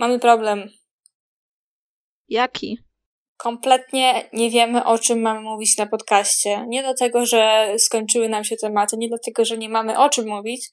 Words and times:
Mamy 0.00 0.18
problem. 0.18 0.68
Jaki? 2.28 2.78
Kompletnie 3.36 4.28
nie 4.32 4.50
wiemy, 4.50 4.84
o 4.84 4.98
czym 4.98 5.20
mamy 5.20 5.40
mówić 5.40 5.76
na 5.78 5.86
podcaście. 5.86 6.64
Nie 6.68 6.82
dlatego, 6.82 7.26
że 7.26 7.74
skończyły 7.78 8.28
nam 8.28 8.44
się 8.44 8.56
tematy, 8.56 8.96
nie 8.96 9.08
dlatego, 9.08 9.44
że 9.44 9.58
nie 9.58 9.68
mamy 9.68 9.98
o 9.98 10.08
czym 10.08 10.28
mówić, 10.28 10.70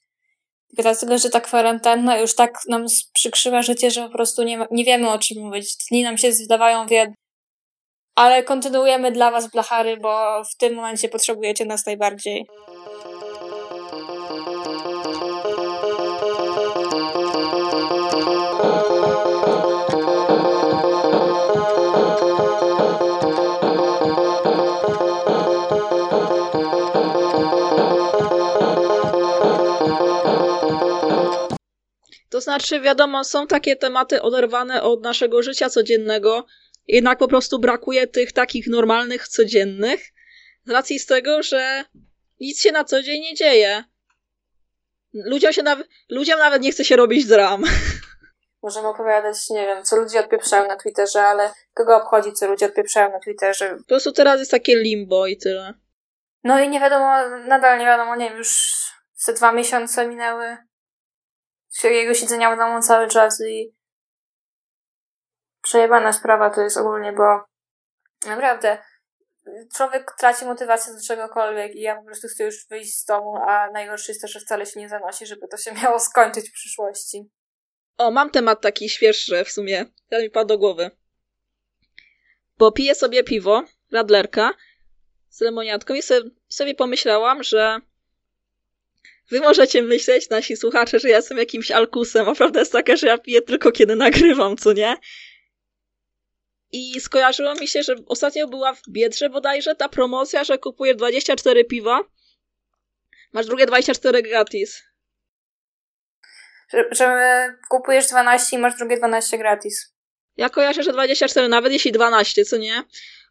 tylko 0.68 0.82
dlatego, 0.82 1.18
że 1.18 1.30
ta 1.30 1.40
kwarantanna 1.40 2.18
już 2.18 2.34
tak 2.34 2.58
nam 2.68 2.86
przykrzyła 3.12 3.62
życie, 3.62 3.90
że 3.90 4.02
po 4.02 4.12
prostu 4.12 4.42
nie, 4.42 4.66
nie 4.70 4.84
wiemy, 4.84 5.10
o 5.10 5.18
czym 5.18 5.42
mówić. 5.42 5.76
Dni 5.90 6.02
nam 6.02 6.18
się 6.18 6.32
zdawają 6.32 6.86
wie, 6.86 7.14
ale 8.14 8.42
kontynuujemy 8.42 9.12
dla 9.12 9.30
Was 9.30 9.50
blachary, 9.50 9.96
bo 9.96 10.44
w 10.44 10.56
tym 10.56 10.74
momencie 10.74 11.08
potrzebujecie 11.08 11.64
nas 11.64 11.86
najbardziej. 11.86 12.46
To 32.38 32.42
znaczy, 32.42 32.80
wiadomo, 32.80 33.24
są 33.24 33.46
takie 33.46 33.76
tematy 33.76 34.22
oderwane 34.22 34.82
od 34.82 35.02
naszego 35.02 35.42
życia 35.42 35.70
codziennego, 35.70 36.46
jednak 36.86 37.18
po 37.18 37.28
prostu 37.28 37.58
brakuje 37.58 38.06
tych 38.06 38.32
takich 38.32 38.66
normalnych, 38.66 39.28
codziennych, 39.28 40.00
z 40.64 40.70
racji 40.70 40.98
z 40.98 41.06
tego, 41.06 41.42
że 41.42 41.84
nic 42.40 42.60
się 42.60 42.72
na 42.72 42.84
co 42.84 43.02
dzień 43.02 43.20
nie 43.20 43.34
dzieje. 43.34 43.84
Ludziom, 45.14 45.52
się 45.52 45.62
naw- 45.62 45.84
ludziom 46.10 46.38
nawet 46.38 46.62
nie 46.62 46.72
chce 46.72 46.84
się 46.84 46.96
robić 46.96 47.26
dram. 47.26 47.62
Możemy 48.62 48.88
opowiadać, 48.88 49.50
nie 49.50 49.66
wiem, 49.66 49.84
co 49.84 49.96
ludzie 49.96 50.20
odpieprzają 50.20 50.68
na 50.68 50.76
Twitterze, 50.76 51.22
ale 51.22 51.50
kogo 51.74 51.96
obchodzi, 51.96 52.32
co 52.32 52.46
ludzie 52.46 52.66
odpieprzają 52.66 53.12
na 53.12 53.20
Twitterze? 53.20 53.76
Po 53.78 53.84
prostu 53.84 54.12
teraz 54.12 54.38
jest 54.38 54.50
takie 54.50 54.76
limbo 54.76 55.26
i 55.26 55.36
tyle. 55.36 55.74
No 56.44 56.60
i 56.60 56.68
nie 56.68 56.80
wiadomo, 56.80 57.28
nadal 57.46 57.78
nie 57.78 57.86
wiadomo, 57.86 58.16
nie 58.16 58.28
wiem, 58.28 58.38
już 58.38 58.72
ze 59.14 59.32
dwa 59.32 59.52
miesiące 59.52 60.08
minęły 60.08 60.67
jego 61.84 62.14
siedzenia 62.14 62.54
w 62.54 62.58
domu 62.58 62.82
cały 62.82 63.08
czas 63.08 63.40
i 63.48 63.74
przejebana 65.62 66.12
sprawa 66.12 66.50
to 66.50 66.60
jest 66.60 66.76
ogólnie, 66.76 67.12
bo 67.12 67.44
naprawdę 68.26 68.78
człowiek 69.76 70.14
traci 70.18 70.44
motywację 70.44 70.94
do 70.94 71.00
czegokolwiek 71.00 71.74
i 71.74 71.80
ja 71.80 71.96
po 71.96 72.04
prostu 72.04 72.28
chcę 72.28 72.44
już 72.44 72.66
wyjść 72.68 72.98
z 72.98 73.04
domu, 73.04 73.36
a 73.36 73.70
najgorsze 73.70 74.12
jest 74.12 74.22
to, 74.22 74.28
że 74.28 74.40
wcale 74.40 74.66
się 74.66 74.80
nie 74.80 74.88
zanosi, 74.88 75.26
żeby 75.26 75.48
to 75.48 75.56
się 75.56 75.72
miało 75.82 76.00
skończyć 76.00 76.50
w 76.50 76.52
przyszłości. 76.52 77.30
O, 77.96 78.10
mam 78.10 78.30
temat 78.30 78.60
taki 78.60 78.88
świeższy 78.88 79.44
w 79.44 79.50
sumie. 79.50 79.84
Ten 80.08 80.22
mi 80.22 80.30
padł 80.30 80.48
do 80.48 80.58
głowy. 80.58 80.90
Bo 82.58 82.72
piję 82.72 82.94
sobie 82.94 83.24
piwo, 83.24 83.64
radlerka, 83.92 84.50
z 85.28 85.40
lemoniatką 85.40 85.94
i 85.94 86.02
sobie, 86.02 86.30
sobie 86.48 86.74
pomyślałam, 86.74 87.42
że 87.42 87.80
wy 89.30 89.40
możecie 89.40 89.82
myśleć, 89.82 90.30
nasi 90.30 90.56
słuchacze, 90.56 90.98
że 90.98 91.08
ja 91.08 91.16
jestem 91.16 91.38
jakimś 91.38 91.70
alkusem, 91.70 92.28
a 92.28 92.34
prawda 92.34 92.60
jest 92.60 92.72
taka, 92.72 92.96
że 92.96 93.06
ja 93.06 93.18
piję 93.18 93.42
tylko 93.42 93.72
kiedy 93.72 93.96
nagrywam, 93.96 94.56
co 94.56 94.72
nie? 94.72 94.96
I 96.72 97.00
skojarzyło 97.00 97.54
mi 97.54 97.68
się, 97.68 97.82
że 97.82 97.94
ostatnio 98.06 98.48
była 98.48 98.74
w 98.74 98.82
Biedrze 98.88 99.30
bodajże 99.30 99.74
ta 99.74 99.88
promocja, 99.88 100.44
że 100.44 100.58
kupujesz 100.58 100.96
24 100.96 101.64
piwa, 101.64 102.00
masz 103.32 103.46
drugie 103.46 103.66
24 103.66 104.22
gratis. 104.22 104.82
Że, 106.72 106.84
że 106.90 107.46
kupujesz 107.70 108.06
12 108.06 108.56
i 108.56 108.58
masz 108.58 108.76
drugie 108.76 108.96
12 108.96 109.38
gratis. 109.38 109.94
Ja 110.36 110.50
kojarzę, 110.50 110.82
że 110.82 110.92
24, 110.92 111.48
nawet 111.48 111.72
jeśli 111.72 111.92
12, 111.92 112.44
co 112.44 112.56
nie? 112.56 112.82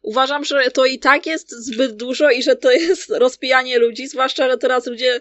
Uważam, 0.02 0.44
że 0.44 0.70
to 0.70 0.84
i 0.84 0.98
tak 0.98 1.26
jest 1.26 1.50
zbyt 1.50 1.96
dużo 1.96 2.30
i 2.30 2.42
że 2.42 2.56
to 2.56 2.70
jest 2.70 3.10
rozpijanie 3.24 3.78
ludzi, 3.78 4.08
zwłaszcza, 4.08 4.50
że 4.50 4.58
teraz 4.58 4.86
ludzie 4.86 5.20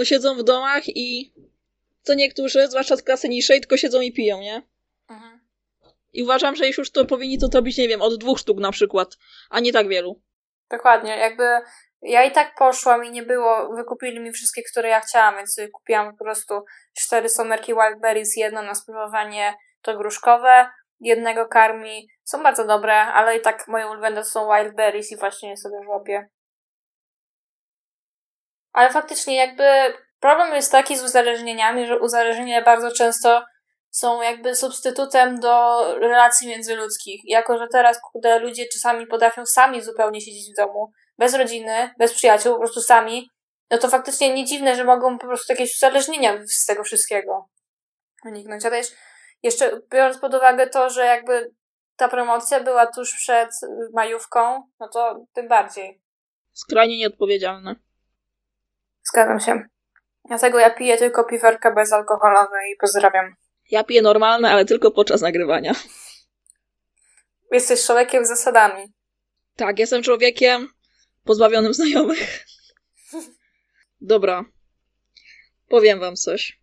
no, 0.00 0.04
siedzą 0.04 0.34
w 0.34 0.42
domach 0.42 0.82
i 0.86 1.32
co 2.02 2.14
niektórzy, 2.14 2.68
zwłaszcza 2.68 2.96
z 2.96 3.02
klasy 3.02 3.28
niższej, 3.28 3.60
tylko 3.60 3.76
siedzą 3.76 4.00
i 4.00 4.12
piją, 4.12 4.40
nie? 4.40 4.62
Mhm. 5.10 5.40
I 6.12 6.22
uważam, 6.22 6.56
że 6.56 6.68
już 6.68 6.90
to 6.90 7.04
powinni 7.04 7.38
to 7.38 7.48
robić, 7.54 7.78
nie 7.78 7.88
wiem, 7.88 8.02
od 8.02 8.20
dwóch 8.20 8.38
sztuk 8.38 8.58
na 8.58 8.72
przykład, 8.72 9.16
a 9.50 9.60
nie 9.60 9.72
tak 9.72 9.88
wielu. 9.88 10.20
Dokładnie, 10.70 11.16
jakby 11.16 11.44
ja 12.02 12.24
i 12.24 12.32
tak 12.32 12.54
poszłam 12.58 13.04
i 13.04 13.10
nie 13.10 13.22
było, 13.22 13.74
wykupili 13.76 14.20
mi 14.20 14.32
wszystkie, 14.32 14.62
które 14.72 14.88
ja 14.88 15.00
chciałam, 15.00 15.36
więc 15.36 15.54
sobie 15.54 15.68
kupiłam 15.68 16.16
po 16.16 16.24
prostu 16.24 16.64
cztery 16.94 17.28
somerki 17.28 17.74
Wildberries, 17.74 18.36
jedno 18.36 18.62
na 18.62 18.74
spróbowanie 18.74 19.54
to 19.82 19.96
gruszkowe, 19.96 20.70
jednego 21.00 21.46
karmi. 21.46 22.08
Są 22.24 22.42
bardzo 22.42 22.66
dobre, 22.66 22.94
ale 22.94 23.36
i 23.36 23.40
tak 23.40 23.68
moje 23.68 23.86
ulubione 23.86 24.16
to 24.16 24.24
są 24.24 24.48
Wildberries 24.54 25.12
i 25.12 25.16
właśnie 25.16 25.50
je 25.50 25.56
sobie 25.56 25.82
żłopię. 25.82 26.28
Ale 28.80 28.90
faktycznie 28.90 29.36
jakby 29.36 29.64
problem 30.20 30.54
jest 30.54 30.72
taki 30.72 30.96
z 30.96 31.02
uzależnieniami, 31.02 31.86
że 31.86 31.98
uzależnienia 31.98 32.62
bardzo 32.62 32.90
często 32.90 33.44
są 33.90 34.22
jakby 34.22 34.54
substytutem 34.54 35.40
do 35.40 35.84
relacji 35.98 36.48
międzyludzkich. 36.48 37.20
Jako, 37.24 37.58
że 37.58 37.66
teraz 37.72 38.00
kurde, 38.00 38.38
ludzie 38.38 38.64
czasami 38.72 39.06
potrafią 39.06 39.46
sami 39.46 39.82
zupełnie 39.82 40.20
siedzieć 40.20 40.52
w 40.52 40.56
domu, 40.56 40.92
bez 41.18 41.34
rodziny, 41.34 41.90
bez 41.98 42.14
przyjaciół, 42.14 42.52
po 42.52 42.58
prostu 42.58 42.80
sami, 42.80 43.28
no 43.70 43.78
to 43.78 43.88
faktycznie 43.88 44.34
nie 44.34 44.44
dziwne, 44.44 44.76
że 44.76 44.84
mogą 44.84 45.18
po 45.18 45.26
prostu 45.26 45.52
jakieś 45.52 45.76
uzależnienia 45.76 46.38
z 46.46 46.66
tego 46.66 46.84
wszystkiego 46.84 47.48
uniknąć. 48.24 48.64
A 48.64 48.70
też 48.70 48.86
jeszcze 49.42 49.80
biorąc 49.92 50.18
pod 50.18 50.34
uwagę 50.34 50.66
to, 50.66 50.90
że 50.90 51.06
jakby 51.06 51.50
ta 51.96 52.08
promocja 52.08 52.60
była 52.60 52.86
tuż 52.86 53.16
przed 53.16 53.50
majówką, 53.94 54.62
no 54.80 54.88
to 54.88 55.26
tym 55.32 55.48
bardziej. 55.48 56.00
Skrajnie 56.52 56.98
nieodpowiedzialne. 56.98 57.89
Zgadzam 59.10 59.40
się. 59.40 59.62
Dlatego 60.28 60.58
ja 60.58 60.70
piję 60.70 60.98
tylko 60.98 61.24
piwerka 61.24 61.74
bezalkoholowe 61.74 62.56
i 62.72 62.76
pozdrawiam. 62.80 63.34
Ja 63.70 63.84
piję 63.84 64.02
normalne, 64.02 64.50
ale 64.50 64.64
tylko 64.64 64.90
podczas 64.90 65.20
nagrywania. 65.20 65.74
Jesteś 67.52 67.86
człowiekiem 67.86 68.24
z 68.24 68.28
zasadami. 68.28 68.92
Tak, 69.56 69.78
jestem 69.78 70.02
człowiekiem 70.02 70.68
pozbawionym 71.24 71.74
znajomych. 71.74 72.44
Dobra. 74.00 74.44
Powiem 75.68 76.00
wam 76.00 76.16
coś. 76.16 76.60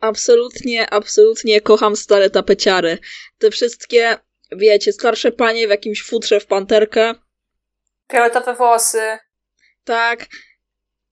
Absolutnie, 0.00 0.90
absolutnie 0.90 1.60
kocham 1.60 1.96
stare 1.96 2.30
tapeciary. 2.30 2.98
Te 3.38 3.50
wszystkie, 3.50 4.18
wiecie, 4.52 4.92
starsze 4.92 5.32
panie 5.32 5.66
w 5.66 5.70
jakimś 5.70 6.02
futrze 6.02 6.40
w 6.40 6.46
panterkę. 6.46 7.14
Fioletowe 8.12 8.54
włosy. 8.54 9.18
Tak. 9.84 10.26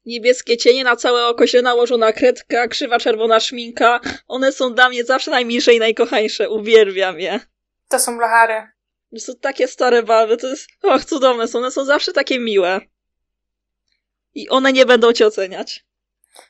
Niebieskie 0.05 0.57
cienie 0.57 0.85
na 0.85 0.97
całe 0.97 1.27
oko, 1.27 1.47
źle 1.47 1.63
nałożona 1.63 2.13
kredka, 2.13 2.69
krzywa 2.69 2.99
czerwona 2.99 3.41
szminka. 3.41 4.01
One 4.29 4.53
są 4.53 4.75
dla 4.75 4.89
mnie 4.89 5.05
zawsze 5.05 5.31
najmilsze 5.31 5.75
i 5.75 5.79
najkochańsze. 5.79 6.51
Uwielbiam 6.51 7.21
je. 7.21 7.41
To 7.89 7.99
są 7.99 8.17
blachary. 8.19 8.69
To 9.15 9.21
są 9.21 9.33
takie 9.37 9.69
stare 9.69 10.03
baby, 10.03 10.37
to 10.37 10.47
jest... 10.47 10.69
Och, 10.83 11.05
cudowne 11.05 11.49
są. 11.49 11.59
One 11.59 11.71
są 11.71 11.85
zawsze 11.85 12.13
takie 12.13 12.39
miłe. 12.39 12.81
I 14.35 14.49
one 14.49 14.73
nie 14.73 14.87
będą 14.87 15.13
cię 15.13 15.27
oceniać. 15.27 15.85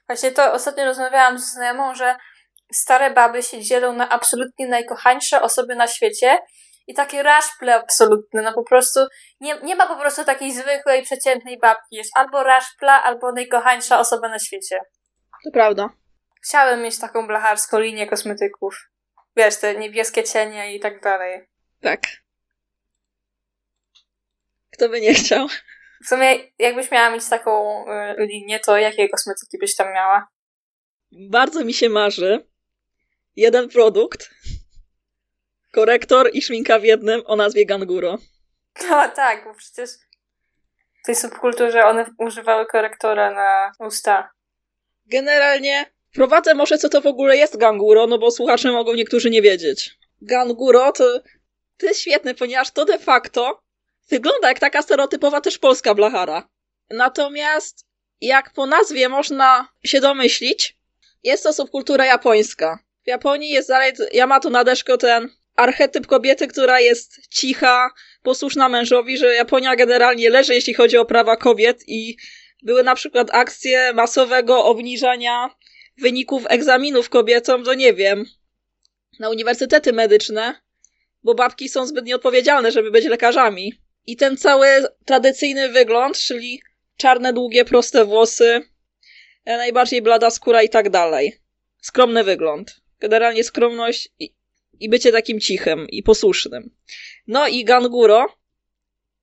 Właśnie 0.07 0.33
to 0.33 0.53
ostatnio 0.53 0.84
rozmawiałam 0.84 1.39
z 1.39 1.53
znajomą, 1.53 1.95
że 1.95 2.17
stare 2.73 3.11
baby 3.11 3.43
się 3.43 3.63
dzielą 3.63 3.93
na 3.93 4.09
absolutnie 4.09 4.67
najkochańsze 4.69 5.43
osoby 5.43 5.75
na 5.75 5.87
świecie 5.87 6.39
i 6.92 6.94
takie 6.94 7.22
raszple 7.22 7.75
absolutne, 7.75 8.42
no 8.42 8.53
po 8.53 8.64
prostu 8.64 9.00
nie, 9.41 9.60
nie 9.62 9.76
ma 9.76 9.86
po 9.86 9.97
prostu 9.97 10.25
takiej 10.25 10.53
zwykłej, 10.53 11.03
przeciętnej 11.03 11.58
babki. 11.58 11.97
Jest 11.97 12.10
albo 12.14 12.42
raszpla, 12.42 13.03
albo 13.03 13.32
najkochańsza 13.32 14.00
osoba 14.00 14.28
na 14.28 14.38
świecie. 14.38 14.80
To 15.44 15.50
prawda. 15.53 15.88
Chciałabym 16.44 16.82
mieć 16.82 16.98
taką 16.98 17.26
blacharską 17.26 17.78
linię 17.78 18.06
kosmetyków. 18.06 18.75
Wiesz, 19.36 19.56
te 19.56 19.74
niebieskie 19.74 20.24
cienie 20.24 20.74
i 20.74 20.80
tak 20.80 21.03
dalej. 21.03 21.48
Tak. 21.80 22.00
Kto 24.72 24.88
by 24.88 25.00
nie 25.00 25.15
chciał? 25.15 25.47
W 26.04 26.09
sumie, 26.09 26.38
jakbyś 26.59 26.91
miała 26.91 27.10
mieć 27.10 27.28
taką 27.28 27.84
y, 27.86 28.27
linię, 28.27 28.60
to 28.60 28.78
jakie 28.78 29.09
kosmetyki 29.09 29.59
byś 29.60 29.77
tam 29.77 29.92
miała? 29.92 30.28
Bardzo 31.12 31.65
mi 31.65 31.74
się 31.74 31.88
marzy 31.88 32.47
jeden 33.36 33.68
produkt, 33.68 34.30
korektor 35.72 36.30
i 36.33 36.42
szminka 36.42 36.78
w 36.78 36.84
jednym 36.84 37.22
o 37.27 37.36
nazwie 37.36 37.66
Ganguro. 37.66 38.19
No 38.91 39.09
tak, 39.09 39.45
bo 39.45 39.54
przecież 39.54 39.91
w 41.03 41.07
tej 41.07 41.15
subkulturze 41.15 41.84
one 41.84 42.07
używały 42.19 42.66
korektora 42.66 43.30
na 43.30 43.72
usta. 43.86 44.30
Generalnie 45.07 45.86
prowadzę 46.15 46.54
może 46.54 46.78
co 46.78 46.89
to 46.89 47.01
w 47.01 47.07
ogóle 47.07 47.36
jest 47.36 47.57
Ganguro, 47.57 48.07
no 48.07 48.19
bo 48.19 48.30
słuchacze 48.30 48.72
mogą 48.72 48.95
niektórzy 48.95 49.30
nie 49.30 49.42
wiedzieć. 49.42 49.98
Ganguro 50.22 50.92
to, 50.92 51.21
to 51.78 51.86
jest 51.86 52.01
świetne, 52.01 52.34
ponieważ 52.34 52.71
to 52.71 52.84
de 52.84 52.98
facto 52.98 53.63
wygląda 54.10 54.48
jak 54.48 54.59
taka 54.59 54.83
stereotypowa 54.83 55.41
też 55.41 55.59
polska 55.59 55.95
blachara. 55.95 56.48
Natomiast 56.91 57.86
jak 58.21 58.53
po 58.53 58.66
nazwie 58.66 59.09
można 59.09 59.69
się 59.84 60.01
domyślić, 60.01 60.77
jest 61.22 61.42
to 61.42 61.53
subkultura 61.53 62.07
japońska. 62.07 62.78
W 63.04 63.09
Japonii 63.09 63.51
jest 63.51 63.69
dalej 63.69 63.92
Yamato 64.13 64.51
Nadeszko 64.51 64.98
ten 64.98 65.28
archetyp 65.57 66.07
kobiety, 66.07 66.47
która 66.47 66.81
jest 66.81 67.28
cicha, 67.28 67.91
posłuszna 68.22 68.69
mężowi, 68.69 69.19
że 69.19 69.34
Japonia 69.34 69.77
generalnie 69.77 70.31
leży, 70.31 70.54
jeśli 70.54 70.75
chodzi 70.75 70.97
o 70.97 71.04
prawa 71.04 71.37
kobiet 71.37 71.83
i 71.87 72.16
były 72.63 72.83
na 72.83 72.95
przykład 72.95 73.28
akcje 73.33 73.93
masowego 73.93 74.65
obniżania 74.65 75.51
wyników 75.99 76.43
egzaminów 76.49 77.09
kobietom, 77.09 77.65
to 77.65 77.75
nie 77.75 77.95
wiem, 77.95 78.25
na 79.19 79.31
uniwersytety 79.31 79.93
medyczne, 79.93 80.54
bo 81.22 81.34
babki 81.34 81.69
są 81.69 81.87
zbyt 81.87 82.05
nieodpowiedzialne, 82.05 82.72
żeby 82.72 82.91
być 82.91 83.05
lekarzami. 83.05 83.75
I 84.07 84.16
ten 84.16 84.37
cały 84.37 84.66
tradycyjny 85.05 85.69
wygląd, 85.69 86.19
czyli 86.19 86.63
czarne, 86.97 87.33
długie, 87.33 87.65
proste 87.65 88.05
włosy, 88.05 88.63
najbardziej 89.47 90.03
blada 90.03 90.31
skóra 90.31 90.63
i 90.63 90.69
tak 90.69 90.91
dalej. 90.91 91.39
Skromny 91.83 92.25
wygląd. 92.25 92.77
Generalnie 93.01 93.45
skromność 93.45 94.09
i, 94.19 94.34
i 94.83 94.89
bycie 94.89 95.13
takim 95.13 95.41
cichym 95.41 95.87
i 95.89 96.03
posłusznym. 96.03 96.71
No 97.27 97.49
i 97.49 97.65
Ganguro 97.65 98.27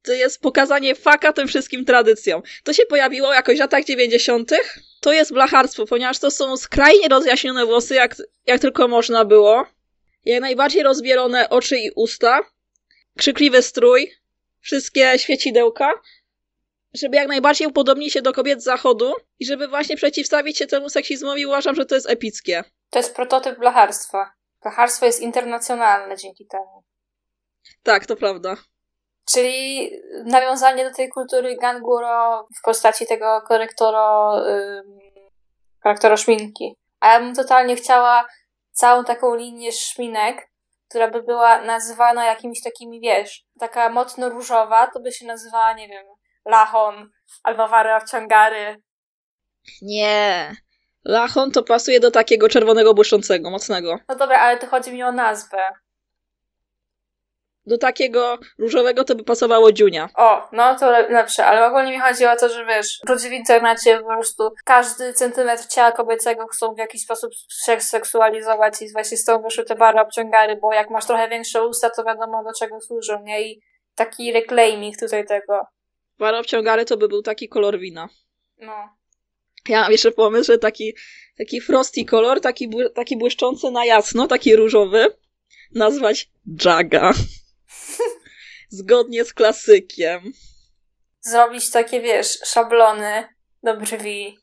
to 0.03 0.13
jest 0.13 0.41
pokazanie 0.41 0.95
faka 0.95 1.33
tym 1.33 1.47
wszystkim 1.47 1.85
tradycjom. 1.85 2.41
To 2.63 2.73
się 2.73 2.83
pojawiło 2.85 3.33
jakoś 3.33 3.57
w 3.57 3.59
latach 3.59 3.85
90. 3.85 4.51
To 4.99 5.13
jest 5.13 5.33
blacharstwo, 5.33 5.85
ponieważ 5.85 6.19
to 6.19 6.31
są 6.31 6.57
skrajnie 6.57 7.07
rozjaśnione 7.07 7.65
włosy, 7.65 7.95
jak, 7.95 8.15
jak 8.45 8.61
tylko 8.61 8.87
można 8.87 9.25
było. 9.25 9.65
Jak 10.25 10.41
najbardziej 10.41 10.83
rozbierone 10.83 11.49
oczy 11.49 11.77
i 11.77 11.91
usta. 11.95 12.39
Krzykliwy 13.17 13.61
strój. 13.61 14.11
Wszystkie 14.61 15.19
świecidełka. 15.19 15.91
Żeby 16.93 17.15
jak 17.15 17.27
najbardziej 17.27 17.67
upodobnić 17.67 18.13
się 18.13 18.21
do 18.21 18.33
kobiet 18.33 18.61
z 18.61 18.63
zachodu 18.63 19.13
i 19.39 19.45
żeby 19.45 19.67
właśnie 19.67 19.95
przeciwstawić 19.95 20.57
się 20.57 20.67
temu 20.67 20.89
seksizmowi, 20.89 21.45
uważam, 21.45 21.75
że 21.75 21.85
to 21.85 21.95
jest 21.95 22.09
epickie. 22.09 22.63
To 22.89 22.99
jest 22.99 23.15
prototyp 23.15 23.59
blacharstwa. 23.59 24.38
Blacharstwo 24.63 25.05
jest 25.05 25.21
internacjonalne 25.21 26.17
dzięki 26.17 26.47
temu. 26.47 26.83
Tak, 27.83 28.05
to 28.05 28.15
prawda. 28.15 28.55
Czyli 29.31 29.91
nawiązanie 30.25 30.89
do 30.89 30.95
tej 30.95 31.09
kultury 31.09 31.57
Ganguro 31.61 32.47
w 32.59 32.61
postaci 32.65 33.07
tego 33.07 33.41
korektoro, 33.47 34.35
yy, 34.47 34.83
korektoro 35.83 36.17
szminki. 36.17 36.75
A 36.99 37.13
ja 37.13 37.19
bym 37.19 37.35
totalnie 37.35 37.75
chciała 37.75 38.27
całą 38.71 39.03
taką 39.03 39.35
linię 39.35 39.71
szminek, 39.71 40.49
która 40.89 41.11
by 41.11 41.23
była 41.23 41.61
nazywana 41.61 42.25
jakimiś 42.25 42.63
takimi, 42.63 42.99
wiesz, 42.99 43.43
taka 43.59 43.89
mocno 43.89 44.29
różowa, 44.29 44.87
to 44.87 44.99
by 44.99 45.11
się 45.11 45.25
nazywała, 45.25 45.73
nie 45.73 45.87
wiem, 45.87 46.05
Lachon 46.45 47.09
albo 47.43 47.67
Wary 47.67 48.05
Wciągary. 48.05 48.81
Nie. 49.81 50.55
Lachon 51.05 51.51
to 51.51 51.63
pasuje 51.63 51.99
do 51.99 52.11
takiego 52.11 52.49
czerwonego 52.49 52.93
błyszczącego, 52.93 53.49
mocnego. 53.49 53.99
No 54.09 54.15
dobra, 54.15 54.39
ale 54.39 54.57
to 54.57 54.67
chodzi 54.67 54.93
mi 54.93 55.03
o 55.03 55.11
nazwę. 55.11 55.57
Do 57.65 57.77
takiego 57.77 58.37
różowego 58.57 59.03
to 59.03 59.15
by 59.15 59.23
pasowało 59.23 59.71
dziunia. 59.71 60.09
O, 60.15 60.49
no 60.51 60.75
to 60.75 60.91
lepsze, 60.91 61.45
ale 61.45 61.65
ogólnie 61.65 61.91
mi 61.91 61.99
chodzi 61.99 62.25
o 62.25 62.35
to, 62.35 62.49
że 62.49 62.65
wiesz, 62.65 62.99
ludzie 63.09 63.29
w 63.29 63.33
internecie 63.33 63.99
po 63.99 64.07
prostu 64.07 64.51
każdy 64.65 65.13
centymetr 65.13 65.65
ciała 65.67 65.91
kobiecego 65.91 66.47
chcą 66.47 66.73
w 66.73 66.77
jakiś 66.77 67.01
sposób 67.01 67.31
seksualizować 67.79 68.81
i 68.81 68.91
właśnie 68.91 69.17
z 69.17 69.25
tą 69.25 69.41
wyszły 69.41 69.63
te 69.63 69.75
bary 69.75 69.99
obciągary, 69.99 70.55
bo 70.61 70.73
jak 70.73 70.89
masz 70.89 71.05
trochę 71.05 71.29
większe 71.29 71.67
usta, 71.67 71.89
to 71.89 72.03
wiadomo 72.03 72.43
do 72.43 72.53
czego 72.59 72.81
służą, 72.81 73.23
nie? 73.23 73.41
I 73.41 73.61
taki 73.95 74.31
reclaiming 74.31 74.97
tutaj 74.99 75.25
tego. 75.25 75.59
Bary 76.19 76.37
obciągary 76.37 76.85
to 76.85 76.97
by 76.97 77.07
był 77.07 77.21
taki 77.21 77.49
kolor 77.49 77.79
wina. 77.79 78.07
No. 78.57 78.98
Ja 79.67 79.81
mam 79.81 79.91
jeszcze 79.91 80.11
pomysł, 80.11 80.51
że 80.51 80.57
taki, 80.57 80.95
taki 81.37 81.61
frosty 81.61 82.05
kolor, 82.05 82.41
taki, 82.41 82.69
taki 82.95 83.17
błyszczący 83.17 83.71
na 83.71 83.85
jasno, 83.85 84.27
taki 84.27 84.55
różowy, 84.55 85.15
nazwać 85.75 86.29
Jaga. 86.65 87.11
Zgodnie 88.69 89.25
z 89.25 89.33
klasykiem. 89.33 90.31
Zrobić 91.21 91.71
takie, 91.71 92.01
wiesz, 92.01 92.39
szablony 92.45 93.27
do 93.63 93.77
brwi, 93.77 94.37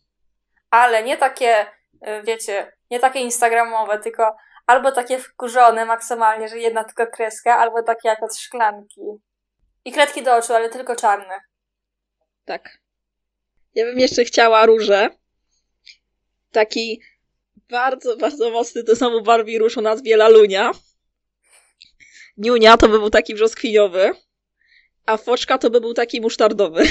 ale 0.70 1.02
nie 1.02 1.16
takie, 1.16 1.66
y, 1.94 2.22
wiecie, 2.24 2.72
nie 2.90 3.00
takie 3.00 3.20
instagramowe, 3.20 3.98
tylko 3.98 4.36
albo 4.66 4.92
takie 4.92 5.18
wkurzone 5.18 5.84
maksymalnie, 5.84 6.48
że 6.48 6.58
jedna 6.58 6.84
tylko 6.84 7.06
kreska, 7.06 7.58
albo 7.58 7.82
takie 7.82 8.08
jak 8.08 8.22
od 8.22 8.36
szklanki. 8.36 9.00
I 9.84 9.92
kredki 9.92 10.22
do 10.22 10.36
oczu, 10.36 10.54
ale 10.54 10.68
tylko 10.68 10.96
czarne. 10.96 11.40
Tak. 12.44 12.78
Ja 13.76 13.84
bym 13.84 13.98
jeszcze 13.98 14.24
chciała 14.24 14.66
róże. 14.66 15.10
Taki 16.52 17.02
bardzo, 17.70 18.16
bardzo 18.16 18.50
mocny 18.50 18.84
to 18.84 18.94
znowu 18.94 19.22
Barbie 19.22 19.58
róż 19.58 19.78
o 19.78 19.80
nazwie 19.80 20.16
Lalunia. 20.16 20.70
Niunia 22.36 22.76
to 22.76 22.88
by 22.88 22.98
był 22.98 23.10
taki 23.10 23.34
brzoskwiniowy, 23.34 24.12
a 25.06 25.16
Foczka 25.16 25.58
to 25.58 25.70
by 25.70 25.80
był 25.80 25.94
taki 25.94 26.20
musztardowy. 26.20 26.84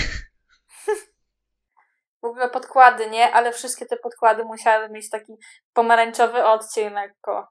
W 2.21 2.25
ogóle 2.25 2.49
podkłady 2.49 3.09
nie, 3.09 3.31
ale 3.31 3.53
wszystkie 3.53 3.85
te 3.85 3.97
podkłady 3.97 4.43
musiały 4.43 4.89
mieć 4.89 5.09
taki 5.09 5.33
pomarańczowy 5.73 6.43
odcień 6.43 6.93
lekko. 6.93 7.47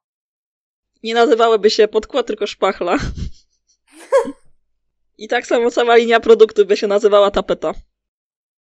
Nie 1.02 1.14
nazywałyby 1.14 1.70
się 1.70 1.88
podkład, 1.88 2.26
tylko 2.26 2.46
szpachla. 2.46 2.96
I 5.18 5.28
tak 5.28 5.46
samo 5.46 5.70
cała 5.70 5.96
linia 5.96 6.20
produktu 6.20 6.66
by 6.66 6.76
się 6.76 6.86
nazywała 6.86 7.30
tapeta. 7.30 7.74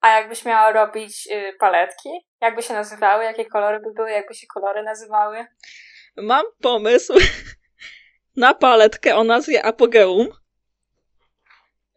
A 0.04 0.08
jakbyś 0.08 0.44
miała 0.44 0.72
robić 0.72 1.28
y, 1.30 1.56
paletki? 1.60 2.08
Jakby 2.40 2.62
się 2.62 2.74
nazywały? 2.74 3.24
Jakie 3.24 3.46
kolory 3.46 3.80
by 3.80 3.92
były? 3.94 4.10
Jakby 4.10 4.34
się 4.34 4.46
kolory 4.46 4.82
nazywały? 4.82 5.46
Mam 6.16 6.44
pomysł 6.62 7.14
na 8.36 8.54
paletkę 8.54 9.16
o 9.16 9.24
nazwie 9.24 9.64
Apogeum. 9.64 10.28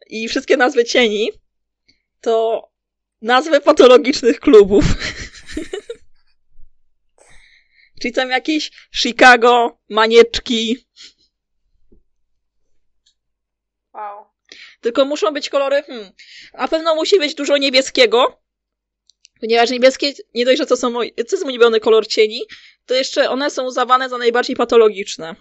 I 0.06 0.28
wszystkie 0.28 0.56
nazwy 0.56 0.84
cieni 0.84 1.30
to 2.20 2.68
nazwy 3.22 3.60
patologicznych 3.60 4.40
klubów. 4.40 4.84
Czyli 8.02 8.14
tam 8.14 8.30
jakieś 8.30 8.88
Chicago, 8.94 9.78
manieczki. 9.88 10.86
Wow. 13.94 14.37
Tylko 14.80 15.04
muszą 15.04 15.30
być 15.30 15.48
kolory. 15.48 15.82
Hmm, 15.82 16.10
na 16.54 16.68
pewno 16.68 16.94
musi 16.94 17.18
być 17.18 17.34
dużo 17.34 17.56
niebieskiego. 17.56 18.40
Ponieważ 19.40 19.70
niebieskie, 19.70 20.12
nie 20.34 20.44
dość, 20.44 20.58
że 20.58 20.66
to 20.66 20.76
są, 20.76 20.92
to 20.92 21.02
jest 21.32 21.44
mój 21.44 21.52
ulubiony 21.52 21.80
kolor 21.80 22.06
cieni, 22.06 22.40
to 22.86 22.94
jeszcze 22.94 23.30
one 23.30 23.50
są 23.50 23.64
uznawane 23.64 24.08
za 24.08 24.18
najbardziej 24.18 24.56
patologiczne. 24.56 25.34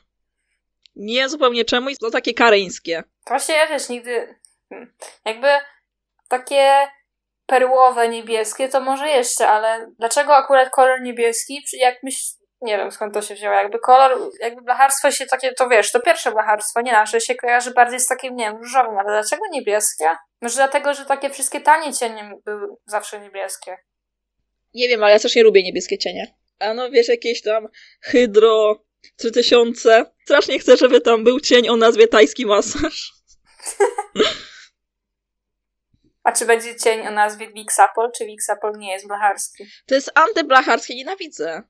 Nie 0.96 1.30
zupełnie 1.30 1.66
czemuś, 1.66 1.94
to 2.00 2.12
takie 2.12 2.34
kareńskie. 2.34 3.04
Właśnie 3.28 3.56
ja 3.56 3.68
też 3.68 3.90
nigdy. 3.90 4.36
Hmm, 4.70 4.94
jakby 5.26 5.48
takie 6.28 6.88
perłowe 7.46 8.10
niebieskie 8.10 8.70
to 8.70 8.82
może 8.82 9.08
jeszcze, 9.08 9.48
ale 9.48 9.92
dlaczego 10.00 10.36
akurat 10.36 10.70
kolor 10.70 11.02
niebieski? 11.02 11.64
Jak 11.74 12.04
myśl, 12.04 12.26
nie 12.62 12.78
wiem 12.78 12.92
skąd 12.92 13.14
to 13.14 13.22
się 13.22 13.36
wzięło. 13.36 13.56
Jakby 13.56 13.80
kolor, 13.80 14.32
jakby 14.40 14.62
blacharstwo 14.62 15.12
się 15.12 15.26
takie, 15.26 15.54
to 15.54 15.70
wiesz, 15.70 15.92
to 15.92 16.00
pierwsze 16.00 16.32
blacharstwo, 16.32 16.82
nie 16.82 16.92
nasze, 16.92 17.22
się 17.22 17.36
kojarzy 17.36 17.72
bardziej 17.72 18.00
z 18.00 18.08
takim, 18.08 18.36
nie 18.36 18.46
wiem, 18.46 18.58
różowym, 18.58 18.98
ale 18.98 19.08
dlaczego 19.08 19.44
niebieskie? 19.52 20.06
Może 20.42 20.56
dlatego, 20.56 20.94
że 20.94 21.06
takie 21.06 21.30
wszystkie 21.30 21.62
tanie 21.62 21.94
cienie 21.94 22.32
były 22.46 22.68
zawsze 22.86 23.20
niebieskie. 23.20 23.78
Nie 24.74 24.88
wiem, 24.88 25.04
ale 25.04 25.14
ja 25.14 25.20
też 25.20 25.36
nie 25.36 25.44
lubię 25.44 25.64
niebieskie 25.64 25.98
cienie. 25.98 26.36
A 26.60 26.74
no 26.74 26.90
wiesz, 26.92 27.08
jakieś 27.08 27.42
tam 27.42 27.68
hydro 28.02 28.84
3000. 29.18 30.06
Strasznie 30.24 30.60
chcę, 30.60 30.78
żeby 30.78 31.02
tam 31.02 31.24
był 31.24 31.40
cień 31.40 31.70
o 31.70 31.76
nazwie 31.76 32.08
tajski 32.08 32.46
masaż. 32.46 33.14
A 36.24 36.32
czy 36.32 36.46
będzie 36.46 36.76
cień 36.76 37.08
o 37.08 37.12
nazwie 37.12 37.52
Wixapol, 37.54 38.12
czy 38.18 38.26
Wixapol 38.26 38.72
nie 38.78 38.92
jest 38.92 39.08
blacharski? 39.08 39.66
To 39.86 39.96
jest 39.96 40.12
antyblacharskie, 40.16 40.96
nienawidzę. 40.96 41.64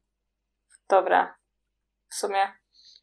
Dobra. 0.90 1.36
W 2.10 2.16
sumie. 2.16 2.48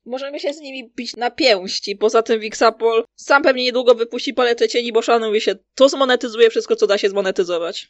Możemy 0.07 0.41
się 0.41 0.53
z 0.53 0.61
nimi 0.61 0.93
bić 0.97 1.17
na 1.17 1.31
pięści. 1.31 1.97
Poza 1.97 2.23
tym 2.23 2.41
Wixapol 2.41 3.05
sam 3.15 3.43
pewnie 3.43 3.65
niedługo 3.65 3.95
wypuści 3.95 4.35
paletę 4.35 4.69
cieni, 4.69 4.93
bo 4.93 5.03
szanuje 5.03 5.41
się, 5.41 5.55
to 5.75 5.89
zmonetyzuje 5.89 6.51
wszystko, 6.51 6.77
co 6.77 6.87
da 6.87 6.99
się 6.99 7.09
zmonetyzować. 7.09 7.89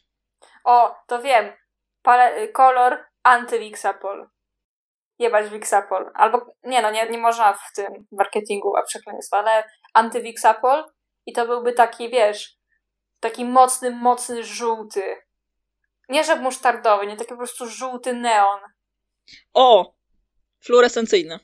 O, 0.63 0.95
to 1.07 1.21
wiem. 1.21 1.53
Pale 2.01 2.47
kolor 2.47 3.05
anty-Wixapol. 3.23 4.27
Jebać 5.19 5.49
Wixapol. 5.49 6.11
Albo, 6.13 6.55
nie 6.63 6.81
no, 6.81 6.91
nie, 6.91 7.09
nie 7.09 7.17
można 7.17 7.53
w 7.53 7.73
tym 7.75 8.07
marketingu, 8.11 8.75
a 8.77 8.83
przekleństwa, 8.83 9.37
ale 9.37 9.63
anty-Wixapol 9.93 10.83
i 11.25 11.33
to 11.33 11.45
byłby 11.45 11.73
taki, 11.73 12.09
wiesz, 12.09 12.57
taki 13.19 13.45
mocny, 13.45 13.91
mocny 13.91 14.43
żółty. 14.43 15.15
Nie, 16.09 16.23
że 16.23 16.35
musztardowy, 16.35 17.07
nie 17.07 17.17
taki 17.17 17.29
po 17.29 17.37
prostu 17.37 17.67
żółty 17.67 18.13
neon. 18.13 18.59
O! 19.53 19.95
Fluorescencyjny. 20.59 21.39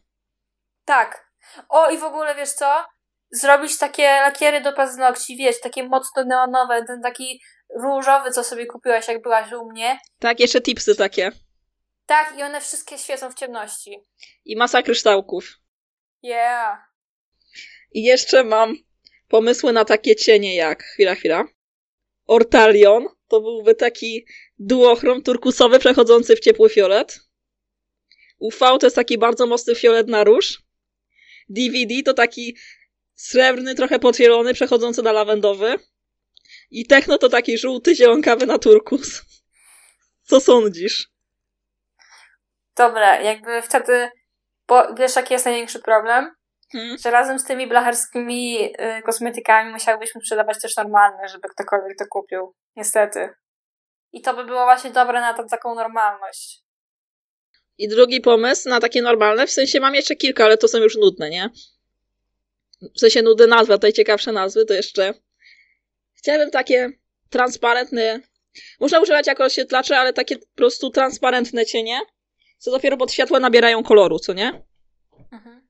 Tak. 0.86 1.32
O, 1.70 1.90
i 1.90 1.98
w 1.98 2.04
ogóle 2.04 2.36
wiesz 2.36 2.52
co? 2.52 2.86
Zrobić 3.32 3.78
takie 3.78 4.04
lakiery 4.04 4.62
do 4.62 4.74
paznokci, 4.74 5.38
wiesz, 5.38 5.60
takie 5.60 5.84
mocno 5.84 6.24
neonowe, 6.26 6.86
ten 6.88 7.02
taki 7.02 7.42
różowy, 7.84 8.32
co 8.32 8.44
sobie 8.44 8.66
kupiłaś, 8.66 9.08
jak 9.08 9.22
byłaś 9.22 9.52
u 9.52 9.72
mnie. 9.72 10.00
Tak, 10.20 10.40
jeszcze 10.40 10.62
tipsy 10.62 10.96
takie. 10.96 11.32
Tak, 12.06 12.38
i 12.38 12.44
one 12.44 12.62
wszystkie 12.62 12.98
świecą 12.98 13.32
w 13.32 13.36
ciemności. 13.36 13.98
I 14.46 14.58
masa 14.58 14.82
kryształków. 14.82 15.60
Yeah. 16.22 16.80
I 17.92 18.04
jeszcze 18.04 18.44
mam 18.44 18.76
pomysły 19.28 19.74
na 19.74 19.86
takie 19.86 20.16
cienie 20.16 20.56
jak, 20.56 20.84
chwila, 20.84 21.16
chwila, 21.16 21.44
Ortalion, 22.28 23.08
to 23.28 23.42
byłby 23.42 23.76
taki 23.76 24.26
duochrom 24.60 25.24
turkusowy 25.24 25.80
przechodzący 25.80 26.36
w 26.36 26.40
ciepły 26.40 26.70
fiolet. 26.70 27.20
UV 28.42 28.60
to 28.60 28.86
jest 28.86 28.96
taki 28.96 29.18
bardzo 29.18 29.48
mocny 29.48 29.76
fiolet 29.76 30.08
na 30.08 30.24
róż. 30.24 30.62
DVD 31.50 31.94
to 32.06 32.14
taki 32.14 32.58
srebrny, 33.16 33.76
trochę 33.76 34.00
potwielony, 34.00 34.54
przechodzący 34.54 35.04
na 35.04 35.12
lawendowy. 35.12 35.76
I 36.72 36.86
techno 36.86 37.18
to 37.18 37.30
taki 37.30 37.58
żółty, 37.58 37.96
zielonkawy 37.96 38.46
na 38.46 38.60
turkus. 38.60 39.22
Co 40.30 40.40
sądzisz? 40.40 41.10
Dobra, 42.78 43.22
jakby 43.22 43.62
wtedy, 43.62 44.10
bo 44.68 44.94
wiesz 44.94 45.16
jaki 45.16 45.34
jest 45.34 45.46
największy 45.46 45.80
problem? 45.80 46.36
Hmm. 46.72 46.98
Że 46.98 47.12
razem 47.12 47.40
z 47.40 47.44
tymi 47.44 47.68
blacharskimi 47.68 48.66
y, 48.66 49.02
kosmetykami 49.02 49.72
musiałbyśmy 49.72 50.22
sprzedawać 50.22 50.62
też 50.62 50.76
normalne, 50.78 51.28
żeby 51.28 51.50
ktokolwiek 51.50 51.98
to 51.98 52.06
kupił. 52.10 52.56
Niestety. 52.76 53.30
I 54.12 54.22
to 54.22 54.34
by 54.34 54.46
było 54.46 54.64
właśnie 54.64 54.92
dobre 54.92 55.22
na 55.22 55.34
taką 55.34 55.76
normalność. 55.76 56.62
I 57.82 57.88
drugi 57.88 58.22
pomysł 58.22 58.70
na 58.70 58.80
takie 58.80 59.02
normalne, 59.02 59.48
w 59.48 59.52
sensie 59.52 59.80
mam 59.80 59.96
jeszcze 59.96 60.16
kilka, 60.16 60.46
ale 60.46 60.58
to 60.58 60.68
są 60.68 60.78
już 60.78 60.96
nudne, 60.96 61.30
nie? 61.30 61.50
W 62.96 63.00
sensie 63.00 63.22
nudy 63.22 63.48
nazwa, 63.48 63.74
tutaj 63.74 63.94
ciekawsze 63.94 64.32
nazwy, 64.32 64.66
to 64.66 64.74
jeszcze 64.74 65.14
chciałabym 66.14 66.52
takie 66.52 66.92
transparentne, 67.30 68.20
można 68.80 69.00
używać 69.00 69.28
jako 69.28 69.44
oświetlacze, 69.44 69.98
ale 69.98 70.14
takie 70.14 70.38
po 70.38 70.46
prostu 70.56 70.90
transparentne 70.90 71.66
cienie, 71.66 72.00
co 72.58 72.72
dopiero 72.72 72.98
pod 72.98 73.14
światło 73.14 73.40
nabierają 73.40 73.84
koloru, 73.84 74.20
co 74.20 74.34
nie? 74.34 74.64
Mhm. 75.32 75.68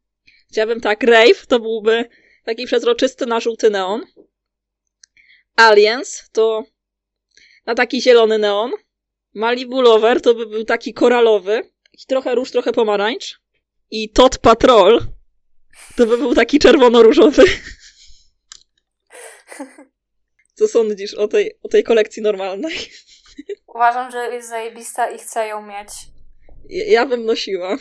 Chciałabym 0.50 0.82
tak, 0.82 1.04
Rave 1.04 1.46
to 1.48 1.60
byłby 1.60 2.10
taki 2.46 2.66
przezroczysty 2.66 3.26
na 3.26 3.40
żółty 3.40 3.70
neon. 3.70 4.06
Aliens 5.56 6.30
to 6.32 6.64
na 7.66 7.76
taki 7.76 8.02
zielony 8.02 8.38
neon. 8.38 8.72
Malibu 9.34 9.82
Lover 9.82 10.22
to 10.22 10.34
by 10.34 10.46
był 10.46 10.64
taki 10.64 10.94
koralowy, 10.94 11.72
trochę 12.08 12.36
róż, 12.36 12.52
trochę 12.52 12.72
pomarańcz. 12.72 13.42
I 13.92 14.10
Tot 14.10 14.38
Patrol 14.38 15.00
to 15.98 16.06
by 16.06 16.18
był 16.18 16.36
taki 16.36 16.60
czerwono-różowy. 16.60 17.44
Co 20.56 20.68
sądzisz 20.68 21.14
o 21.14 21.28
tej, 21.28 21.60
o 21.64 21.68
tej 21.68 21.84
kolekcji 21.84 22.22
normalnej? 22.22 22.78
Uważam, 23.76 24.12
że 24.12 24.18
jest 24.18 24.50
zajebista 24.50 25.10
i 25.10 25.18
chcę 25.18 25.48
ją 25.48 25.62
mieć. 25.62 25.90
Ja, 26.70 26.86
ja 26.86 27.06
bym 27.06 27.26
nosiła. 27.26 27.78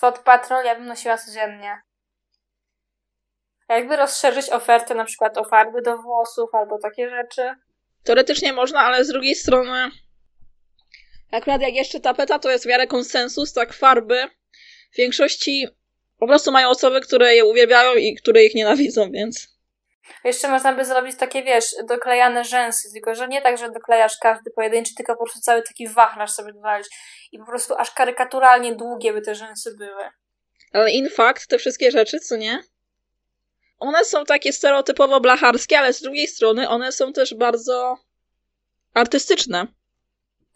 Thought 0.00 0.22
Patrol 0.22 0.64
ja 0.64 0.74
bym 0.74 0.86
nosiła 0.86 1.18
codziennie. 1.18 1.80
Jakby 3.68 3.96
rozszerzyć 3.96 4.50
ofertę 4.50 4.94
na 4.94 5.04
przykład 5.04 5.38
o 5.38 5.44
farby 5.44 5.82
do 5.82 5.98
włosów 5.98 6.54
albo 6.54 6.78
takie 6.78 7.10
rzeczy. 7.10 7.54
Teoretycznie 8.04 8.52
można, 8.52 8.80
ale 8.80 9.04
z 9.04 9.08
drugiej 9.08 9.34
strony 9.34 9.90
akurat 11.30 11.62
jak 11.62 11.74
jeszcze 11.74 12.00
tapeta 12.00 12.38
to 12.38 12.50
jest 12.50 12.64
w 12.64 12.68
miarę 12.68 12.86
konsensus, 12.86 13.52
tak 13.52 13.72
farby 13.72 14.28
w 14.92 14.96
większości 14.96 15.66
po 16.18 16.26
prostu 16.26 16.52
mają 16.52 16.68
osoby, 16.68 17.00
które 17.00 17.34
je 17.34 17.44
uwielbiają 17.44 17.94
i 17.94 18.14
które 18.14 18.44
ich 18.44 18.54
nienawidzą, 18.54 19.10
więc... 19.10 19.56
Jeszcze 20.24 20.48
można 20.48 20.72
by 20.72 20.84
zrobić 20.84 21.16
takie, 21.16 21.42
wiesz, 21.42 21.74
doklejane 21.88 22.44
rzęsy, 22.44 22.92
tylko 22.92 23.14
że 23.14 23.28
nie 23.28 23.42
tak, 23.42 23.58
że 23.58 23.70
doklejasz 23.70 24.18
każdy 24.22 24.50
pojedynczy, 24.50 24.94
tylko 24.94 25.16
po 25.16 25.24
prostu 25.24 25.40
cały 25.40 25.62
taki 25.62 25.88
wachlarz 25.88 26.32
sobie 26.32 26.52
dodać 26.52 26.86
i 27.32 27.38
po 27.38 27.46
prostu 27.46 27.74
aż 27.74 27.90
karykaturalnie 27.90 28.76
długie 28.76 29.12
by 29.12 29.22
te 29.22 29.34
rzęsy 29.34 29.74
były. 29.78 30.10
Ale 30.72 30.90
in 30.90 31.10
fact, 31.10 31.46
te 31.46 31.58
wszystkie 31.58 31.90
rzeczy, 31.90 32.20
co 32.20 32.36
nie? 32.36 32.62
One 33.78 34.04
są 34.04 34.24
takie 34.24 34.52
stereotypowo 34.52 35.20
blacharskie, 35.20 35.78
ale 35.78 35.92
z 35.92 36.02
drugiej 36.02 36.26
strony 36.26 36.68
one 36.68 36.92
są 36.92 37.12
też 37.12 37.34
bardzo 37.34 37.98
artystyczne. 38.94 39.66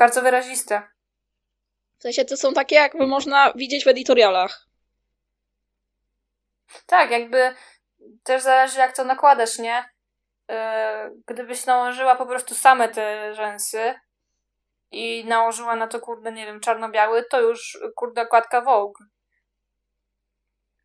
Bardzo 0.00 0.22
wyraziste. 0.22 0.82
W 1.98 2.02
sensie 2.02 2.24
to 2.24 2.36
są 2.36 2.52
takie, 2.52 2.76
jakby 2.76 3.06
można 3.06 3.52
widzieć 3.52 3.84
w 3.84 3.88
editorialach. 3.88 4.66
Tak, 6.86 7.10
jakby 7.10 7.54
też 8.22 8.42
zależy 8.42 8.78
jak 8.78 8.96
to 8.96 9.04
nakładasz, 9.04 9.58
nie? 9.58 9.84
Yy, 10.48 10.56
gdybyś 11.26 11.66
nałożyła 11.66 12.16
po 12.16 12.26
prostu 12.26 12.54
same 12.54 12.88
te 12.88 13.34
rzęsy 13.34 13.94
i 14.90 15.24
nałożyła 15.24 15.76
na 15.76 15.86
to, 15.86 16.00
kurde, 16.00 16.32
nie 16.32 16.46
wiem, 16.46 16.60
czarno-biały, 16.60 17.24
to 17.30 17.40
już, 17.40 17.78
kurde, 17.96 18.22
okładka 18.22 18.60
Vogue. 18.60 19.04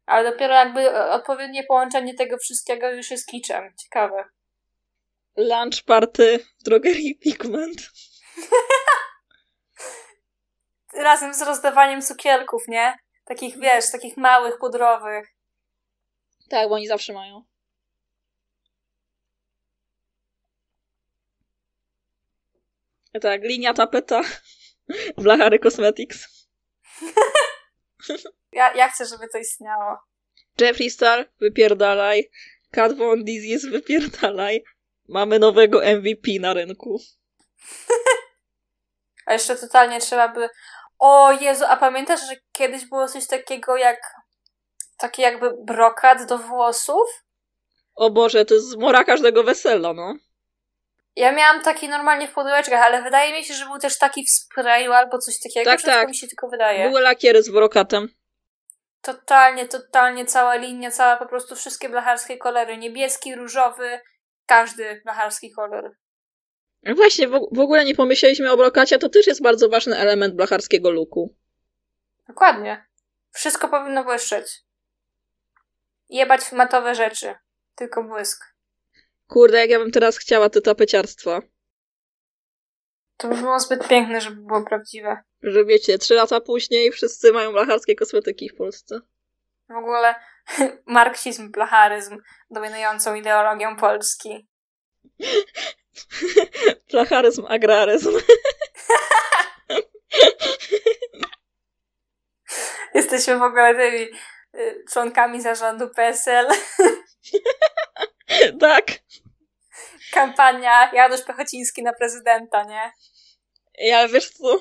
Ale 0.06 0.32
dopiero 0.32 0.54
jakby 0.54 1.04
odpowiednie 1.10 1.64
połączenie 1.64 2.14
tego 2.14 2.38
wszystkiego 2.38 2.92
już 2.92 3.12
jest 3.12 3.28
kiczem. 3.28 3.74
Ciekawe. 3.84 4.24
Lunch 5.38 5.84
party 5.86 6.40
w 6.60 6.64
drogerii 6.64 7.20
Pigment. 7.20 7.82
Razem 10.96 11.34
z 11.34 11.42
rozdawaniem 11.42 12.02
cukierków, 12.02 12.68
nie? 12.68 12.98
Takich, 13.26 13.60
wiesz, 13.60 13.92
takich 13.92 14.18
małych, 14.18 14.58
pudrowych. 14.58 15.28
Tak, 16.50 16.70
bo 16.70 16.76
oni 16.76 16.88
zawsze 16.88 17.14
mają. 17.14 17.44
Tak, 23.22 23.44
linia 23.44 23.74
tapeta. 23.74 24.22
Blachary 25.24 25.60
Cosmetics. 25.60 26.28
Ja, 28.52 28.74
ja 28.74 28.90
chcę, 28.90 29.06
żeby 29.06 29.28
to 29.28 29.38
istniało. 29.38 29.98
Jeffree 30.62 30.90
Star, 30.90 31.30
wypierdalaj. 31.40 32.30
Cat 32.72 32.98
Von 32.98 33.24
Disease, 33.24 33.70
wypierdalaj. 33.70 34.64
Mamy 35.08 35.40
nowego 35.40 35.82
MVP 35.82 36.32
na 36.40 36.54
rynku. 36.54 37.02
a 39.26 39.34
jeszcze 39.34 39.56
totalnie 39.56 40.00
trzeba 40.00 40.28
by... 40.28 40.50
O 41.00 41.32
Jezu, 41.32 41.66
a 41.68 41.78
pamiętasz, 41.78 42.20
że 42.30 42.36
kiedyś 42.52 42.90
było 42.90 43.08
coś 43.08 43.28
takiego 43.28 43.78
jak... 43.78 44.00
Taki 44.98 45.22
jakby 45.22 45.52
brokat 45.66 46.26
do 46.26 46.38
włosów? 46.38 47.08
O 47.96 48.10
Boże, 48.10 48.46
to 48.46 48.54
jest 48.54 48.78
mora 48.78 49.04
każdego 49.04 49.44
wesela, 49.44 49.94
no. 49.94 50.14
Ja 51.16 51.32
miałam 51.32 51.62
taki 51.62 51.90
normalnie 51.90 52.28
w 52.28 52.34
pudełeczkach, 52.34 52.82
ale 52.82 53.04
wydaje 53.04 53.34
mi 53.34 53.46
się, 53.46 53.54
że 53.54 53.66
był 53.66 53.80
też 53.80 53.98
taki 53.98 54.26
w 54.26 54.30
sprayu 54.30 54.94
albo 54.94 55.18
coś 55.18 55.40
takiego, 55.40 55.72
tak, 55.72 55.82
tak. 55.82 56.08
mi 56.08 56.16
się 56.16 56.28
tylko 56.28 56.50
wydaje. 56.50 56.90
Były 56.90 57.02
lakiery 57.02 57.44
z 57.44 57.50
brokatem. 57.50 58.10
Totalnie, 59.02 59.68
totalnie 59.68 60.26
cała 60.26 60.56
linia, 60.56 60.92
cała 60.92 61.18
po 61.18 61.26
prostu 61.26 61.56
wszystkie 61.56 61.90
blacharskie 61.90 62.38
kolory. 62.38 62.78
Niebieski, 62.78 63.36
różowy, 63.36 64.00
każdy 64.46 65.02
blacharski 65.04 65.52
kolor. 65.52 65.92
Właśnie, 66.94 67.28
w, 67.28 67.60
ogóle 67.60 67.86
nie 67.86 67.96
pomyśleliśmy 67.96 68.52
o 68.52 68.58
brokacie, 68.58 68.98
to 68.98 69.10
też 69.10 69.28
jest 69.28 69.42
bardzo 69.42 69.70
ważny 69.70 69.98
element 69.98 70.36
blacharskiego 70.36 70.92
looku. 70.92 71.36
Dokładnie. 72.28 72.86
Wszystko 73.32 73.68
powinno 73.68 74.04
błyszczeć. 74.04 74.62
Jebać 76.10 76.42
w 76.42 76.52
matowe 76.52 76.96
rzeczy. 76.96 77.36
Tylko 77.76 78.04
błysk. 78.04 78.46
Kurde, 79.28 79.58
jak 79.58 79.70
ja 79.70 79.80
bym 79.80 79.92
teraz 79.92 80.18
chciała 80.18 80.50
to 80.50 80.62
tapeciarstwo. 80.62 81.42
To 83.18 83.28
by 83.28 83.36
było 83.36 83.60
zbyt 83.60 83.88
piękne, 83.88 84.22
żeby 84.22 84.42
było 84.42 84.66
prawdziwe. 84.66 85.18
Że 85.42 85.66
wiecie, 85.66 85.98
trzy 85.98 86.14
lata 86.14 86.42
później 86.42 86.92
wszyscy 86.92 87.32
mają 87.32 87.52
blacharskie 87.52 87.96
kosmetyki 87.96 88.50
w 88.50 88.56
Polsce. 88.56 89.00
W 89.70 89.76
ogóle 89.76 90.16
marksizm, 90.86 91.52
blacharyzm 91.52 92.18
dominującą 92.50 93.16
ideologią 93.16 93.76
Polski. 93.76 94.48
Blacharyzm, 96.92 97.46
agraryzm. 97.48 98.12
Jesteśmy 102.94 103.40
w 103.40 103.42
ogóle 103.42 103.76
tymi 103.76 104.08
y, 104.56 104.86
członkami 104.92 105.42
zarządu 105.42 105.90
PSL. 105.90 106.48
tak. 108.60 108.86
Kampania 110.14 110.92
Janusz 110.94 111.22
Pechociński 111.22 111.84
na 111.84 111.94
prezydenta, 111.94 112.64
nie? 112.64 112.92
Ja 113.78 114.08
wiesz 114.08 114.30
co? 114.30 114.60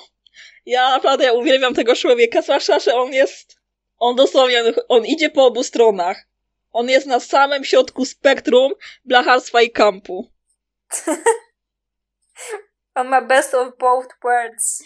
Ja 0.67 0.91
naprawdę 0.91 1.33
uwielbiam 1.33 1.75
tego 1.75 1.97
człowieka, 1.97 2.43
zwłaszcza, 2.43 2.79
że 2.79 2.95
on 2.95 3.13
jest. 3.13 3.57
On 3.99 4.17
dosłownie, 4.17 4.63
on 4.89 5.07
idzie 5.07 5.31
po 5.31 5.47
obu 5.47 5.63
stronach. 5.63 6.27
On 6.73 6.89
jest 6.89 7.07
na 7.07 7.21
samym 7.21 7.65
środku 7.65 8.05
spektrum 8.05 8.73
blacharstwa 9.05 9.63
i 9.63 9.71
kampu. 9.71 10.34
on 12.95 13.09
ma 13.09 13.21
best 13.21 13.55
of 13.55 13.77
both 13.79 14.09
worlds. 14.25 14.83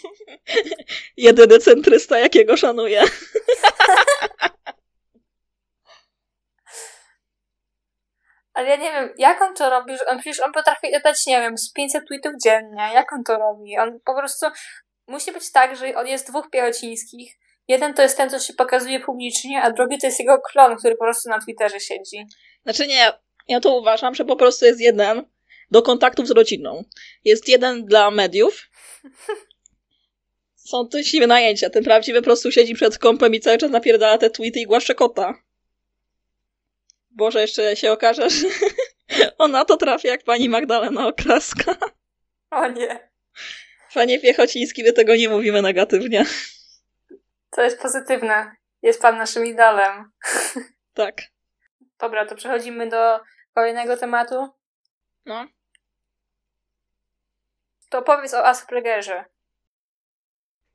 Jedyny 1.17 1.59
centrysta, 1.59 2.19
jakiego 2.19 2.57
szanuję. 2.57 3.03
Ale 8.53 8.69
ja 8.69 8.75
nie 8.75 8.91
wiem, 8.91 9.13
jak 9.17 9.41
on 9.41 9.55
to 9.55 9.69
robi, 9.69 9.97
że 9.97 10.05
on 10.05 10.19
przecież 10.19 10.39
on 10.39 10.51
potrafi 10.51 10.87
dać, 11.03 11.25
nie 11.25 11.41
wiem, 11.41 11.57
z 11.57 11.73
500 11.73 12.07
tweetów 12.07 12.31
dziennie. 12.43 12.89
Jak 12.93 13.13
on 13.13 13.23
to 13.23 13.37
robi? 13.37 13.77
On 13.77 13.99
po 14.05 14.13
prostu 14.13 14.45
musi 15.07 15.31
być 15.31 15.51
tak, 15.51 15.75
że 15.75 15.95
on 15.95 16.07
jest 16.07 16.29
dwóch 16.29 16.49
piechocińskich. 16.49 17.33
Jeden 17.67 17.93
to 17.93 18.01
jest 18.01 18.17
ten, 18.17 18.29
co 18.29 18.39
się 18.39 18.53
pokazuje 18.53 18.99
publicznie, 18.99 19.61
a 19.61 19.71
drugi 19.71 19.97
to 19.97 20.07
jest 20.07 20.19
jego 20.19 20.41
klon, 20.41 20.77
który 20.77 20.95
po 20.95 21.03
prostu 21.03 21.29
na 21.29 21.39
Twitterze 21.39 21.79
siedzi. 21.79 22.25
Znaczy 22.63 22.87
nie, 22.87 23.11
ja 23.47 23.59
to 23.59 23.77
uważam, 23.77 24.15
że 24.15 24.25
po 24.25 24.35
prostu 24.35 24.65
jest 24.65 24.79
jeden 24.79 25.25
do 25.71 25.81
kontaktów 25.81 26.27
z 26.27 26.31
rodziną. 26.31 26.83
Jest 27.25 27.49
jeden 27.49 27.85
dla 27.85 28.11
mediów. 28.11 28.69
Są 30.69 30.87
to 30.87 31.03
siwe 31.03 31.27
najęcia. 31.27 31.69
Ten 31.69 31.83
prawdziwy 31.83 32.19
po 32.19 32.23
prostu 32.23 32.51
siedzi 32.51 32.73
przed 32.73 32.97
kąpem 32.97 33.35
i 33.35 33.39
cały 33.39 33.57
czas 33.57 33.71
napierdala 33.71 34.17
te 34.17 34.29
tweety 34.29 34.59
i 34.59 34.65
głaszcze 34.65 34.95
kota. 34.95 35.33
Boże, 37.11 37.41
jeszcze 37.41 37.75
się 37.75 37.91
okaże, 37.91 38.29
że 38.29 38.47
ona 39.37 39.65
to 39.65 39.77
trafi 39.77 40.07
jak 40.07 40.23
pani 40.23 40.49
Magdalena 40.49 41.07
Okraska. 41.07 41.75
O 42.51 42.67
nie. 42.67 43.09
Panie 43.93 44.19
Piechociński, 44.19 44.83
my 44.83 44.93
tego 44.93 45.15
nie 45.15 45.29
mówimy 45.29 45.61
negatywnie. 45.61 46.25
To 47.49 47.61
jest 47.61 47.81
pozytywne. 47.81 48.51
Jest 48.81 49.01
pan 49.01 49.17
naszym 49.17 49.45
idolem. 49.45 50.11
Tak. 50.93 51.21
Dobra, 51.99 52.25
to 52.25 52.35
przechodzimy 52.35 52.89
do 52.89 53.19
kolejnego 53.53 53.97
tematu. 53.97 54.49
No. 55.25 55.47
To 57.89 58.01
powiedz 58.01 58.33
o 58.33 58.45
Aspergerze. 58.45 59.25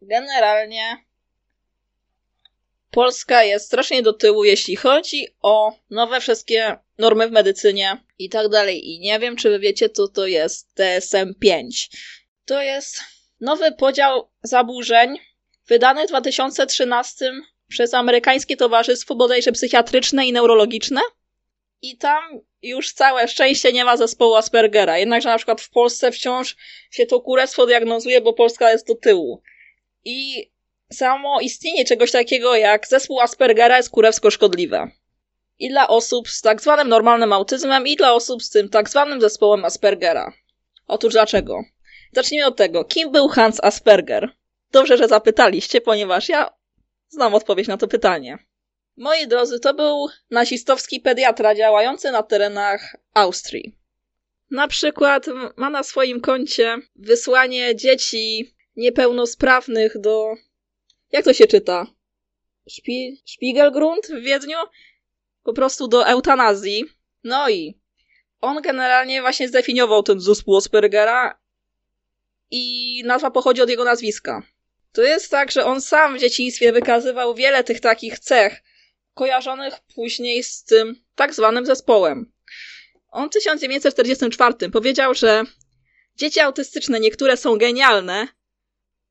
Generalnie 0.03 1.05
Polska 2.91 3.43
jest 3.43 3.67
strasznie 3.67 4.03
do 4.03 4.13
tyłu, 4.13 4.45
jeśli 4.45 4.77
chodzi 4.77 5.29
o 5.43 5.73
nowe 5.91 6.21
wszystkie 6.21 6.79
normy 6.99 7.29
w 7.29 7.33
medycynie 7.33 8.05
i 8.19 8.29
tak 8.29 8.49
dalej. 8.49 8.89
I 8.91 9.01
nie 9.01 9.19
wiem, 9.19 9.37
czy 9.37 9.51
wy 9.51 9.59
wiecie, 9.59 9.89
co 9.89 10.09
to 10.09 10.27
jest 10.27 10.75
DSM-5. 10.77 11.69
To 12.45 12.63
jest 12.63 13.01
nowy 13.41 13.73
podział 13.73 14.31
zaburzeń 14.43 15.19
wydany 15.67 16.07
w 16.07 16.09
2013 16.09 17.33
przez 17.69 17.95
amerykańskie 17.95 18.57
towarzystwo 18.57 19.15
bodajże 19.15 19.53
psychiatryczne 19.53 20.27
i 20.27 20.33
neurologiczne. 20.33 21.01
I 21.85 21.97
tam 21.97 22.41
już 22.63 22.93
całe 22.93 23.29
szczęście 23.29 23.73
nie 23.73 23.85
ma 23.85 23.97
zespołu 23.97 24.35
Aspergera. 24.35 24.99
Jednakże 24.99 25.29
na 25.29 25.37
przykład 25.37 25.61
w 25.61 25.71
Polsce 25.71 26.13
wciąż 26.13 26.57
się 26.91 27.07
to 27.07 27.21
kurestwo 27.21 27.67
diagnozuje, 27.67 28.21
bo 28.21 28.33
Polska 28.33 28.71
jest 28.71 28.87
do 28.87 28.95
tyłu. 28.95 29.43
I 30.05 30.51
samo 30.93 31.41
istnienie 31.41 31.85
czegoś 31.85 32.11
takiego 32.11 32.57
jak 32.57 32.89
zespół 32.89 33.21
Aspergera 33.21 33.77
jest 33.77 33.91
kurewsko 33.91 34.31
szkodliwe. 34.31 34.91
I 35.59 35.69
dla 35.69 35.89
osób 35.89 36.29
z 36.29 36.41
tak 36.41 36.63
zwanym 36.63 36.89
normalnym 36.89 37.33
autyzmem, 37.33 37.87
i 37.87 37.97
dla 37.97 38.15
osób 38.15 38.43
z 38.43 38.51
tym 38.51 38.69
tak 38.69 38.89
zwanym 38.89 39.21
zespołem 39.21 39.65
Aspergera. 39.65 40.33
Otóż 40.87 41.13
dlaczego? 41.13 41.65
Zacznijmy 42.13 42.47
od 42.47 42.57
tego. 42.57 42.85
Kim 42.85 43.13
był 43.13 43.29
Hans 43.29 43.61
Asperger? 43.65 44.29
Dobrze, 44.73 44.97
że 44.97 45.09
zapytaliście, 45.09 45.81
ponieważ 45.81 46.29
ja 46.29 46.51
znam 47.09 47.35
odpowiedź 47.35 47.69
na 47.69 47.77
to 47.77 47.89
pytanie. 47.89 48.39
Moi 48.97 49.27
drodzy, 49.27 49.61
to 49.61 49.75
był 49.75 50.09
nazistowski 50.31 51.01
pediatra 51.01 51.55
działający 51.55 52.11
na 52.11 52.23
terenach 52.23 52.97
Austrii. 53.15 53.77
Na 54.51 54.69
przykład 54.69 55.27
ma 55.57 55.71
na 55.71 55.83
swoim 55.83 56.21
koncie 56.21 56.77
wysłanie 56.97 57.77
dzieci 57.77 58.55
niepełnosprawnych 58.77 60.01
do. 60.01 60.35
Jak 61.13 61.25
to 61.25 61.33
się 61.33 61.47
czyta? 61.47 61.87
Szpi... 62.69 63.23
Spiegelgrund 63.27 64.07
w 64.07 64.21
Wiedniu? 64.21 64.59
Po 65.43 65.53
prostu 65.53 65.89
do 65.89 66.07
eutanazji. 66.07 66.85
No 67.25 67.51
i 67.51 67.79
on 68.41 68.63
generalnie 68.63 69.21
właśnie 69.21 69.49
zdefiniował 69.49 70.03
ten 70.03 70.21
zespół 70.21 70.57
Aspergera 70.57 71.39
i 72.51 73.03
nazwa 73.05 73.31
pochodzi 73.31 73.63
od 73.63 73.71
jego 73.71 73.85
nazwiska. 73.85 74.43
To 74.93 75.03
jest 75.03 75.31
tak, 75.31 75.53
że 75.53 75.65
on 75.65 75.81
sam 75.81 76.17
w 76.17 76.21
dzieciństwie 76.21 76.73
wykazywał 76.73 77.35
wiele 77.35 77.65
tych 77.65 77.81
takich 77.81 78.19
cech, 78.19 78.63
kojarzonych 79.15 79.75
później 79.95 80.45
z 80.45 80.65
tym 80.65 81.05
tak 81.15 81.35
zwanym 81.35 81.67
zespołem. 81.67 82.33
On 83.09 83.29
w 83.29 83.33
1944 83.33 84.71
powiedział, 84.71 85.15
że 85.15 85.45
dzieci 86.17 86.41
autystyczne 86.41 87.01
niektóre 87.01 87.37
są 87.37 87.57
genialne, 87.57 88.29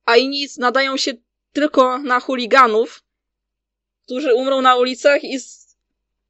a 0.05 0.17
inni 0.17 0.47
nadają 0.57 0.97
się 0.97 1.11
tylko 1.53 1.97
na 1.97 2.19
chuliganów, 2.19 3.03
którzy 4.05 4.33
umrą 4.33 4.61
na 4.61 4.75
ulicach 4.75 5.23
i 5.23 5.39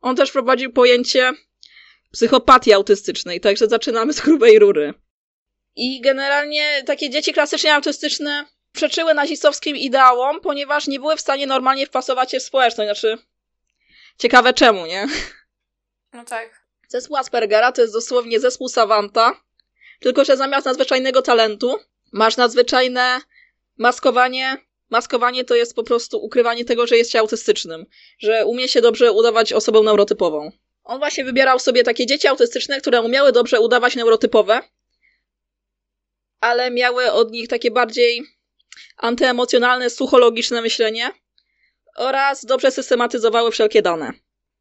on 0.02 0.16
też 0.16 0.32
prowadził 0.32 0.74
pojęcie 0.74 1.32
psychopatii 2.12 2.74
autystycznej, 2.74 3.40
także 3.40 3.68
zaczynamy 3.68 4.14
z 4.14 4.22
grubej 4.22 4.60
rury. 4.60 4.94
I 5.76 6.02
generalnie 6.02 6.84
takie 6.86 7.10
dzieci 7.10 7.34
klasycznie 7.34 7.74
autystyczne 7.76 8.46
przeczyły 8.72 9.14
nazistowskim 9.14 9.78
ideałom, 9.78 10.42
ponieważ 10.42 10.88
nie 10.88 11.00
były 11.00 11.16
w 11.16 11.22
stanie 11.22 11.48
normalnie 11.48 11.86
wpasować 11.88 12.32
się 12.32 12.40
w 12.40 12.44
społeczność. 12.44 12.88
Znaczy, 12.88 13.24
ciekawe 14.18 14.54
czemu, 14.54 14.86
nie? 14.86 15.08
No 16.14 16.26
tak. 16.26 16.64
Zespół 16.88 17.18
Aspergera 17.18 17.72
to 17.72 17.82
jest 17.82 17.94
dosłownie 17.94 18.40
zespół 18.40 18.70
Savanta, 18.70 19.42
tylko 20.00 20.26
że 20.26 20.38
zamiast 20.38 20.66
nadzwyczajnego 20.66 21.22
talentu 21.22 21.80
masz 22.12 22.38
nadzwyczajne 22.38 23.22
maskowanie. 23.78 24.58
Maskowanie 24.90 25.46
to 25.46 25.56
jest 25.56 25.76
po 25.76 25.84
prostu 25.84 26.26
ukrywanie 26.26 26.66
tego, 26.66 26.88
że 26.88 26.98
jest 26.98 27.12
się 27.12 27.20
autystycznym, 27.20 27.86
że 28.20 28.46
umie 28.46 28.68
się 28.68 28.82
dobrze 28.82 29.12
udawać 29.12 29.54
osobę 29.54 29.82
neurotypową. 29.82 30.52
On 30.84 31.00
właśnie 31.00 31.26
wybierał 31.26 31.60
sobie 31.60 31.84
takie 31.84 32.06
dzieci 32.06 32.28
autystyczne, 32.28 32.82
które 32.82 33.02
umiały 33.02 33.32
dobrze 33.32 33.60
udawać 33.60 33.96
neurotypowe, 33.96 34.62
ale 36.40 36.72
miały 36.72 37.12
od 37.12 37.32
nich 37.32 37.48
takie 37.48 37.72
bardziej 37.72 38.24
antyemocjonalne, 38.98 39.90
suchologiczne 39.90 40.62
myślenie 40.62 41.12
oraz 41.96 42.46
dobrze 42.46 42.72
systematyzowały 42.72 43.52
wszelkie 43.52 43.82
dane. 43.82 44.14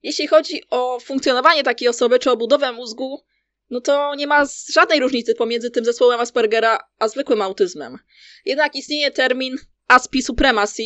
Jeśli 0.03 0.27
chodzi 0.27 0.62
o 0.71 1.01
funkcjonowanie 1.01 1.62
takiej 1.62 1.88
osoby 1.88 2.18
czy 2.18 2.31
o 2.31 2.37
budowę 2.37 2.73
mózgu, 2.73 3.25
no 3.71 3.81
to 3.81 4.14
nie 4.14 4.27
ma 4.27 4.45
żadnej 4.73 5.01
różnicy 5.01 5.35
pomiędzy 5.35 5.71
tym 5.71 5.85
zespołem 5.85 6.21
Aspergera 6.21 6.79
a 6.99 7.09
zwykłym 7.09 7.42
autyzmem. 7.42 7.99
Jednak 8.45 8.75
istnieje 8.75 9.11
termin 9.11 9.57
aspi 9.88 10.23
supremacy, 10.23 10.83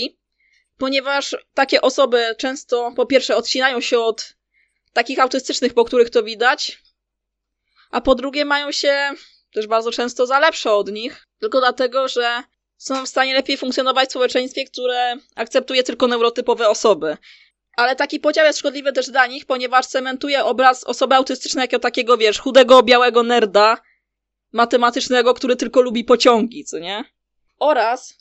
ponieważ 0.79 1.37
takie 1.55 1.81
osoby 1.81 2.35
często 2.39 2.93
po 2.97 3.07
pierwsze 3.07 3.37
odcinają 3.37 3.81
się 3.81 3.99
od 3.99 4.35
takich 4.93 5.19
autystycznych, 5.19 5.75
po 5.75 5.85
których 5.85 6.11
to 6.11 6.23
widać, 6.23 6.83
a 7.91 8.01
po 8.01 8.15
drugie 8.15 8.45
mają 8.45 8.73
się 8.73 9.11
też 9.53 9.67
bardzo 9.67 9.93
często 9.93 10.27
za 10.27 10.39
lepsze 10.39 10.73
od 10.73 10.93
nich, 10.93 11.29
tylko 11.41 11.61
dlatego, 11.61 12.09
że 12.09 12.43
są 12.77 13.07
w 13.07 13.09
stanie 13.09 13.35
lepiej 13.35 13.57
funkcjonować 13.57 14.09
w 14.09 14.13
społeczeństwie, 14.13 14.65
które 14.65 15.17
akceptuje 15.35 15.83
tylko 15.83 16.07
neurotypowe 16.07 16.69
osoby. 16.69 17.17
Ale 17.77 17.97
taki 17.97 18.21
podział 18.21 18.47
jest 18.47 18.59
szkodliwy 18.59 18.93
też 18.93 19.11
dla 19.11 19.27
nich, 19.27 19.47
ponieważ 19.47 19.87
cementuje 19.87 20.45
obraz 20.45 20.85
osoby 20.85 21.15
autystycznej 21.15 21.63
jako 21.63 21.79
takiego, 21.79 22.17
wiesz, 22.17 22.39
chudego, 22.39 22.83
białego 22.83 23.23
nerda 23.23 23.79
matematycznego, 24.53 25.35
który 25.35 25.57
tylko 25.57 25.81
lubi 25.81 26.05
pociągi, 26.05 26.65
co 26.65 26.79
nie? 26.79 27.05
Oraz 27.59 28.15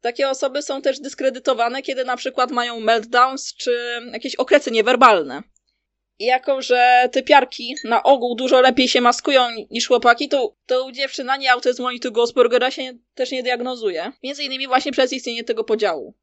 takie 0.00 0.30
osoby 0.30 0.62
są 0.62 0.82
też 0.82 1.00
dyskredytowane, 1.00 1.82
kiedy 1.82 2.04
na 2.04 2.16
przykład 2.16 2.50
mają 2.50 2.80
meltdowns 2.80 3.54
czy 3.54 4.00
jakieś 4.12 4.34
okresy 4.34 4.70
niewerbalne. 4.70 5.42
Jako, 6.18 6.62
że 6.62 7.08
typiarki 7.12 7.74
na 7.84 8.02
ogół 8.02 8.34
dużo 8.34 8.60
lepiej 8.60 8.88
się 8.88 9.00
maskują 9.00 9.48
niż 9.70 9.88
chłopaki, 9.88 10.28
to, 10.28 10.56
to 10.66 10.84
u 10.86 10.92
dziewczyn 10.92 11.30
ani 11.30 11.48
autyzmu, 11.48 11.86
ani 11.86 12.00
tego 12.00 12.22
Aspergera 12.22 12.70
się 12.70 12.92
też 13.14 13.30
nie 13.30 13.42
diagnozuje. 13.42 14.12
Między 14.22 14.42
innymi 14.42 14.66
właśnie 14.66 14.92
przez 14.92 15.12
istnienie 15.12 15.44
tego 15.44 15.64
podziału. 15.64 16.14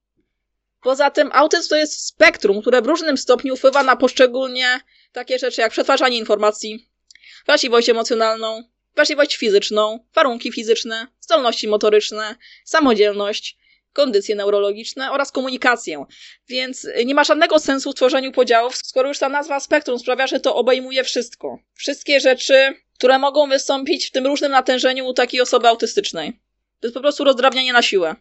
Poza 0.82 1.12
tym 1.12 1.29
autyzm 1.34 1.69
to 1.69 1.75
jest 1.75 2.08
spektrum, 2.08 2.62
które 2.62 2.82
w 2.82 2.86
różnym 2.86 3.17
stopniu 3.17 3.56
wpływa 3.56 3.84
na 3.84 3.95
poszczególnie 3.95 4.79
takie 5.12 5.39
rzeczy 5.39 5.62
jak 5.62 5.71
przetwarzanie 5.71 6.17
informacji, 6.17 6.89
wrażliwość 7.45 7.89
emocjonalną, 7.89 8.63
wrażliwość 8.95 9.36
fizyczną, 9.36 9.99
warunki 10.15 10.51
fizyczne, 10.51 11.08
zdolności 11.19 11.67
motoryczne, 11.67 12.36
samodzielność, 12.65 13.58
kondycje 13.93 14.36
neurologiczne 14.36 15.12
oraz 15.12 15.32
komunikację. 15.32 16.06
Więc 16.47 16.88
nie 17.06 17.15
ma 17.15 17.23
żadnego 17.23 17.60
sensu 17.60 17.91
w 17.91 17.95
tworzeniu 17.95 18.32
podziałów, 18.32 18.77
skoro 18.77 19.08
już 19.08 19.19
ta 19.19 19.29
nazwa 19.29 19.60
spektrum 19.60 19.99
sprawia, 19.99 20.27
że 20.27 20.39
to 20.39 20.56
obejmuje 20.56 21.03
wszystko. 21.03 21.60
Wszystkie 21.73 22.19
rzeczy, 22.19 22.73
które 22.97 23.19
mogą 23.19 23.49
wystąpić 23.49 24.08
w 24.08 24.12
tym 24.12 24.27
różnym 24.27 24.51
natężeniu 24.51 25.06
u 25.06 25.13
takiej 25.13 25.41
osoby 25.41 25.67
autystycznej. 25.67 26.39
To 26.79 26.88
jest 26.88 26.93
po 26.93 27.01
prostu 27.01 27.23
rozdrabnianie 27.23 27.73
na 27.73 27.82
siłę. 27.82 28.15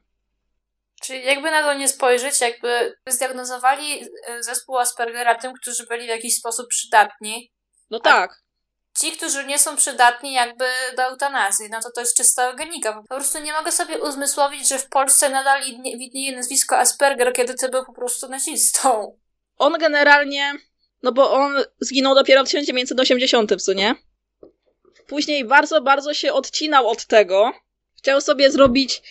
Czyli 1.02 1.24
jakby 1.24 1.50
na 1.50 1.62
to 1.62 1.74
nie 1.74 1.88
spojrzeć, 1.88 2.40
jakby 2.40 2.96
zdiagnozowali 3.06 4.08
e, 4.28 4.42
zespół 4.42 4.78
Aspergera 4.78 5.34
tym, 5.34 5.52
którzy 5.52 5.86
byli 5.86 6.04
w 6.04 6.08
jakiś 6.08 6.34
sposób 6.34 6.68
przydatni. 6.68 7.52
No 7.90 8.00
tak. 8.00 8.41
Ci, 8.98 9.12
którzy 9.12 9.44
nie 9.44 9.58
są 9.58 9.76
przydatni 9.76 10.32
jakby 10.32 10.64
do 10.96 11.02
eutanazji, 11.02 11.68
no 11.70 11.80
to 11.82 11.90
to 11.90 12.00
jest 12.00 12.16
czysta 12.16 12.50
eugenika. 12.50 12.92
Po 12.92 13.14
prostu 13.14 13.38
nie 13.38 13.52
mogę 13.52 13.72
sobie 13.72 14.02
uzmysłowić, 14.02 14.68
że 14.68 14.78
w 14.78 14.88
Polsce 14.88 15.28
nadal 15.28 15.62
widnieje 15.98 16.36
nazwisko 16.36 16.78
Asperger, 16.78 17.32
kiedy 17.32 17.54
ty 17.54 17.68
był 17.68 17.84
po 17.84 17.92
prostu 17.92 18.28
nazistą. 18.28 19.18
On 19.58 19.72
generalnie, 19.78 20.52
no 21.02 21.12
bo 21.12 21.32
on 21.32 21.64
zginął 21.80 22.14
dopiero 22.14 22.42
w 22.42 22.46
1980, 22.46 23.62
co 23.62 23.72
nie? 23.72 23.94
Później 25.06 25.44
bardzo, 25.44 25.80
bardzo 25.80 26.14
się 26.14 26.32
odcinał 26.32 26.88
od 26.88 27.06
tego. 27.06 27.52
Chciał 27.98 28.20
sobie 28.20 28.50
zrobić 28.50 29.02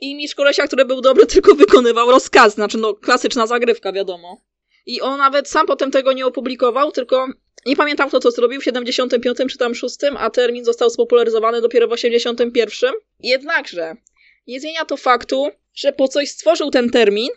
i 0.00 0.16
mistrz 0.16 0.34
kolesia, 0.34 0.66
który 0.66 0.84
był 0.84 1.00
dobry, 1.00 1.26
tylko 1.34 1.54
wykonywał 1.54 2.10
rozkaz, 2.10 2.54
znaczy 2.54 2.78
no 2.78 2.94
klasyczna 2.94 3.46
zagrywka, 3.46 3.92
wiadomo. 3.92 4.40
I 4.86 5.00
on 5.00 5.18
nawet 5.18 5.48
sam 5.48 5.66
potem 5.66 5.90
tego 5.90 6.12
nie 6.12 6.26
opublikował, 6.26 6.92
tylko 6.92 7.26
nie 7.66 7.76
pamiętam 7.76 8.08
kto 8.08 8.20
to 8.20 8.30
zrobił 8.30 8.60
w 8.60 8.64
75 8.64 9.38
czy 9.50 9.58
tam 9.58 9.74
6, 9.74 9.96
a 10.18 10.30
termin 10.30 10.64
został 10.64 10.90
spopularyzowany 10.90 11.60
dopiero 11.60 11.88
w 11.88 11.92
81. 11.92 12.92
Jednakże 13.20 13.96
nie 14.46 14.60
zmienia 14.60 14.84
to 14.84 14.96
faktu, 14.96 15.50
że 15.74 15.92
po 15.92 16.08
coś 16.08 16.30
stworzył 16.30 16.70
ten 16.70 16.90
termin, 16.90 17.28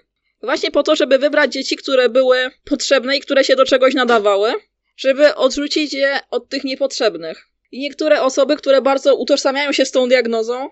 właśnie 0.42 0.72
po 0.72 0.84
to, 0.84 0.96
żeby 0.96 1.18
wybrać 1.18 1.54
dzieci, 1.54 1.76
które 1.76 2.10
były 2.10 2.50
potrzebne 2.66 3.18
i 3.18 3.20
które 3.20 3.44
się 3.44 3.56
do 3.56 3.66
czegoś 3.66 3.94
nadawały, 3.94 4.54
żeby 4.98 5.36
odrzucić 5.36 5.94
je 5.94 6.20
od 6.32 6.50
tych 6.50 6.64
niepotrzebnych. 6.64 7.48
I 7.72 7.80
niektóre 7.80 8.22
osoby, 8.22 8.56
które 8.56 8.82
bardzo 8.82 9.16
utożsamiają 9.16 9.72
się 9.72 9.86
z 9.86 9.92
tą 9.92 10.08
diagnozą, 10.08 10.70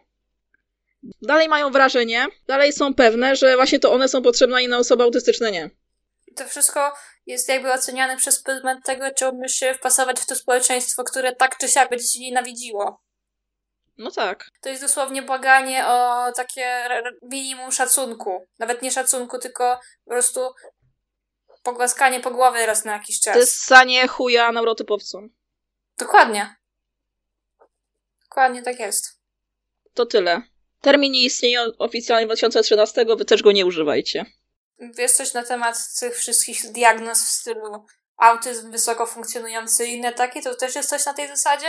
dalej 1.22 1.48
mają 1.48 1.72
wrażenie, 1.72 2.26
dalej 2.48 2.74
są 2.74 2.94
pewne, 2.94 3.36
że 3.36 3.56
właśnie 3.56 3.80
to 3.80 3.92
one 3.94 4.08
są 4.08 4.22
potrzebne, 4.22 4.56
a 4.56 4.62
inne 4.62 4.78
osoby 4.78 5.04
autystyczne 5.04 5.52
nie. 5.52 5.70
To 6.36 6.48
wszystko 6.48 6.94
jest 7.26 7.50
jakby 7.50 7.74
oceniane 7.74 8.18
przez 8.18 8.42
pryzmat 8.44 8.78
tego, 8.86 9.12
czy 9.12 9.30
umiesz 9.30 9.56
się 9.56 9.74
wpasować 9.74 10.20
w 10.20 10.26
to 10.26 10.36
społeczeństwo, 10.36 11.04
które 11.04 11.36
tak 11.36 11.58
czy 11.58 11.68
siak 11.68 11.90
będzie 11.90 12.08
cię 12.08 12.20
nienawidziło. 12.20 13.02
No 13.98 14.12
tak. 14.12 14.46
To 14.62 14.70
jest 14.70 14.82
dosłownie 14.82 15.22
błaganie 15.22 15.88
o 15.88 16.32
takie 16.36 16.88
minimum 17.22 17.72
szacunku. 17.72 18.48
Nawet 18.60 18.82
nie 18.82 18.92
szacunku, 18.92 19.40
tylko 19.40 19.80
po 20.06 20.12
prostu 20.12 20.54
pogłaskanie 21.64 22.20
po 22.20 22.32
głowie 22.32 22.66
raz 22.66 22.86
na 22.86 22.94
jakiś 22.94 23.20
czas. 23.20 23.34
To 23.34 23.40
jest 23.40 23.66
sanie 23.66 24.08
chuja 24.08 24.52
neurotypowcom. 24.52 25.30
Dokładnie. 25.98 26.56
Dokładnie 28.24 28.62
tak 28.62 28.80
jest. 28.80 29.20
To 29.94 30.06
tyle. 30.06 30.42
Termin 30.82 31.12
nie 31.12 31.24
istnieje 31.24 31.66
oficjalnie 31.78 32.26
2013, 32.26 33.06
wy 33.18 33.26
też 33.26 33.44
go 33.44 33.52
nie 33.52 33.66
używajcie. 33.66 34.26
Wiesz 34.80 35.12
coś 35.12 35.34
na 35.34 35.44
temat 35.44 35.78
tych 36.00 36.18
wszystkich 36.18 36.72
diagnoz 36.72 37.24
w 37.24 37.28
stylu 37.28 37.86
autyzm 38.18 38.72
wysoko 38.72 39.06
funkcjonujący 39.06 39.88
i 39.88 39.94
inne 39.94 40.14
takie? 40.14 40.42
To 40.42 40.56
też 40.56 40.76
jest 40.76 40.90
coś 40.90 41.06
na 41.06 41.14
tej 41.14 41.28
zasadzie? 41.28 41.68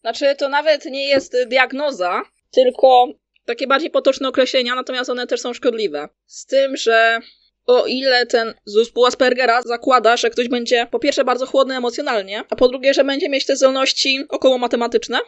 Znaczy, 0.00 0.36
to 0.38 0.48
nawet 0.48 0.84
nie 0.84 1.08
jest 1.08 1.36
diagnoza, 1.46 2.22
tylko 2.50 3.06
takie 3.44 3.66
bardziej 3.66 3.90
potoczne 3.90 4.28
określenia, 4.28 4.74
natomiast 4.74 5.10
one 5.10 5.26
też 5.26 5.40
są 5.40 5.54
szkodliwe. 5.54 6.08
Z 6.26 6.46
tym, 6.46 6.76
że 6.76 7.20
o 7.66 7.86
ile 7.86 8.26
ten 8.26 8.54
zespół 8.64 9.06
Aspergera 9.06 9.62
zakłada, 9.62 10.16
że 10.16 10.30
ktoś 10.30 10.48
będzie 10.48 10.86
po 10.90 10.98
pierwsze 10.98 11.24
bardzo 11.24 11.46
chłodny 11.46 11.76
emocjonalnie, 11.76 12.44
a 12.50 12.56
po 12.56 12.68
drugie, 12.68 12.94
że 12.94 13.04
będzie 13.04 13.28
mieć 13.28 13.46
te 13.46 13.56
zdolności 13.56 14.24
około 14.28 14.58
matematyczne, 14.58 15.18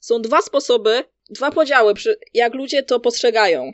są 0.00 0.22
dwa 0.22 0.42
sposoby, 0.42 1.04
dwa 1.30 1.50
podziały, 1.50 1.94
jak 2.34 2.54
ludzie 2.54 2.82
to 2.82 3.00
postrzegają. 3.00 3.72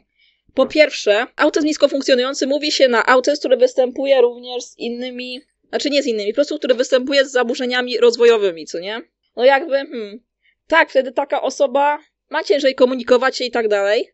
Po 0.55 0.67
pierwsze, 0.67 1.27
autyzm 1.37 1.67
nisko 1.67 1.89
funkcjonujący 1.89 2.47
mówi 2.47 2.73
się 2.73 2.89
na 2.89 3.07
autyzm, 3.07 3.39
który 3.39 3.57
występuje 3.57 4.21
również 4.21 4.65
z 4.65 4.79
innymi, 4.79 5.41
znaczy 5.69 5.91
nie 5.91 6.03
z 6.03 6.07
innymi, 6.07 6.33
po 6.33 6.35
prostu 6.35 6.59
który 6.59 6.75
występuje 6.75 7.25
z 7.25 7.31
zaburzeniami 7.31 7.99
rozwojowymi, 7.99 8.67
co 8.67 8.79
nie? 8.79 9.03
No 9.37 9.45
jakby, 9.45 9.77
hmm, 9.77 10.21
tak, 10.67 10.91
wtedy 10.91 11.13
taka 11.13 11.43
osoba 11.43 11.99
ma 12.31 12.45
ciężej 12.45 12.75
komunikować 12.75 13.37
się 13.37 13.45
i 13.45 13.51
tak 13.51 13.69
dalej, 13.69 14.11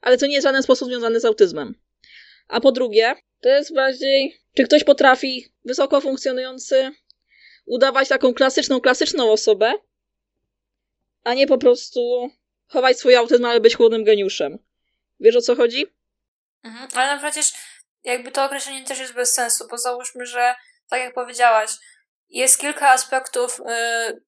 ale 0.00 0.18
to 0.18 0.26
nie 0.26 0.32
jest 0.32 0.44
w 0.44 0.48
żaden 0.48 0.62
sposób 0.62 0.88
związane 0.88 1.20
z 1.20 1.24
autyzmem. 1.24 1.74
A 2.48 2.60
po 2.60 2.72
drugie, 2.72 3.14
to 3.40 3.48
jest 3.48 3.74
bardziej, 3.74 4.36
czy 4.54 4.64
ktoś 4.64 4.84
potrafi 4.84 5.46
wysoko 5.64 6.00
funkcjonujący 6.00 6.90
udawać 7.66 8.08
taką 8.08 8.34
klasyczną, 8.34 8.80
klasyczną 8.80 9.32
osobę, 9.32 9.72
a 11.24 11.34
nie 11.34 11.46
po 11.46 11.58
prostu 11.58 12.30
chować 12.66 12.98
swój 12.98 13.16
autyzm, 13.16 13.44
ale 13.44 13.60
być 13.60 13.76
chłodnym 13.76 14.04
geniuszem. 14.04 14.58
Wiesz 15.20 15.36
o 15.36 15.40
co 15.40 15.56
chodzi? 15.56 15.86
Mhm, 16.64 16.88
ale 16.94 17.14
no 17.14 17.22
przecież 17.22 17.52
jakby 18.04 18.30
to 18.30 18.44
określenie 18.44 18.84
też 18.84 18.98
jest 18.98 19.14
bez 19.14 19.34
sensu, 19.34 19.66
bo 19.70 19.78
załóżmy, 19.78 20.26
że 20.26 20.54
tak 20.90 21.00
jak 21.00 21.14
powiedziałaś, 21.14 21.70
jest 22.28 22.60
kilka 22.60 22.90
aspektów 22.90 23.58
yy, 23.58 24.22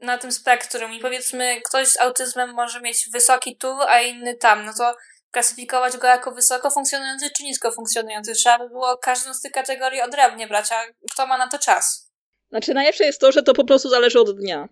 na 0.00 0.18
tym 0.18 0.32
spektrum 0.32 0.92
i 0.92 1.00
powiedzmy 1.00 1.60
ktoś 1.60 1.88
z 1.88 2.00
autyzmem 2.00 2.54
może 2.54 2.80
mieć 2.80 3.08
wysoki 3.12 3.56
tu, 3.56 3.76
a 3.80 4.00
inny 4.00 4.34
tam, 4.34 4.64
no 4.64 4.72
to 4.78 4.96
klasyfikować 5.30 5.96
go 5.96 6.06
jako 6.06 6.32
wysoko 6.32 6.70
funkcjonujący 6.70 7.30
czy 7.36 7.42
nisko 7.42 7.72
funkcjonujący. 7.72 8.32
Trzeba 8.32 8.58
by 8.58 8.68
było 8.68 8.98
każdą 8.98 9.34
z 9.34 9.40
tych 9.40 9.52
kategorii 9.52 10.00
odrębnie 10.00 10.46
brać, 10.46 10.72
a 10.72 10.84
kto 11.12 11.26
ma 11.26 11.38
na 11.38 11.48
to 11.48 11.58
czas? 11.58 12.12
Znaczy 12.50 12.74
najlepsze 12.74 13.04
jest 13.04 13.20
to, 13.20 13.32
że 13.32 13.42
to 13.42 13.54
po 13.54 13.64
prostu 13.64 13.88
zależy 13.88 14.20
od 14.20 14.40
dnia. 14.40 14.68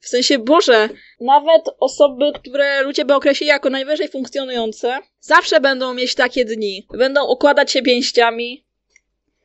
W 0.00 0.08
sensie, 0.08 0.38
Boże, 0.38 0.88
nawet 1.20 1.62
osoby, 1.80 2.24
które 2.34 2.82
ludzie 2.82 3.04
by 3.04 3.14
określili 3.14 3.48
jako 3.48 3.70
najwyżej 3.70 4.08
funkcjonujące, 4.08 4.98
zawsze 5.20 5.60
będą 5.60 5.94
mieć 5.94 6.14
takie 6.14 6.44
dni. 6.44 6.86
Będą 6.90 7.26
okładać 7.26 7.72
się 7.72 7.82
pięściami, 7.82 8.66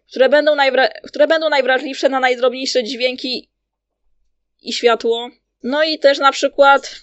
które 0.09 0.29
będą, 0.29 0.55
najwra- 0.55 0.91
które 1.03 1.27
będą 1.27 1.49
najwrażliwsze 1.49 2.09
na 2.09 2.19
najdrobniejsze 2.19 2.83
dźwięki 2.83 3.49
i 4.61 4.73
światło. 4.73 5.29
No 5.63 5.83
i 5.83 5.99
też 5.99 6.19
na 6.19 6.31
przykład 6.31 6.95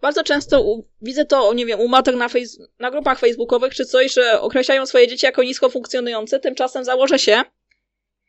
bardzo 0.00 0.24
często 0.24 0.62
u, 0.62 0.88
widzę 1.02 1.24
to, 1.24 1.54
nie 1.54 1.66
wiem, 1.66 1.80
u 1.80 1.88
matek 1.88 2.16
na, 2.16 2.28
fejs- 2.28 2.66
na 2.78 2.90
grupach 2.90 3.18
facebookowych 3.18 3.74
czy 3.74 3.84
coś, 3.84 4.12
że 4.12 4.40
określają 4.40 4.86
swoje 4.86 5.08
dzieci 5.08 5.26
jako 5.26 5.42
nisko 5.42 5.68
funkcjonujące, 5.70 6.40
tymczasem 6.40 6.84
założę 6.84 7.18
się, 7.18 7.42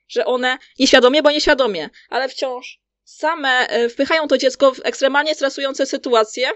że 0.07 0.25
one 0.25 0.57
nieświadomie, 0.79 1.23
bo 1.23 1.31
nieświadomie, 1.31 1.89
ale 2.09 2.29
wciąż 2.29 2.80
same 3.17 3.67
e, 3.67 3.89
wpychają 3.89 4.27
to 4.27 4.37
dziecko 4.37 4.73
w 4.73 4.79
ekstremalnie 4.83 5.35
stresujące 5.35 5.85
sytuacje, 5.85 6.51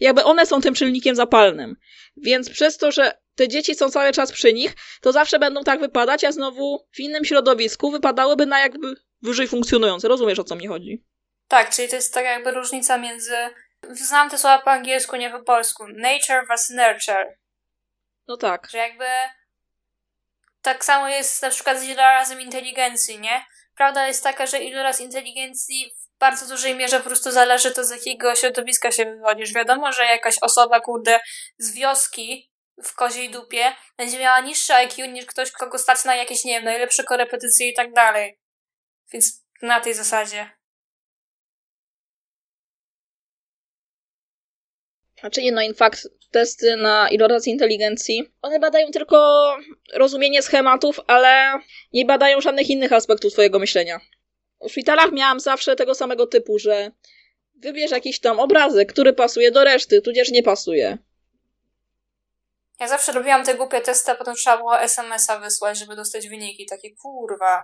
jakby 0.00 0.24
one 0.24 0.46
są 0.46 0.60
tym 0.60 0.74
czynnikiem 0.74 1.16
zapalnym. 1.16 1.76
Więc 2.16 2.50
przez 2.50 2.78
to, 2.78 2.92
że 2.92 3.12
te 3.34 3.48
dzieci 3.48 3.74
są 3.74 3.90
cały 3.90 4.12
czas 4.12 4.32
przy 4.32 4.52
nich, 4.52 4.74
to 5.00 5.12
zawsze 5.12 5.38
będą 5.38 5.64
tak 5.64 5.80
wypadać, 5.80 6.24
a 6.24 6.32
znowu 6.32 6.86
w 6.92 7.00
innym 7.00 7.24
środowisku 7.24 7.90
wypadałyby 7.90 8.46
na 8.46 8.60
jakby 8.60 8.94
wyżej 9.22 9.48
funkcjonujące. 9.48 10.08
Rozumiesz, 10.08 10.38
o 10.38 10.44
co 10.44 10.56
mi 10.56 10.66
chodzi? 10.66 11.04
Tak, 11.48 11.70
czyli 11.70 11.88
to 11.88 11.96
jest 11.96 12.14
tak 12.14 12.24
jakby 12.24 12.50
różnica 12.50 12.98
między... 12.98 13.36
Znam 13.90 14.30
te 14.30 14.38
słowa 14.38 14.58
po 14.58 14.70
angielsku, 14.70 15.16
nie 15.16 15.30
po 15.30 15.42
polsku. 15.42 15.84
Nature 15.88 16.46
vs 16.50 16.70
nurture. 16.70 17.38
No 18.28 18.36
tak. 18.36 18.68
Że 18.70 18.78
jakby... 18.78 19.04
Tak 20.62 20.84
samo 20.84 21.08
jest 21.08 21.42
na 21.42 21.50
przykład 21.50 21.78
z 21.78 21.84
ilorazem 21.84 22.40
inteligencji, 22.40 23.20
nie? 23.20 23.44
Prawda 23.78 24.06
jest 24.06 24.22
taka, 24.22 24.46
że 24.46 24.58
iloraz 24.58 25.00
inteligencji 25.00 25.94
w 25.96 26.18
bardzo 26.18 26.46
dużej 26.48 26.74
mierze 26.74 26.98
po 26.98 27.06
prostu 27.06 27.30
zależy 27.30 27.70
to, 27.70 27.84
z 27.84 27.90
jakiego 27.90 28.34
środowiska 28.34 28.92
się 28.92 29.04
wywodzisz. 29.04 29.54
Wiadomo, 29.54 29.92
że 29.92 30.04
jakaś 30.04 30.36
osoba, 30.40 30.80
kurde, 30.80 31.20
z 31.58 31.74
wioski 31.74 32.52
w 32.84 32.94
koziej 32.94 33.30
dupie 33.30 33.72
będzie 33.98 34.18
miała 34.18 34.40
niższe 34.40 34.74
IQ 34.74 35.06
niż 35.06 35.26
ktoś, 35.26 35.50
kogo 35.50 35.78
stać 35.78 36.04
na 36.04 36.16
jakieś, 36.16 36.44
nie 36.44 36.52
wiem, 36.52 36.64
najlepsze 36.64 37.04
korepetycje 37.04 37.68
i 37.68 37.74
tak 37.74 37.92
dalej. 37.92 38.40
Więc 39.12 39.44
na 39.62 39.80
tej 39.80 39.94
zasadzie. 39.94 40.57
Znaczy 45.20 45.42
nie, 45.42 45.52
no 45.52 45.62
in 45.62 45.74
fact, 45.74 46.08
testy 46.30 46.76
na 46.76 47.08
iloraz 47.08 47.46
inteligencji, 47.46 48.32
one 48.42 48.58
badają 48.58 48.90
tylko 48.90 49.56
rozumienie 49.94 50.42
schematów, 50.42 51.00
ale 51.06 51.52
nie 51.92 52.04
badają 52.04 52.40
żadnych 52.40 52.70
innych 52.70 52.92
aspektów 52.92 53.32
twojego 53.32 53.58
myślenia. 53.58 54.00
W 54.60 54.70
szpitalach 54.70 55.12
miałam 55.12 55.40
zawsze 55.40 55.76
tego 55.76 55.94
samego 55.94 56.26
typu, 56.26 56.58
że 56.58 56.90
wybierz 57.54 57.90
jakiś 57.90 58.20
tam 58.20 58.40
obrazek, 58.40 58.92
który 58.92 59.12
pasuje 59.12 59.50
do 59.50 59.64
reszty, 59.64 60.02
tudzież 60.02 60.30
nie 60.30 60.42
pasuje. 60.42 60.98
Ja 62.80 62.88
zawsze 62.88 63.12
robiłam 63.12 63.44
te 63.44 63.54
głupie 63.54 63.80
testy, 63.80 64.10
a 64.10 64.14
potem 64.14 64.34
trzeba 64.34 64.56
było 64.56 64.80
SMS-a 64.80 65.38
wysłać, 65.38 65.78
żeby 65.78 65.96
dostać 65.96 66.28
wyniki. 66.28 66.66
Takie 66.66 66.94
kurwa. 66.94 67.62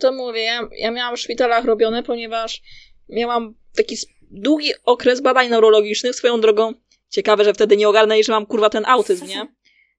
To 0.00 0.12
mówię, 0.12 0.42
ja, 0.42 0.60
ja 0.72 0.90
miałam 0.90 1.16
w 1.16 1.20
szpitalach 1.20 1.64
robione, 1.64 2.02
ponieważ 2.02 2.62
miałam 3.08 3.54
taki 3.76 3.96
długi 4.30 4.72
okres 4.84 5.20
badań 5.20 5.48
neurologicznych, 5.48 6.14
swoją 6.14 6.40
drogą. 6.40 6.74
Ciekawe, 7.08 7.44
że 7.44 7.54
wtedy 7.54 7.76
nie 7.76 7.88
ogarnęli, 7.88 8.24
że 8.24 8.32
mam 8.32 8.46
kurwa 8.46 8.70
ten 8.70 8.84
autyzm, 8.86 9.26
nie? 9.26 9.46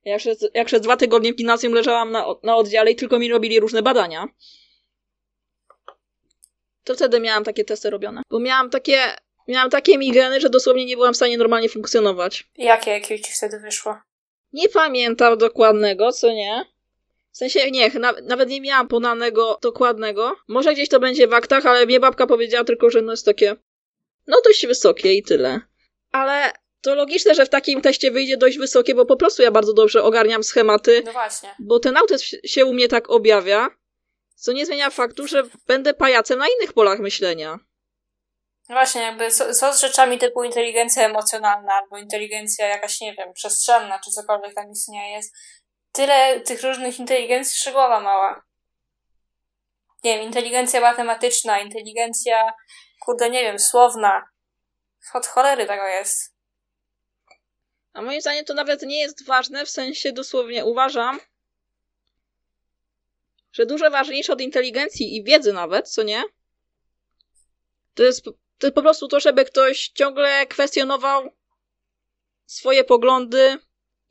Ja 0.06 0.18
przez, 0.18 0.50
jak 0.54 0.68
przez 0.68 0.82
dwa 0.82 0.98
tygodnie 0.98 1.34
w 1.34 1.36
gimnazjum 1.36 1.74
leżałam 1.74 2.12
na, 2.12 2.26
na 2.44 2.56
oddziale 2.56 2.92
i 2.92 2.96
tylko 2.96 3.20
mi 3.20 3.30
robili 3.30 3.60
różne 3.60 3.82
badania. 3.82 4.28
To 6.84 6.96
wtedy 6.96 7.20
miałam 7.20 7.44
takie 7.44 7.66
testy 7.66 7.90
robione. 7.90 8.22
Bo 8.30 8.40
miałam 8.40 8.70
takie, 8.70 9.00
miałam 9.48 9.70
takie 9.70 9.98
migreny, 9.98 10.42
że 10.42 10.50
dosłownie 10.50 10.86
nie 10.86 10.96
byłam 10.96 11.14
w 11.14 11.18
stanie 11.18 11.38
normalnie 11.38 11.70
funkcjonować. 11.70 12.48
Jakie 12.58 12.92
jakie 12.92 13.20
ci 13.20 13.34
wtedy 13.34 13.60
wyszło? 13.60 13.98
Nie 14.54 14.70
pamiętam 14.70 15.38
dokładnego, 15.38 16.12
co 16.12 16.32
nie. 16.32 16.66
W 17.32 17.38
sensie, 17.38 17.72
nie, 17.72 17.90
na, 17.90 18.14
nawet 18.24 18.50
nie 18.50 18.62
miałam 18.62 18.88
podanego 18.88 19.60
dokładnego. 19.62 20.36
Może 20.48 20.74
gdzieś 20.74 20.90
to 20.90 21.00
będzie 21.00 21.28
w 21.28 21.34
aktach, 21.34 21.66
ale 21.66 21.86
mnie 21.86 22.00
babka 22.00 22.28
powiedziała 22.28 22.64
tylko, 22.64 22.90
że 22.90 23.02
no 23.02 23.14
jest 23.14 23.26
takie, 23.26 23.56
no 24.30 24.38
dość 24.46 24.68
wysokie 24.68 25.14
i 25.14 25.24
tyle. 25.24 25.60
Ale 26.12 26.52
to 26.82 26.96
logiczne, 26.96 27.36
że 27.36 27.46
w 27.46 27.50
takim 27.50 27.82
teście 27.82 28.12
wyjdzie 28.12 28.38
dość 28.38 28.58
wysokie, 28.58 28.96
bo 28.96 29.06
po 29.06 29.16
prostu 29.16 29.42
ja 29.42 29.52
bardzo 29.52 29.74
dobrze 29.74 30.04
ogarniam 30.04 30.44
schematy. 30.44 31.02
No 31.06 31.12
właśnie. 31.12 31.56
Bo 31.60 31.80
ten 31.80 31.98
autyzm 31.98 32.26
się 32.46 32.66
u 32.66 32.74
mnie 32.74 32.88
tak 32.88 33.10
objawia, 33.10 33.70
co 34.36 34.52
nie 34.52 34.66
zmienia 34.66 34.90
faktu, 34.90 35.28
że 35.28 35.44
będę 35.68 35.94
pajacem 35.94 36.40
na 36.40 36.46
innych 36.48 36.74
polach 36.74 37.00
myślenia. 37.00 37.60
No 38.70 38.76
właśnie, 38.76 39.02
jakby 39.02 39.32
co, 39.32 39.54
co 39.54 39.74
z 39.74 39.82
rzeczami 39.82 40.18
typu 40.18 40.44
inteligencja 40.44 41.06
emocjonalna 41.06 41.74
albo 41.74 41.98
inteligencja 41.98 42.68
jakaś, 42.68 43.02
nie 43.02 43.14
wiem, 43.14 43.34
przestrzenna, 43.34 44.00
czy 44.06 44.12
cokolwiek 44.12 44.56
tam 44.56 44.72
istnieje, 44.72 45.16
jest 45.16 45.34
tyle 45.92 46.42
tych 46.42 46.64
różnych 46.64 47.00
inteligencji, 47.00 47.62
że 47.64 47.72
głowa 47.72 48.00
mała. 48.00 48.44
Nie 50.04 50.18
wiem, 50.18 50.28
inteligencja 50.28 50.82
matematyczna, 50.82 51.60
inteligencja, 51.60 52.54
kurde, 53.10 53.30
nie 53.30 53.44
wiem, 53.44 53.60
słowna. 53.60 54.30
Od 55.14 55.26
cholery 55.28 55.66
tego 55.66 55.88
jest. 55.88 56.36
A 57.94 58.02
moim 58.02 58.22
zdaniem 58.22 58.46
to 58.46 58.54
nawet 58.54 58.82
nie 58.82 59.00
jest 59.00 59.26
ważne, 59.26 59.66
w 59.66 59.70
sensie 59.70 60.12
dosłownie 60.12 60.66
uważam, 60.66 61.20
że 63.52 63.66
dużo 63.66 63.92
ważniejsze 63.92 64.34
od 64.34 64.42
inteligencji 64.42 65.16
i 65.16 65.24
wiedzy 65.24 65.54
nawet, 65.54 65.90
co 65.90 66.04
nie? 66.04 66.24
To 67.94 68.04
jest, 68.04 68.26
to 68.58 68.68
jest 68.68 68.76
po 68.76 68.82
prostu 68.82 69.08
to, 69.08 69.20
żeby 69.20 69.46
ktoś 69.46 69.88
ciągle 69.88 70.48
kwestionował 70.48 71.30
swoje 72.46 72.84
poglądy, 72.84 73.58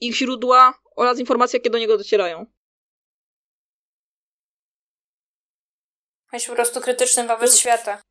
ich 0.00 0.16
źródła 0.16 0.74
oraz 0.96 1.18
informacje, 1.18 1.56
jakie 1.58 1.70
do 1.70 1.78
niego 1.78 1.98
docierają. 1.98 2.46
Być 6.32 6.46
po 6.46 6.54
prostu 6.54 6.80
krytycznym 6.80 7.26
wobec 7.26 7.58
świata. 7.58 8.07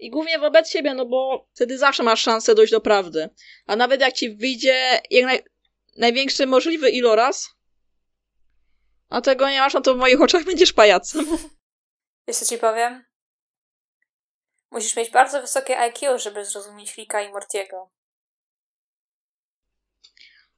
I 0.00 0.10
głównie 0.10 0.38
wobec 0.38 0.70
siebie, 0.70 0.94
no 0.94 1.06
bo 1.06 1.48
wtedy 1.54 1.78
zawsze 1.78 2.02
masz 2.02 2.22
szansę 2.22 2.54
dojść 2.54 2.72
do 2.72 2.80
prawdy. 2.80 3.28
A 3.66 3.76
nawet 3.76 4.00
jak 4.00 4.14
ci 4.14 4.36
wyjdzie 4.36 5.00
jak 5.10 5.24
naj, 5.24 5.44
największy 5.96 6.46
możliwy 6.46 6.90
iloraz, 6.90 7.48
a 9.08 9.20
tego 9.20 9.50
nie 9.50 9.58
masz, 9.58 9.74
no 9.74 9.80
to 9.80 9.94
w 9.94 9.98
moich 9.98 10.20
oczach 10.20 10.44
będziesz 10.44 10.72
pajacem. 10.72 11.26
Co 12.32 12.46
ci 12.46 12.58
powiem? 12.58 13.04
Musisz 14.70 14.96
mieć 14.96 15.10
bardzo 15.10 15.40
wysokie 15.40 15.78
IQ, 15.78 16.18
żeby 16.18 16.44
zrozumieć 16.44 16.96
Ricka 16.96 17.22
i 17.22 17.32
Mortiego. 17.32 17.90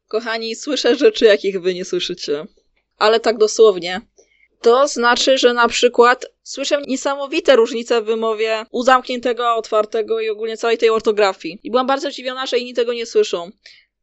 Kochani, 0.09 0.57
słyszę 0.57 0.95
rzeczy, 0.95 1.25
jakich 1.25 1.61
wy 1.61 1.75
nie 1.75 1.85
słyszycie. 1.85 2.47
Ale 2.99 3.21
tak 3.21 3.39
dosłownie. 3.39 4.01
To 4.63 4.89
znaczy, 4.89 5.39
że 5.39 5.53
na 5.53 5.69
przykład 5.69 6.27
słyszę 6.43 6.83
niesamowite 6.87 7.57
różnice 7.57 8.03
w 8.03 8.05
wymowie 8.05 8.65
u 8.71 8.83
zamkniętego, 8.83 9.55
otwartego 9.55 10.21
i 10.21 10.29
ogólnie 10.29 10.57
całej 10.57 10.79
tej 10.79 10.91
ortografii. 10.91 11.59
I 11.63 11.71
byłam 11.71 11.87
bardzo 11.87 12.11
zdziwiona, 12.11 12.47
że 12.47 12.59
inni 12.59 12.75
tego 12.75 12.93
nie 12.93 13.07
słyszą. 13.07 13.51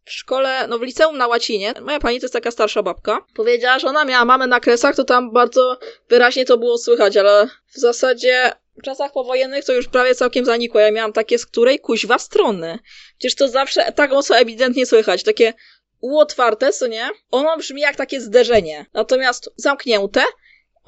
W 0.05 0.11
szkole, 0.11 0.67
no 0.67 0.79
w 0.79 0.81
liceum 0.81 1.17
na 1.17 1.27
łacinie, 1.27 1.73
moja 1.81 1.99
pani 1.99 2.19
to 2.19 2.23
jest 2.23 2.33
taka 2.33 2.51
starsza 2.51 2.83
babka, 2.83 3.25
powiedziała, 3.35 3.79
że 3.79 3.87
ona 3.87 4.05
miała 4.05 4.25
mamę 4.25 4.47
na 4.47 4.59
kresach, 4.59 4.95
to 4.95 5.03
tam 5.03 5.31
bardzo 5.31 5.79
wyraźnie 6.09 6.45
to 6.45 6.57
było 6.57 6.77
słychać, 6.77 7.17
ale 7.17 7.47
w 7.67 7.79
zasadzie 7.79 8.51
w 8.79 8.81
czasach 8.81 9.11
powojennych 9.11 9.65
to 9.65 9.73
już 9.73 9.87
prawie 9.87 10.15
całkiem 10.15 10.45
zanikło. 10.45 10.79
Ja 10.79 10.91
miałam 10.91 11.13
takie, 11.13 11.37
z 11.37 11.45
której 11.45 11.79
kuźwa 11.79 12.19
strony. 12.19 12.79
Przecież 13.17 13.35
to 13.35 13.47
zawsze 13.47 13.91
tak 13.91 14.11
mocno 14.11 14.37
ewidentnie 14.37 14.85
słychać. 14.85 15.23
Takie 15.23 15.53
U 16.01 16.19
otwarte, 16.19 16.73
co 16.73 16.87
nie? 16.87 17.09
Ono 17.31 17.57
brzmi 17.57 17.81
jak 17.81 17.95
takie 17.95 18.21
zderzenie. 18.21 18.85
Natomiast 18.93 19.49
zamknięte, 19.55 20.23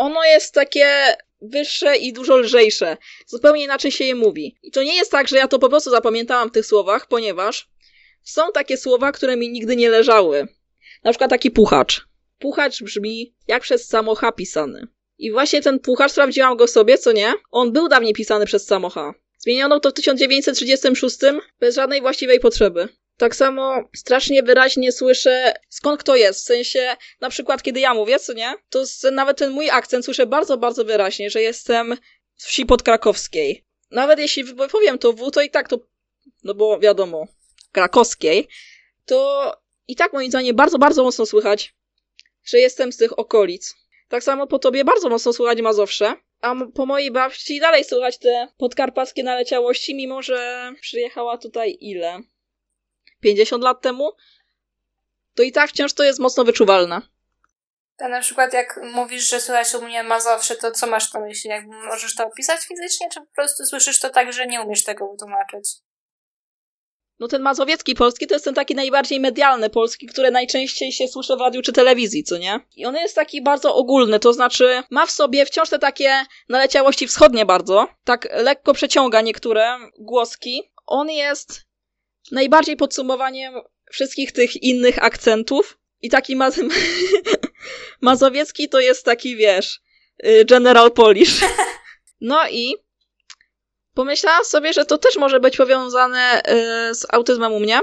ono 0.02 0.24
jest 0.24 0.54
takie 0.54 0.88
wyższe 1.42 1.98
i 1.98 2.14
dużo 2.14 2.38
lżejsze. 2.38 2.98
Zupełnie 3.26 3.64
inaczej 3.64 3.92
się 3.92 4.04
je 4.04 4.16
mówi. 4.16 4.56
I 4.64 4.72
to 4.72 4.84
nie 4.84 4.96
jest 4.96 5.12
tak, 5.12 5.28
że 5.28 5.38
ja 5.38 5.48
to 5.48 5.60
po 5.60 5.70
prostu 5.70 5.90
zapamiętałam 5.90 6.50
w 6.50 6.52
tych 6.52 6.66
słowach, 6.66 7.08
ponieważ 7.08 7.70
są 8.24 8.42
takie 8.54 8.78
słowa, 8.78 9.12
które 9.12 9.38
mi 9.38 9.50
nigdy 9.50 9.76
nie 9.76 9.90
leżały. 9.90 10.48
Na 11.04 11.12
przykład 11.12 11.30
taki 11.30 11.52
puchacz. 11.52 12.08
Puchacz 12.40 12.84
brzmi 12.84 13.36
jak 13.48 13.64
przez 13.64 13.88
samocha 13.88 14.32
pisany. 14.32 14.88
I 15.18 15.32
właśnie 15.32 15.62
ten 15.62 15.80
puchacz 15.80 16.12
sprawdziłam 16.12 16.58
go 16.58 16.68
sobie, 16.68 16.98
co 16.98 17.12
nie? 17.12 17.34
On 17.52 17.72
był 17.72 17.88
dawniej 17.88 18.14
pisany 18.14 18.46
przez 18.46 18.66
samocha. 18.66 19.14
Zmieniono 19.38 19.80
to 19.80 19.90
w 19.90 19.94
1936 19.94 21.18
bez 21.60 21.76
żadnej 21.76 22.02
właściwej 22.02 22.40
potrzeby. 22.40 22.88
Tak 23.22 23.36
samo 23.36 23.84
strasznie 23.96 24.44
wyraźnie 24.44 24.92
słyszę, 24.92 25.54
skąd 25.70 26.00
kto 26.00 26.16
jest. 26.16 26.40
W 26.40 26.44
sensie, 26.44 26.96
na 27.20 27.30
przykład, 27.30 27.64
kiedy 27.64 27.80
ja 27.80 27.94
mówię, 27.94 28.20
co 28.20 28.34
nie? 28.34 28.54
To 28.70 28.84
nawet 29.12 29.38
ten 29.38 29.52
mój 29.52 29.70
akcent 29.70 30.06
słyszę 30.06 30.26
bardzo, 30.26 30.58
bardzo 30.58 30.86
wyraźnie, 30.86 31.30
że 31.30 31.42
jestem 31.42 31.98
z 32.36 32.46
wsi 32.46 32.66
podkrakowskiej. 32.66 33.66
Nawet 33.92 34.20
jeśli 34.20 34.44
powiem 34.72 34.98
to 34.98 35.14
W, 35.14 35.32
to 35.32 35.42
i 35.42 35.50
tak 35.50 35.70
to, 35.70 35.80
no 36.44 36.54
bo 36.54 36.80
wiadomo, 36.80 37.28
krakowskiej, 37.72 38.48
to 39.06 39.52
i 39.88 39.96
tak 39.96 40.14
moim 40.14 40.30
zdaniem 40.30 40.56
bardzo, 40.56 40.78
bardzo 40.78 41.04
mocno 41.04 41.26
słychać, 41.26 41.76
że 42.44 42.60
jestem 42.60 42.92
z 42.92 42.98
tych 42.98 43.20
okolic. 43.20 43.76
Tak 44.10 44.24
samo 44.24 44.48
po 44.48 44.60
tobie 44.60 44.86
bardzo 44.86 45.10
mocno 45.10 45.34
słychać 45.34 45.62
Mazowsze, 45.62 46.14
a 46.42 46.56
po 46.74 46.86
mojej 46.86 47.12
babci 47.12 47.60
dalej 47.60 47.84
słychać 47.84 48.18
te 48.18 48.48
podkarpackie 48.58 49.24
naleciałości, 49.24 49.96
mimo 49.96 50.22
że 50.22 50.72
przyjechała 50.82 51.38
tutaj 51.38 51.78
ile? 51.82 52.22
50 53.22 53.64
lat 53.64 53.82
temu? 53.82 54.12
To 55.36 55.44
i 55.44 55.52
tak 55.52 55.70
wciąż 55.70 55.94
to 55.94 56.04
jest 56.04 56.20
mocno 56.20 56.44
wyczuwalne. 56.44 57.02
A 57.98 58.08
na 58.08 58.22
przykład 58.22 58.54
jak 58.54 58.80
mówisz, 58.94 59.30
że 59.30 59.40
słychać 59.40 59.76
u 59.76 59.82
mnie 59.82 60.04
Mazowsze, 60.04 60.56
to 60.56 60.72
co 60.72 60.88
masz 60.88 61.14
na 61.14 61.20
myśli? 61.20 61.50
Jak 61.50 61.66
możesz 61.68 62.16
to 62.16 62.28
opisać 62.28 62.62
fizycznie, 62.62 63.10
czy 63.14 63.20
po 63.20 63.36
prostu 63.36 63.66
słyszysz 63.66 64.00
to 64.00 64.10
tak, 64.10 64.34
że 64.34 64.48
nie 64.48 64.62
umiesz 64.62 64.84
tego 64.84 65.12
wytłumaczyć? 65.12 65.70
No 67.20 67.28
ten 67.28 67.42
mazowiecki 67.42 67.96
polski 67.96 68.28
to 68.28 68.36
jest 68.36 68.46
ten 68.46 68.54
taki 68.54 68.76
najbardziej 68.76 69.20
medialny 69.20 69.70
polski, 69.70 70.08
który 70.08 70.32
najczęściej 70.32 70.92
się 70.92 71.08
słyszy 71.08 71.36
w 71.36 71.40
radiu 71.40 71.62
czy 71.62 71.74
telewizji, 71.74 72.24
co 72.24 72.38
nie? 72.38 72.60
I 72.76 72.86
on 72.86 72.96
jest 72.96 73.16
taki 73.16 73.44
bardzo 73.44 73.76
ogólny, 73.76 74.20
to 74.20 74.34
znaczy 74.34 74.84
ma 74.90 75.06
w 75.06 75.12
sobie 75.12 75.46
wciąż 75.46 75.70
te 75.70 75.80
takie 75.80 76.26
naleciałości 76.50 77.08
wschodnie 77.08 77.46
bardzo, 77.46 77.88
tak 78.04 78.28
lekko 78.32 78.74
przeciąga 78.74 79.22
niektóre 79.22 79.78
głoski. 80.00 80.72
On 80.86 81.10
jest 81.10 81.71
najbardziej 82.32 82.76
podsumowaniem 82.76 83.54
wszystkich 83.92 84.32
tych 84.32 84.64
innych 84.64 85.04
akcentów 85.04 85.78
i 86.02 86.10
taki 86.10 86.36
maz 86.36 86.60
mazowiecki 88.02 88.70
to 88.70 88.80
jest 88.80 89.06
taki, 89.06 89.36
wiesz, 89.36 89.82
y, 90.26 90.46
General 90.46 90.92
Polish. 90.92 91.40
No 92.24 92.50
i 92.50 92.76
pomyślałam 93.94 94.46
sobie, 94.46 94.74
że 94.74 94.86
to 94.86 94.98
też 94.98 95.18
może 95.18 95.40
być 95.40 95.58
powiązane 95.58 96.42
y, 96.42 96.96
z 96.96 97.06
autyzmem 97.10 97.54
u 97.54 97.60
mnie, 97.60 97.82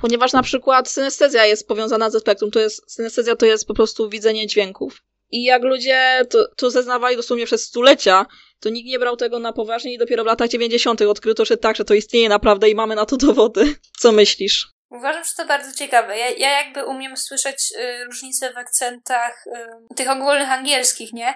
ponieważ 0.00 0.32
na 0.32 0.42
przykład 0.42 0.90
synestezja 0.90 1.46
jest 1.46 1.68
powiązana 1.68 2.10
ze 2.10 2.20
spektrum. 2.20 2.50
To 2.50 2.60
jest, 2.60 2.92
synestezja 2.92 3.36
to 3.36 3.46
jest 3.46 3.66
po 3.66 3.74
prostu 3.74 4.08
widzenie 4.08 4.46
dźwięków. 4.46 5.03
I 5.30 5.44
jak 5.44 5.62
ludzie 5.62 6.22
to, 6.30 6.48
to 6.56 6.70
zeznawali 6.70 7.16
dosłownie 7.16 7.46
przez 7.46 7.64
stulecia, 7.64 8.26
to 8.60 8.68
nikt 8.68 8.88
nie 8.88 8.98
brał 8.98 9.16
tego 9.16 9.38
na 9.38 9.52
poważnie 9.52 9.94
i 9.94 9.98
dopiero 9.98 10.24
w 10.24 10.26
latach 10.26 10.48
90. 10.48 11.02
odkryto, 11.02 11.44
że 11.44 11.56
tak, 11.56 11.76
że 11.76 11.84
to 11.84 11.94
istnieje 11.94 12.28
naprawdę 12.28 12.70
i 12.70 12.74
mamy 12.74 12.94
na 12.94 13.06
to 13.06 13.16
dowody. 13.26 13.74
Co 13.98 14.12
myślisz? 14.12 14.68
Uważam, 14.90 15.24
że 15.24 15.30
to 15.36 15.46
bardzo 15.46 15.78
ciekawe. 15.78 16.18
Ja, 16.18 16.30
ja 16.30 16.62
jakby 16.62 16.84
umiem 16.84 17.16
słyszeć 17.16 17.72
y, 17.78 18.04
różnice 18.04 18.52
w 18.52 18.56
akcentach 18.56 19.46
y, 19.46 19.94
tych 19.94 20.10
ogólnych 20.10 20.50
angielskich, 20.50 21.12
nie? 21.12 21.34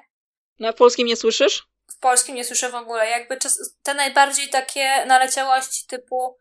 Na 0.58 0.72
polskim 0.72 1.06
nie 1.06 1.16
słyszysz? 1.16 1.68
w 1.98 2.00
polskim 2.00 2.34
nie 2.34 2.44
słyszę 2.44 2.70
w 2.70 2.74
ogóle. 2.74 3.10
Jakby 3.10 3.36
czas, 3.36 3.74
te 3.82 3.94
najbardziej 3.94 4.48
takie 4.48 5.04
naleciałości 5.06 5.86
typu 5.86 6.36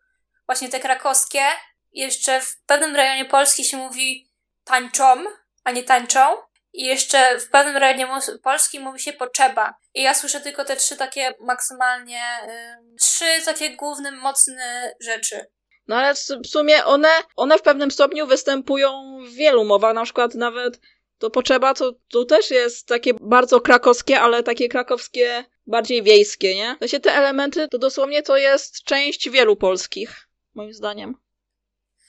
właśnie 0.45 0.69
te 0.69 0.79
krakowskie, 0.79 1.43
jeszcze 1.91 2.41
w 2.41 2.57
pewnym 2.65 2.95
rejonie 2.95 3.25
Polski 3.25 3.65
się 3.65 3.77
mówi 3.77 4.31
tańczą, 4.63 5.25
a 5.63 5.71
nie 5.71 5.83
tańczą. 5.83 6.37
I 6.77 6.85
jeszcze 6.85 7.39
w 7.39 7.49
pewnym 7.49 7.77
rejonie 7.77 8.07
Polski 8.43 8.79
mówi 8.79 8.99
się 8.99 9.13
potrzeba. 9.13 9.73
I 9.93 10.03
ja 10.03 10.13
słyszę 10.13 10.41
tylko 10.41 10.65
te 10.65 10.75
trzy 10.75 10.97
takie 10.97 11.33
maksymalnie, 11.39 12.21
yy, 12.47 12.95
trzy 12.99 13.25
takie 13.45 13.75
główne, 13.75 14.11
mocne 14.11 14.93
rzeczy. 14.99 15.45
No 15.87 15.95
ale 15.95 16.13
w 16.43 16.47
sumie 16.47 16.85
one, 16.85 17.09
one 17.35 17.57
w 17.57 17.61
pewnym 17.61 17.91
stopniu 17.91 18.27
występują 18.27 19.17
w 19.25 19.33
wielu 19.33 19.63
mowach, 19.65 19.95
na 19.95 20.03
przykład 20.03 20.35
nawet 20.35 20.79
to 21.17 21.29
potrzeba 21.29 21.73
to, 21.73 21.93
to 22.11 22.25
też 22.25 22.51
jest 22.51 22.87
takie 22.87 23.13
bardzo 23.21 23.61
krakowskie, 23.61 24.21
ale 24.21 24.43
takie 24.43 24.69
krakowskie 24.69 25.45
bardziej 25.67 26.03
wiejskie, 26.03 26.55
nie? 26.55 26.75
Właśnie 26.79 26.99
te 26.99 27.15
elementy 27.15 27.67
to 27.67 27.77
dosłownie 27.77 28.23
to 28.23 28.37
jest 28.37 28.83
część 28.83 29.29
wielu 29.29 29.55
polskich, 29.55 30.29
moim 30.55 30.73
zdaniem. 30.73 31.15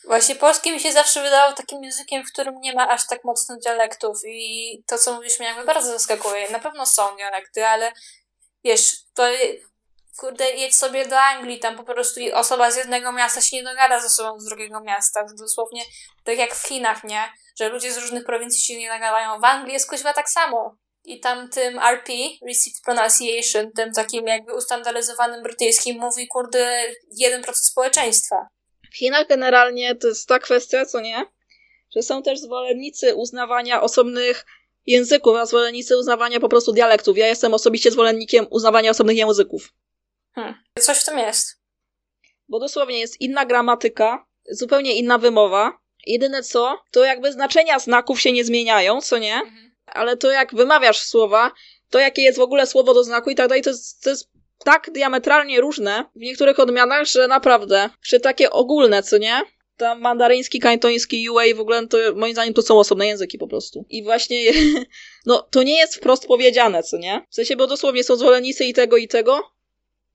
Właśnie 0.09 0.35
polski 0.35 0.73
mi 0.73 0.81
się 0.81 0.93
zawsze 0.93 1.23
wydawał 1.23 1.55
takim 1.55 1.85
językiem, 1.85 2.25
w 2.25 2.33
którym 2.33 2.55
nie 2.61 2.73
ma 2.73 2.89
aż 2.89 3.07
tak 3.07 3.25
mocnych 3.25 3.59
dialektów 3.59 4.19
i 4.27 4.83
to, 4.87 4.99
co 4.99 5.15
mówisz, 5.15 5.39
mnie 5.39 5.49
jakby 5.49 5.65
bardzo 5.65 5.93
zaskakuje. 5.93 6.51
Na 6.51 6.59
pewno 6.59 6.87
są 6.87 7.17
dialekty, 7.17 7.67
ale 7.67 7.93
wiesz, 8.65 8.97
to 9.15 9.23
kurde, 10.19 10.51
jedź 10.51 10.77
sobie 10.77 11.07
do 11.07 11.21
Anglii, 11.21 11.59
tam 11.59 11.77
po 11.77 11.85
prostu 11.85 12.21
osoba 12.35 12.71
z 12.71 12.77
jednego 12.77 13.13
miasta 13.13 13.41
się 13.41 13.57
nie 13.57 13.65
dogada 13.65 14.01
z 14.01 14.05
osobą 14.05 14.41
z 14.41 14.45
drugiego 14.45 14.81
miasta. 14.81 15.27
Dosłownie 15.39 15.83
tak 16.25 16.39
jak 16.39 16.55
w 16.55 16.69
Chinach, 16.69 17.05
nie? 17.05 17.33
Że 17.59 17.69
ludzie 17.69 17.93
z 17.93 17.99
różnych 17.99 18.25
prowincji 18.25 18.63
się 18.63 18.79
nie 18.79 18.89
dogadają. 18.89 19.41
W 19.41 19.45
Anglii 19.45 19.73
jest 19.73 19.91
kuźwa 19.91 20.13
tak 20.13 20.31
samo. 20.31 20.77
I 21.05 21.21
tam 21.21 21.49
tym 21.49 21.79
RP, 21.79 22.13
Received 22.49 22.83
Pronunciation, 22.85 23.73
tym 23.73 23.93
takim 23.93 24.27
jakby 24.27 24.55
ustandaryzowanym 24.55 25.43
brytyjskim 25.43 25.99
mówi, 26.01 26.29
kurde, 26.29 26.85
1% 27.23 27.53
społeczeństwa. 27.55 28.49
W 28.93 28.97
Chinach 28.97 29.29
generalnie 29.29 29.95
to 29.95 30.09
jest 30.09 30.29
ta 30.29 30.39
kwestia, 30.39 30.87
co 30.87 31.01
nie? 31.01 31.27
Że 31.95 32.03
są 32.03 32.23
też 32.23 32.41
zwolennicy 32.41 33.15
uznawania 33.15 33.83
osobnych 33.83 34.47
języków, 34.87 35.37
a 35.37 35.47
zwolennicy 35.47 35.99
uznawania 35.99 36.41
po 36.41 36.49
prostu 36.49 36.73
dialektów. 36.73 37.19
Ja 37.19 37.27
jestem 37.27 37.55
osobiście 37.55 37.91
zwolennikiem 37.91 38.47
uznawania 38.51 38.91
osobnych 38.91 39.17
języków. 39.17 39.73
Hmm. 40.35 40.55
Coś 40.79 40.99
w 40.99 41.05
tym 41.05 41.19
jest. 41.19 41.59
Bo 42.49 42.59
dosłownie 42.59 42.99
jest 42.99 43.21
inna 43.21 43.47
gramatyka, 43.47 44.27
zupełnie 44.51 44.95
inna 44.95 45.19
wymowa. 45.19 45.79
Jedyne 46.07 46.43
co, 46.43 46.83
to 46.91 47.05
jakby 47.05 47.33
znaczenia 47.33 47.79
znaków 47.79 48.21
się 48.21 48.33
nie 48.33 48.45
zmieniają, 48.45 49.01
co 49.01 49.19
nie? 49.19 49.35
Mhm. 49.35 49.75
Ale 49.87 50.17
to 50.17 50.31
jak 50.31 50.55
wymawiasz 50.55 50.99
słowa, 50.99 51.53
to 51.91 51.99
jakie 51.99 52.23
jest 52.23 52.39
w 52.39 52.43
ogóle 52.43 52.67
słowo 52.67 52.95
do 52.95 53.05
znaku 53.05 53.31
i 53.31 53.35
tak 53.35 53.49
dalej, 53.49 53.63
to 53.63 53.71
jest, 53.71 54.03
to 54.03 54.11
jest 54.11 54.31
tak 54.65 54.91
diametralnie 54.91 55.61
różne 55.61 56.05
w 56.17 56.21
niektórych 56.21 56.61
odmianach, 56.61 57.05
że 57.07 57.29
naprawdę, 57.29 57.91
że 58.03 58.21
takie 58.21 58.51
ogólne, 58.51 59.03
co 59.03 59.19
nie? 59.19 59.43
Tam 59.77 60.01
mandaryński, 60.01 60.61
kantoński, 60.61 61.31
UA 61.31 61.43
w 61.57 61.61
ogóle 61.61 61.87
to 61.87 61.99
moim 62.15 62.33
zdaniem 62.33 62.55
to 62.55 62.63
są 62.63 62.79
osobne 62.79 63.07
języki 63.07 63.39
po 63.39 63.49
prostu. 63.49 63.85
I 63.89 64.03
właśnie, 64.03 64.53
no 65.27 65.43
to 65.51 65.63
nie 65.63 65.79
jest 65.79 65.97
wprost 65.97 66.27
powiedziane, 66.27 66.83
co 66.83 66.97
nie? 66.97 67.27
W 67.31 67.35
sensie, 67.35 67.57
bo 67.57 67.67
dosłownie 67.67 68.05
są 68.05 68.17
zwolennicy 68.17 68.65
i 68.65 68.75
tego, 68.75 68.97
i 68.97 69.09
tego. 69.09 69.59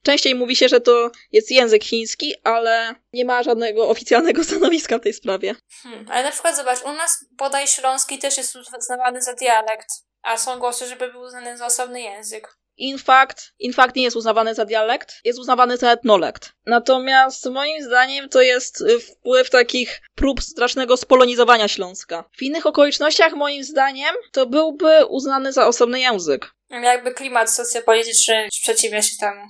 Częściej 0.03 0.35
mówi 0.35 0.55
się, 0.55 0.69
że 0.69 0.81
to 0.81 1.11
jest 1.31 1.51
język 1.51 1.83
chiński, 1.83 2.33
ale 2.43 2.95
nie 3.13 3.25
ma 3.25 3.43
żadnego 3.43 3.87
oficjalnego 3.93 4.43
stanowiska 4.43 4.97
w 4.97 5.01
tej 5.01 5.13
sprawie. 5.13 5.55
Hmm. 5.83 6.05
Ale 6.11 6.23
na 6.23 6.31
przykład 6.31 6.55
zobacz, 6.55 6.81
u 6.81 6.93
nas 6.93 7.25
bodaj 7.31 7.67
śląski 7.67 8.19
też 8.19 8.37
jest 8.37 8.55
uznawany 8.55 9.21
za 9.21 9.33
dialekt, 9.33 9.89
a 10.21 10.37
są 10.37 10.59
głosy, 10.59 10.87
żeby 10.87 11.11
był 11.11 11.21
uznany 11.21 11.57
za 11.57 11.65
osobny 11.65 12.01
język. 12.01 12.62
In 12.77 12.97
fact, 12.97 13.53
in 13.59 13.73
fact 13.73 13.95
nie 13.95 14.03
jest 14.03 14.17
uznawany 14.17 14.55
za 14.55 14.65
dialekt, 14.65 15.21
jest 15.23 15.39
uznawany 15.39 15.77
za 15.77 15.91
etnolekt. 15.91 16.53
Natomiast 16.65 17.49
moim 17.49 17.83
zdaniem 17.83 18.29
to 18.29 18.41
jest 18.41 18.81
y, 18.81 18.99
wpływ 18.99 19.49
takich 19.49 20.01
prób 20.15 20.43
strasznego 20.43 20.97
spolonizowania 20.97 21.67
Śląska. 21.67 22.29
W 22.37 22.41
innych 22.41 22.65
okolicznościach 22.65 23.33
moim 23.33 23.63
zdaniem 23.63 24.15
to 24.31 24.45
byłby 24.45 25.05
uznany 25.05 25.53
za 25.53 25.67
osobny 25.67 25.99
język. 25.99 26.53
Jakby 26.69 27.13
klimat 27.13 27.51
socjopolityczny 27.51 28.47
sprzeciwia 28.53 29.01
się 29.01 29.17
temu. 29.19 29.41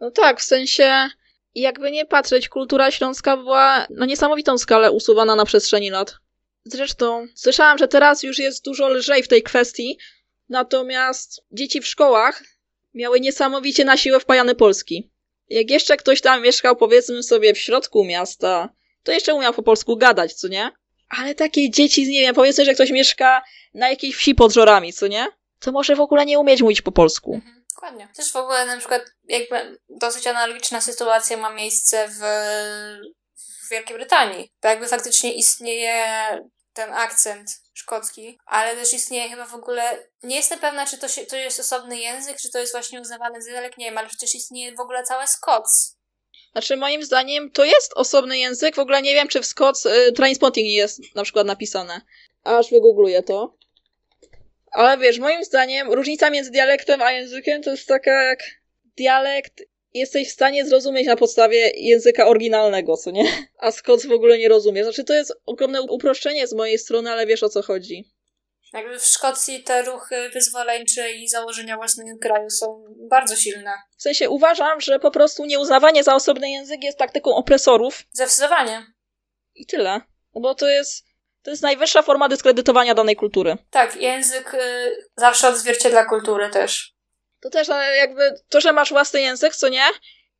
No 0.00 0.10
tak, 0.10 0.40
w 0.40 0.44
sensie 0.44 1.08
jakby 1.54 1.90
nie 1.90 2.06
patrzeć, 2.06 2.48
kultura 2.48 2.90
śląska 2.90 3.36
była 3.36 3.86
na 3.90 4.06
niesamowitą 4.06 4.58
skalę 4.58 4.92
usuwana 4.92 5.36
na 5.36 5.44
przestrzeni 5.44 5.90
lat. 5.90 6.14
Zresztą 6.64 7.26
słyszałam, 7.34 7.78
że 7.78 7.88
teraz 7.88 8.22
już 8.22 8.38
jest 8.38 8.64
dużo 8.64 8.88
lżej 8.88 9.22
w 9.22 9.28
tej 9.28 9.42
kwestii, 9.42 9.98
natomiast 10.48 11.42
dzieci 11.52 11.80
w 11.80 11.86
szkołach 11.86 12.42
miały 12.94 13.20
niesamowicie 13.20 13.84
na 13.84 13.96
siłę 13.96 14.20
wpajany 14.20 14.54
polski. 14.54 15.12
Jak 15.48 15.70
jeszcze 15.70 15.96
ktoś 15.96 16.20
tam 16.20 16.42
mieszkał, 16.42 16.76
powiedzmy 16.76 17.22
sobie, 17.22 17.54
w 17.54 17.58
środku 17.58 18.04
miasta, 18.04 18.68
to 19.02 19.12
jeszcze 19.12 19.34
umiał 19.34 19.54
po 19.54 19.62
polsku 19.62 19.96
gadać, 19.96 20.34
co 20.34 20.48
nie? 20.48 20.70
Ale 21.08 21.34
takie 21.34 21.70
dzieci, 21.70 22.08
nie 22.08 22.20
wiem, 22.20 22.34
powiedzmy, 22.34 22.64
że 22.64 22.74
ktoś 22.74 22.90
mieszka 22.90 23.42
na 23.74 23.88
jakiejś 23.88 24.16
wsi 24.16 24.34
pod 24.34 24.52
żorami, 24.52 24.92
co 24.92 25.06
nie? 25.06 25.26
To 25.60 25.72
może 25.72 25.96
w 25.96 26.00
ogóle 26.00 26.26
nie 26.26 26.38
umieć 26.38 26.62
mówić 26.62 26.82
po 26.82 26.92
polsku. 26.92 27.34
Mhm, 27.34 27.64
dokładnie. 27.74 28.08
Też 28.16 28.32
w 28.32 28.36
ogóle 28.36 28.66
na 28.66 28.78
przykład 28.78 29.02
jakby 29.24 29.78
dosyć 29.88 30.26
analogiczna 30.26 30.80
sytuacja 30.80 31.36
ma 31.36 31.50
miejsce 31.50 32.08
w, 32.08 32.20
w 33.66 33.70
Wielkiej 33.70 33.96
Brytanii. 33.96 34.52
Bo 34.62 34.68
jakby 34.68 34.88
faktycznie 34.88 35.34
istnieje 35.34 36.04
ten 36.72 36.92
akcent 36.92 37.50
szkocki, 37.80 38.38
ale 38.46 38.76
też 38.76 38.92
istnieje 38.92 39.28
chyba 39.28 39.46
w 39.46 39.54
ogóle, 39.54 40.06
nie 40.22 40.36
jestem 40.36 40.58
pewna, 40.58 40.86
czy 40.86 40.98
to, 40.98 41.08
się, 41.08 41.26
to 41.26 41.36
jest 41.36 41.60
osobny 41.60 41.98
język, 41.98 42.36
czy 42.36 42.50
to 42.50 42.58
jest 42.58 42.72
właśnie 42.72 43.00
uznawany 43.00 43.42
za 43.42 43.50
dialekt, 43.50 43.78
nie 43.78 43.84
wiem, 43.84 43.98
ale 43.98 44.08
przecież 44.08 44.34
istnieje 44.34 44.74
w 44.76 44.80
ogóle 44.80 45.02
całe 45.02 45.26
Scots. 45.26 45.96
Znaczy, 46.52 46.76
moim 46.76 47.02
zdaniem 47.02 47.50
to 47.50 47.64
jest 47.64 47.92
osobny 47.96 48.38
język. 48.38 48.76
W 48.76 48.78
ogóle 48.78 49.02
nie 49.02 49.14
wiem, 49.14 49.28
czy 49.28 49.40
w 49.40 49.46
Scots 49.46 49.86
y, 49.86 50.12
Trainspotting 50.12 50.68
jest 50.68 51.00
na 51.14 51.22
przykład 51.22 51.46
napisane. 51.46 52.00
Aż 52.44 52.70
wygoogluję 52.70 53.22
to. 53.22 53.56
Ale 54.72 54.98
wiesz, 54.98 55.18
moim 55.18 55.44
zdaniem 55.44 55.92
różnica 55.92 56.30
między 56.30 56.50
dialektem 56.50 57.02
a 57.02 57.12
językiem 57.12 57.62
to 57.62 57.70
jest 57.70 57.86
taka 57.86 58.22
jak 58.22 58.38
dialekt 58.96 59.62
jesteś 59.94 60.28
w 60.28 60.32
stanie 60.32 60.66
zrozumieć 60.66 61.06
na 61.06 61.16
podstawie 61.16 61.70
języka 61.76 62.26
oryginalnego, 62.26 62.96
co 62.96 63.10
nie? 63.10 63.24
A 63.58 63.70
Scots 63.70 64.06
w 64.06 64.12
ogóle 64.12 64.38
nie 64.38 64.48
rozumie. 64.48 64.84
Znaczy, 64.84 65.04
to 65.04 65.12
jest 65.14 65.32
ogromne 65.46 65.82
uproszczenie 65.82 66.46
z 66.46 66.52
mojej 66.52 66.78
strony, 66.78 67.10
ale 67.10 67.26
wiesz 67.26 67.42
o 67.42 67.48
co 67.48 67.62
chodzi. 67.62 68.04
Jakby 68.72 68.98
w 68.98 69.04
Szkocji 69.04 69.62
te 69.62 69.82
ruchy 69.82 70.30
wyzwoleńcze 70.32 71.12
i 71.12 71.28
założenia 71.28 71.76
własnego 71.76 72.18
kraju 72.18 72.50
są 72.50 72.84
bardzo 73.10 73.36
silne. 73.36 73.72
W 73.98 74.02
sensie 74.02 74.30
uważam, 74.30 74.80
że 74.80 74.98
po 74.98 75.10
prostu 75.10 75.44
nieuznawanie 75.44 76.04
za 76.04 76.14
osobny 76.14 76.50
język 76.50 76.84
jest 76.84 76.98
taktyką 76.98 77.36
opresorów. 77.36 78.02
Zdecydowanie. 78.12 78.86
I 79.54 79.66
tyle. 79.66 80.00
No 80.34 80.40
bo 80.40 80.54
to 80.54 80.68
jest, 80.68 81.04
to 81.42 81.50
jest 81.50 81.62
najwyższa 81.62 82.02
forma 82.02 82.28
dyskredytowania 82.28 82.94
danej 82.94 83.16
kultury. 83.16 83.56
Tak, 83.70 83.96
język 83.96 84.54
y, 84.54 84.58
zawsze 85.16 85.48
odzwierciedla 85.48 86.04
kultury 86.04 86.50
też. 86.50 86.99
To 87.40 87.50
też 87.50 87.68
jakby 87.96 88.34
to, 88.48 88.60
że 88.60 88.72
masz 88.72 88.90
własny 88.90 89.20
język, 89.20 89.56
co 89.56 89.68
nie, 89.68 89.84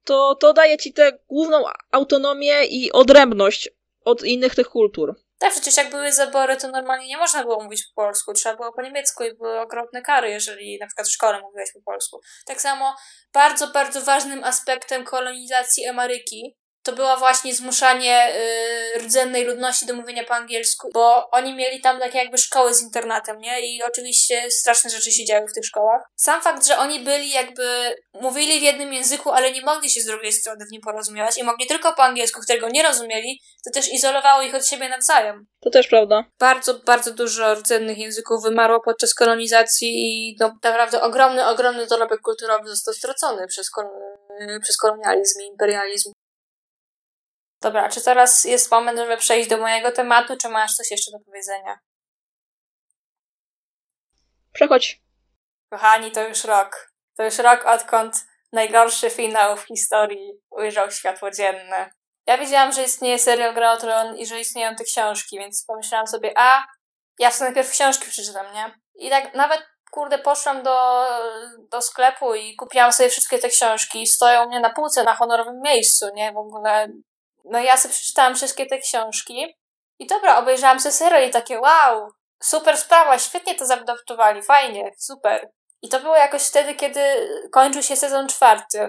to, 0.05 0.35
to 0.35 0.53
daje 0.53 0.79
ci 0.79 0.93
tę 0.93 1.13
główną 1.29 1.65
autonomię 1.91 2.65
i 2.65 2.93
odrębność 2.93 3.69
od 4.05 4.25
innych 4.25 4.55
tych 4.55 4.69
kultur. 4.69 5.15
Tak, 5.39 5.53
przecież 5.53 5.77
jak 5.77 5.91
były 5.91 6.13
zabory, 6.13 6.57
to 6.57 6.69
normalnie 6.69 7.07
nie 7.07 7.17
można 7.17 7.43
było 7.43 7.65
mówić 7.65 7.87
po 7.87 8.03
polsku, 8.03 8.33
trzeba 8.33 8.57
było 8.57 8.73
po 8.73 8.83
niemiecku 8.83 9.25
i 9.25 9.35
były 9.35 9.61
okropne 9.61 10.03
kary, 10.03 10.31
jeżeli 10.31 10.79
na 10.79 10.87
przykład 10.87 11.09
w 11.09 11.13
szkole 11.13 11.41
mówiłeś 11.41 11.73
po 11.73 11.93
polsku. 11.93 12.21
Tak 12.47 12.61
samo 12.61 12.97
bardzo, 13.33 13.69
bardzo 13.69 14.01
ważnym 14.01 14.45
aspektem 14.45 15.05
kolonizacji 15.05 15.87
Ameryki 15.87 16.57
to 16.83 16.93
było 16.93 17.17
właśnie 17.17 17.55
zmuszanie 17.55 18.35
y, 18.97 18.99
rdzennej 18.99 19.45
ludności 19.45 19.87
do 19.87 19.95
mówienia 19.95 20.25
po 20.25 20.35
angielsku, 20.35 20.91
bo 20.95 21.31
oni 21.31 21.55
mieli 21.55 21.81
tam 21.81 22.01
takie 22.01 22.19
jakby 22.19 22.39
szkoły 22.39 22.75
z 22.75 22.83
internatem, 22.83 23.39
nie? 23.39 23.61
I 23.61 23.83
oczywiście 23.83 24.51
straszne 24.51 24.91
rzeczy 24.91 25.13
się 25.13 25.25
działy 25.25 25.47
w 25.49 25.55
tych 25.55 25.65
szkołach. 25.65 26.03
Sam 26.17 26.43
fakt, 26.43 26.67
że 26.67 26.79
oni 26.79 27.01
byli 27.01 27.31
jakby, 27.31 27.97
mówili 28.21 28.61
w 28.61 28.63
jednym 28.63 28.93
języku, 28.93 29.31
ale 29.31 29.53
nie 29.53 29.63
mogli 29.63 29.91
się 29.91 30.01
z 30.01 30.07
drugiej 30.07 30.33
strony 30.33 30.67
w 30.67 30.73
nim 30.73 30.83
porozumiewać 30.83 31.39
i 31.39 31.45
mogli 31.45 31.67
tylko 31.67 31.95
po 31.95 32.03
angielsku, 32.03 32.41
którego 32.41 32.69
nie 32.69 32.83
rozumieli, 32.83 33.41
to 33.65 33.71
też 33.81 33.93
izolowało 33.93 34.43
ich 34.43 34.55
od 34.55 34.67
siebie 34.67 34.89
nawzajem. 34.89 35.47
To 35.61 35.71
też 35.71 35.89
prawda. 35.89 36.25
Bardzo, 36.39 36.75
bardzo 36.75 37.15
dużo 37.15 37.55
rdzennych 37.55 37.99
języków 37.99 38.43
wymarło 38.43 38.81
podczas 38.81 39.15
kolonizacji 39.15 39.89
i 39.91 40.37
no, 40.41 40.53
naprawdę 40.65 41.03
ogromny, 41.03 41.47
ogromny 41.47 41.87
dorobek 41.87 42.21
kulturowy 42.21 42.69
został 42.69 42.95
stracony 42.95 43.47
przez, 43.47 43.71
kol 43.71 43.87
przez 44.63 44.77
kolonializm 44.77 45.41
i 45.41 45.47
imperializm. 45.47 46.13
Dobra, 47.63 47.89
czy 47.89 48.05
teraz 48.05 48.45
jest 48.45 48.71
moment, 48.71 48.99
żeby 48.99 49.17
przejść 49.17 49.51
do 49.51 49.59
mojego 49.59 49.93
tematu, 49.93 50.37
czy 50.37 50.49
masz 50.49 50.75
coś 50.75 50.91
jeszcze 50.91 51.11
do 51.11 51.19
powiedzenia? 51.25 51.79
Przechodź. 54.53 55.03
Kochani, 55.71 56.13
to 56.13 56.29
już 56.29 56.45
rok. 56.45 56.91
To 57.17 57.25
już 57.25 57.39
rok, 57.39 57.65
odkąd 57.67 58.27
najgorszy 58.53 59.11
finał 59.11 59.57
w 59.57 59.67
historii 59.67 60.33
ujrzał 60.51 60.91
światło 60.91 61.31
dzienne. 61.31 61.91
Ja 62.27 62.39
wiedziałam, 62.39 62.73
że 62.73 62.85
istnieje 62.85 63.19
serial 63.19 63.55
Gra 63.55 63.77
Tron 63.77 64.17
i 64.17 64.27
że 64.27 64.41
istnieją 64.41 64.75
te 64.75 64.85
książki, 64.85 65.39
więc 65.39 65.65
pomyślałam 65.65 66.07
sobie, 66.07 66.33
a 66.37 66.67
ja 67.19 67.31
sobie 67.31 67.51
najpierw 67.51 67.71
książki 67.71 68.11
przeczytam, 68.11 68.47
nie? 68.55 68.75
I 68.95 69.11
tak 69.11 69.35
nawet, 69.35 69.63
kurde, 69.91 70.19
poszłam 70.19 70.63
do, 70.63 71.07
do 71.71 71.83
sklepu 71.83 72.35
i 72.35 72.57
kupiłam 72.57 72.93
sobie 72.93 73.09
wszystkie 73.09 73.39
te 73.39 73.49
książki. 73.49 74.07
Stoją 74.07 74.45
u 74.45 74.49
mnie 74.49 74.61
na 74.61 74.71
półce 74.71 75.05
na 75.05 75.15
honorowym 75.15 75.61
miejscu, 75.61 76.07
nie? 76.15 76.33
W 76.33 76.37
ogóle 76.37 76.89
no 77.45 77.59
ja 77.59 77.77
sobie 77.77 77.95
przeczytałam 77.95 78.35
wszystkie 78.35 78.67
te 78.67 78.79
książki 78.79 79.57
i 79.99 80.07
dobra, 80.07 80.39
obejrzałam 80.39 80.81
serial 80.81 81.29
i 81.29 81.31
takie 81.31 81.61
wow, 81.61 82.11
super 82.43 82.79
sprawa, 82.79 83.19
świetnie 83.19 83.55
to 83.55 83.67
zaadaptowali, 83.67 84.43
fajnie, 84.43 84.93
super. 84.99 85.51
I 85.83 85.89
to 85.89 86.01
było 86.01 86.17
jakoś 86.17 86.43
wtedy, 86.43 86.75
kiedy 86.75 87.01
kończył 87.53 87.83
się 87.83 87.97
sezon 87.97 88.29
czwarty. 88.29 88.89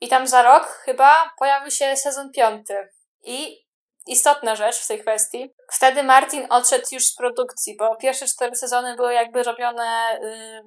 I 0.00 0.08
tam 0.08 0.26
za 0.26 0.42
rok 0.42 0.66
chyba 0.66 1.30
pojawił 1.38 1.70
się 1.70 1.96
sezon 1.96 2.30
piąty. 2.32 2.88
I 3.22 3.66
istotna 4.06 4.56
rzecz 4.56 4.76
w 4.76 4.88
tej 4.88 5.00
kwestii, 5.00 5.54
wtedy 5.72 6.02
Martin 6.02 6.46
odszedł 6.50 6.86
już 6.92 7.06
z 7.06 7.16
produkcji, 7.16 7.76
bo 7.78 7.96
pierwsze 7.96 8.26
cztery 8.26 8.56
sezony 8.56 8.96
były 8.96 9.14
jakby 9.14 9.42
robione... 9.42 10.18
Yy, 10.22 10.62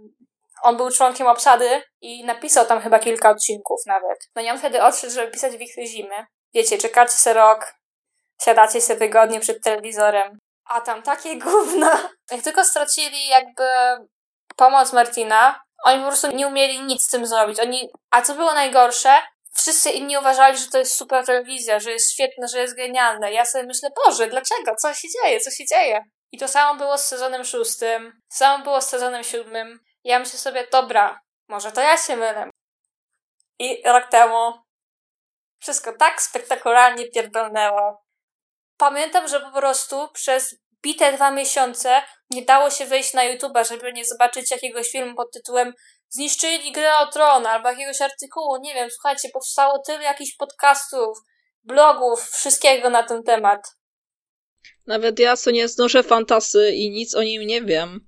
on 0.64 0.78
był 0.78 0.92
członkiem 0.92 1.28
obsady 1.28 1.82
i 2.02 2.26
napisał 2.26 2.66
tam 2.66 2.82
chyba 2.82 3.00
kilka 3.00 3.30
odcinków 3.30 3.82
nawet. 3.86 4.30
No 4.36 4.42
i 4.42 4.50
on 4.50 4.60
wtedy 4.60 4.84
odszedł, 4.84 5.14
żeby 5.14 5.32
pisać 5.32 5.58
Wichry 5.58 5.88
Zimy 5.88 6.26
wiecie, 6.54 6.78
czekacie 6.78 7.14
se 7.14 7.34
rok, 7.34 7.74
siadacie 8.42 8.82
se 8.82 8.96
wygodnie 8.96 9.40
przed 9.40 9.64
telewizorem, 9.64 10.40
a 10.66 10.82
tam 10.82 11.04
takie 11.04 11.40
gówno. 11.46 11.90
Jak 12.32 12.42
tylko 12.42 12.66
stracili 12.66 13.28
jakby 13.28 13.64
pomoc 14.56 14.94
Martina, 14.94 15.64
oni 15.84 16.02
po 16.02 16.08
prostu 16.08 16.32
nie 16.32 16.48
umieli 16.48 16.82
nic 16.82 17.04
z 17.04 17.10
tym 17.10 17.28
zrobić. 17.28 17.60
Oni, 17.60 17.90
a 18.12 18.22
co 18.22 18.36
było 18.36 18.54
najgorsze, 18.54 19.22
wszyscy 19.56 19.90
inni 19.92 20.18
uważali, 20.18 20.58
że 20.58 20.68
to 20.68 20.78
jest 20.78 20.96
super 20.96 21.26
telewizja, 21.26 21.80
że 21.80 21.92
jest 21.92 22.14
świetne, 22.14 22.48
że 22.48 22.60
jest 22.60 22.76
genialne. 22.76 23.32
Ja 23.32 23.46
sobie 23.46 23.64
myślę, 23.64 23.90
Boże, 24.06 24.28
dlaczego? 24.28 24.76
Co 24.76 24.94
się 24.94 25.08
dzieje? 25.10 25.40
Co 25.40 25.52
się 25.52 25.66
dzieje? 25.66 26.04
I 26.32 26.38
to 26.38 26.48
samo 26.48 26.76
było 26.76 26.98
z 26.98 27.08
sezonem 27.08 27.44
szóstym, 27.44 28.22
samo 28.30 28.64
było 28.64 28.82
z 28.82 28.90
sezonem 28.90 29.24
siódmym. 29.24 29.80
Ja 30.04 30.20
myślę 30.20 30.40
sobie, 30.40 30.68
dobra, 30.72 31.20
może 31.48 31.72
to 31.72 31.82
ja 31.82 31.98
się 31.98 32.16
mylę. 32.16 32.50
I 33.60 33.84
rok 33.86 34.08
temu 34.10 34.54
wszystko 35.64 35.94
tak 36.00 36.22
spektakularnie 36.22 37.08
pierdolnęło. 37.08 38.04
Pamiętam, 38.78 39.28
że 39.28 39.40
po 39.40 39.52
prostu 39.52 40.08
przez 40.14 40.56
bite 40.82 41.14
dwa 41.14 41.32
miesiące 41.32 42.02
nie 42.30 42.46
dało 42.46 42.70
się 42.70 42.86
wejść 42.86 43.14
na 43.14 43.22
YouTube'a, 43.22 43.70
żeby 43.70 43.94
nie 43.94 44.06
zobaczyć 44.06 44.52
jakiegoś 44.52 44.90
filmu 44.90 45.16
pod 45.16 45.32
tytułem 45.34 45.74
Zniszczyli 46.16 46.72
grę 46.72 46.98
o 46.98 47.08
tron 47.08 47.46
albo 47.46 47.70
jakiegoś 47.70 48.02
artykułu, 48.02 48.58
nie 48.62 48.74
wiem, 48.74 48.90
słuchajcie, 48.92 49.30
powstało 49.34 49.80
tyle 49.88 50.04
jakichś 50.04 50.36
podcastów, 50.36 51.18
blogów, 51.64 52.30
wszystkiego 52.30 52.90
na 52.90 53.04
ten 53.04 53.24
temat. 53.24 53.62
Nawet 54.88 55.20
ja, 55.20 55.38
co 55.38 55.52
nie 55.52 55.68
znoszę 55.68 56.04
fantasy 56.04 56.72
i 56.72 56.92
nic 56.92 57.16
o 57.16 57.24
nim 57.24 57.48
nie 57.48 57.62
wiem, 57.62 58.08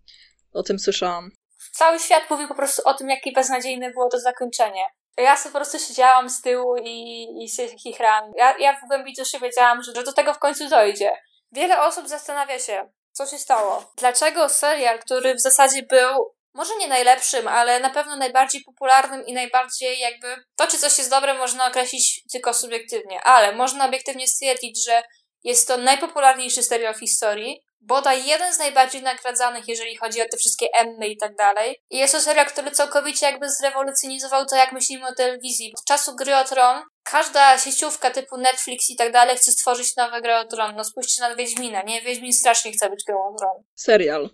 o 0.54 0.64
tym 0.64 0.80
słyszałam. 0.80 1.32
Cały 1.74 2.00
świat 2.00 2.30
mówił 2.30 2.48
po 2.48 2.56
prostu 2.56 2.82
o 2.86 2.94
tym, 2.94 3.10
jakie 3.10 3.32
beznadziejne 3.32 3.92
było 3.92 4.10
to 4.10 4.20
zakończenie. 4.20 4.84
Ja 5.18 5.38
sobie 5.38 5.54
po 5.54 5.60
prostu 5.60 5.80
siedziałam 5.80 6.30
z 6.30 6.42
tyłu 6.42 6.76
i, 6.84 7.28
i 7.44 7.50
się 7.50 7.68
chichrałam. 7.78 8.32
Ja, 8.38 8.58
ja 8.58 8.74
w 8.74 8.88
głębi 8.88 9.14
duszy 9.14 9.40
wiedziałam, 9.40 9.84
że, 9.84 9.92
że 9.96 10.04
do 10.04 10.14
tego 10.14 10.34
w 10.34 10.40
końcu 10.40 10.70
dojdzie. 10.70 11.12
Wiele 11.52 11.82
osób 11.82 12.08
zastanawia 12.08 12.60
się, 12.60 12.90
co 13.12 13.26
się 13.26 13.38
stało. 13.38 13.92
Dlaczego 13.98 14.50
serial, 14.50 15.00
który 15.00 15.36
w 15.36 15.42
zasadzie 15.42 15.84
był 15.84 16.36
może 16.56 16.78
nie 16.78 16.88
najlepszym, 16.88 17.48
ale 17.48 17.80
na 17.80 17.90
pewno 17.90 18.16
najbardziej 18.16 18.64
popularnym 18.64 19.26
i 19.26 19.34
najbardziej 19.34 20.00
jakby 20.00 20.36
to, 20.56 20.68
czy 20.68 20.78
coś 20.78 20.98
jest 20.98 21.10
dobre, 21.10 21.34
można 21.34 21.68
określić 21.68 22.24
tylko 22.32 22.54
subiektywnie, 22.54 23.22
ale 23.22 23.56
można 23.56 23.86
obiektywnie 23.86 24.28
stwierdzić, 24.28 24.86
że 24.86 25.04
jest 25.44 25.68
to 25.68 25.78
najpopularniejszy 25.78 26.64
serial 26.64 26.94
w 26.94 27.00
historii, 27.00 27.65
bodaj 27.86 28.26
jeden 28.26 28.54
z 28.54 28.60
najbardziej 28.60 29.02
nagradzanych, 29.02 29.68
jeżeli 29.68 29.96
chodzi 29.96 30.22
o 30.22 30.26
te 30.32 30.38
wszystkie 30.38 30.68
Emmy 30.74 31.08
i 31.08 31.18
tak 31.18 31.36
dalej. 31.36 31.82
I 31.90 31.98
jest 31.98 32.14
to 32.14 32.22
serial, 32.22 32.46
który 32.46 32.72
całkowicie 32.72 33.26
jakby 33.26 33.50
zrewolucjonizował 33.50 34.46
to, 34.46 34.56
jak 34.56 34.72
myślimy 34.72 35.08
o 35.08 35.16
telewizji. 35.16 35.74
Od 35.78 35.86
czasu 35.86 36.16
Gry 36.16 36.36
o 36.36 36.44
Tron 36.44 36.84
każda 37.04 37.58
sieciówka 37.58 38.12
typu 38.12 38.38
Netflix 38.38 38.90
i 38.90 38.96
tak 38.96 39.12
dalej 39.12 39.38
chce 39.38 39.52
stworzyć 39.52 39.96
nowe 39.96 40.22
Gry 40.22 40.36
o 40.36 40.46
Tron. 40.46 40.76
No 40.76 40.84
spójrzcie 40.84 41.22
na 41.22 41.36
Wiedźmina, 41.36 41.82
nie? 41.82 42.02
Wiedźmin 42.02 42.34
strasznie 42.34 42.72
chce 42.72 42.90
być 42.90 43.04
Grą 43.04 43.18
o 43.18 43.38
Tron. 43.38 43.64
Serial. 43.76 44.30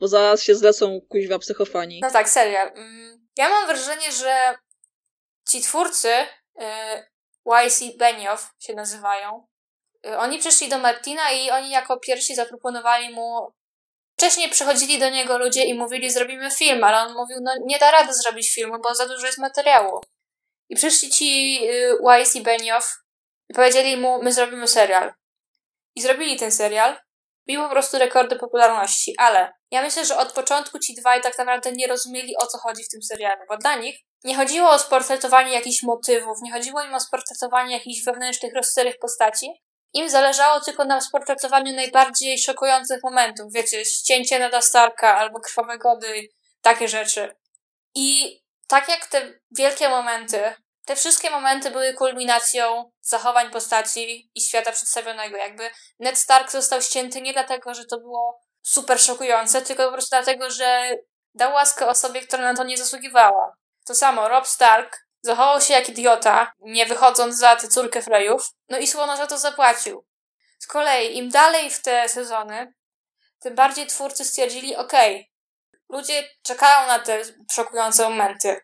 Bo 0.00 0.08
zaraz 0.08 0.42
się 0.42 0.54
zlecą 0.54 1.00
kuźwa 1.08 1.38
psychofani. 1.38 2.00
No 2.02 2.10
tak, 2.10 2.28
serial. 2.28 2.68
Mm, 2.68 3.28
ja 3.36 3.48
mam 3.48 3.66
wrażenie, 3.66 4.12
że 4.12 4.54
ci 5.50 5.60
twórcy, 5.60 6.08
yy, 6.58 7.66
YC 7.66 7.96
Benioff 7.98 8.50
się 8.58 8.74
nazywają, 8.74 9.46
oni 10.18 10.38
przyszli 10.38 10.68
do 10.68 10.78
Martina 10.78 11.32
i 11.32 11.50
oni 11.50 11.70
jako 11.70 11.98
pierwsi 11.98 12.34
zaproponowali 12.34 13.10
mu. 13.10 13.52
Wcześniej 14.16 14.50
przychodzili 14.50 14.98
do 14.98 15.10
niego 15.10 15.38
ludzie 15.38 15.64
i 15.64 15.74
mówili, 15.74 16.10
zrobimy 16.10 16.50
film, 16.50 16.84
ale 16.84 16.98
on 16.98 17.14
mówił, 17.14 17.36
no 17.42 17.52
nie 17.64 17.78
da 17.78 17.90
rady 17.90 18.14
zrobić 18.14 18.54
filmu, 18.54 18.74
bo 18.82 18.94
za 18.94 19.06
dużo 19.06 19.26
jest 19.26 19.38
materiału. 19.38 20.00
I 20.68 20.76
przyszli 20.76 21.10
ci 21.10 21.58
y, 21.70 21.96
Wise 22.08 22.38
i 22.38 22.42
Benioff 22.42 23.02
i 23.48 23.54
powiedzieli 23.54 23.96
mu, 23.96 24.22
my 24.22 24.32
zrobimy 24.32 24.68
serial. 24.68 25.12
I 25.94 26.02
zrobili 26.02 26.36
ten 26.36 26.52
serial. 26.52 26.96
Bił 27.48 27.62
po 27.62 27.68
prostu 27.68 27.98
rekordy 27.98 28.36
popularności, 28.36 29.14
ale 29.18 29.52
ja 29.70 29.82
myślę, 29.82 30.06
że 30.06 30.16
od 30.16 30.32
początku 30.32 30.78
ci 30.78 30.94
dwaj 30.94 31.20
tak 31.20 31.38
naprawdę 31.38 31.72
nie 31.72 31.86
rozumieli 31.86 32.36
o 32.36 32.46
co 32.46 32.58
chodzi 32.58 32.84
w 32.84 32.88
tym 32.88 33.02
serialu, 33.02 33.42
bo 33.48 33.56
dla 33.56 33.76
nich 33.76 33.96
nie 34.24 34.36
chodziło 34.36 34.70
o 34.70 34.78
sportretowanie 34.78 35.52
jakichś 35.52 35.82
motywów, 35.82 36.38
nie 36.42 36.52
chodziło 36.52 36.82
im 36.82 36.94
o 36.94 37.00
sportretowanie 37.00 37.74
jakichś 37.74 38.04
wewnętrznych, 38.04 38.54
rozstylych 38.54 38.98
postaci, 38.98 39.62
im 39.92 40.10
zależało 40.10 40.60
tylko 40.60 40.84
na 40.84 41.00
sportretowaniu 41.00 41.72
najbardziej 41.72 42.38
szokujących 42.38 43.02
momentów. 43.02 43.52
Wiecie, 43.52 43.84
ścięcie 43.84 44.38
Neda 44.38 44.60
Starka 44.60 45.16
albo 45.16 45.40
krwawe 45.40 45.78
gody, 45.78 46.28
takie 46.62 46.88
rzeczy. 46.88 47.36
I 47.94 48.38
tak 48.66 48.88
jak 48.88 49.06
te 49.06 49.32
wielkie 49.50 49.88
momenty, 49.88 50.54
te 50.86 50.96
wszystkie 50.96 51.30
momenty 51.30 51.70
były 51.70 51.94
kulminacją 51.94 52.90
zachowań 53.00 53.50
postaci 53.50 54.30
i 54.34 54.40
świata 54.40 54.72
przedstawionego. 54.72 55.36
Jakby 55.36 55.70
Ned 55.98 56.18
Stark 56.18 56.50
został 56.50 56.82
ścięty 56.82 57.20
nie 57.20 57.32
dlatego, 57.32 57.74
że 57.74 57.84
to 57.84 57.98
było 57.98 58.40
super 58.62 59.00
szokujące, 59.00 59.62
tylko 59.62 59.84
po 59.84 59.92
prostu 59.92 60.16
dlatego, 60.16 60.50
że 60.50 60.90
dał 61.34 61.52
łaskę 61.52 61.86
osobie, 61.88 62.20
która 62.20 62.42
na 62.42 62.54
to 62.54 62.64
nie 62.64 62.76
zasługiwała. 62.76 63.56
To 63.86 63.94
samo 63.94 64.28
Rob 64.28 64.46
Stark 64.46 65.06
Zachował 65.22 65.60
się 65.60 65.74
jak 65.74 65.88
idiota, 65.88 66.52
nie 66.60 66.86
wychodząc 66.86 67.38
za 67.38 67.56
tę 67.56 67.68
córkę 67.68 68.02
Frejów, 68.02 68.50
no 68.68 68.78
i 68.78 68.86
słono 68.86 69.16
za 69.16 69.26
to 69.26 69.38
zapłacił. 69.38 70.06
Z 70.58 70.66
kolei 70.66 71.16
im 71.16 71.30
dalej 71.30 71.70
w 71.70 71.82
te 71.82 72.08
sezony, 72.08 72.74
tym 73.40 73.54
bardziej 73.54 73.86
twórcy 73.86 74.24
stwierdzili, 74.24 74.76
okej, 74.76 75.14
okay, 75.14 75.26
ludzie 75.88 76.28
czekają 76.42 76.86
na 76.86 76.98
te 76.98 77.22
szokujące 77.52 78.08
momenty, 78.08 78.60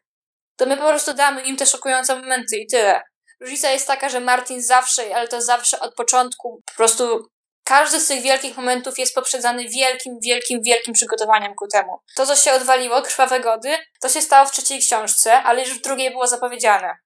to 0.56 0.66
my 0.66 0.76
po 0.76 0.88
prostu 0.88 1.14
damy 1.14 1.42
im 1.42 1.56
te 1.56 1.66
szokujące 1.66 2.16
momenty 2.16 2.56
i 2.56 2.66
tyle. 2.66 3.02
Różnica 3.40 3.70
jest 3.70 3.86
taka, 3.86 4.08
że 4.08 4.20
Martin 4.20 4.62
zawsze, 4.62 5.16
ale 5.16 5.28
to 5.28 5.42
zawsze 5.42 5.80
od 5.80 5.94
początku 5.94 6.62
po 6.66 6.74
prostu 6.74 7.30
każdy 7.68 8.00
z 8.00 8.08
tych 8.08 8.22
wielkich 8.22 8.56
momentów 8.56 8.98
jest 8.98 9.14
poprzedzany 9.14 9.68
wielkim, 9.68 10.18
wielkim, 10.22 10.62
wielkim 10.62 10.94
przygotowaniem 10.94 11.54
ku 11.54 11.66
temu. 11.66 12.00
To, 12.16 12.26
co 12.26 12.36
się 12.36 12.52
odwaliło, 12.52 13.02
krwawe 13.02 13.40
gody, 13.40 13.76
to 14.00 14.08
się 14.08 14.22
stało 14.22 14.46
w 14.46 14.52
trzeciej 14.52 14.78
książce, 14.80 15.42
ale 15.42 15.62
już 15.62 15.78
w 15.78 15.82
drugiej 15.82 16.10
było 16.10 16.26
zapowiedziane. 16.26 16.96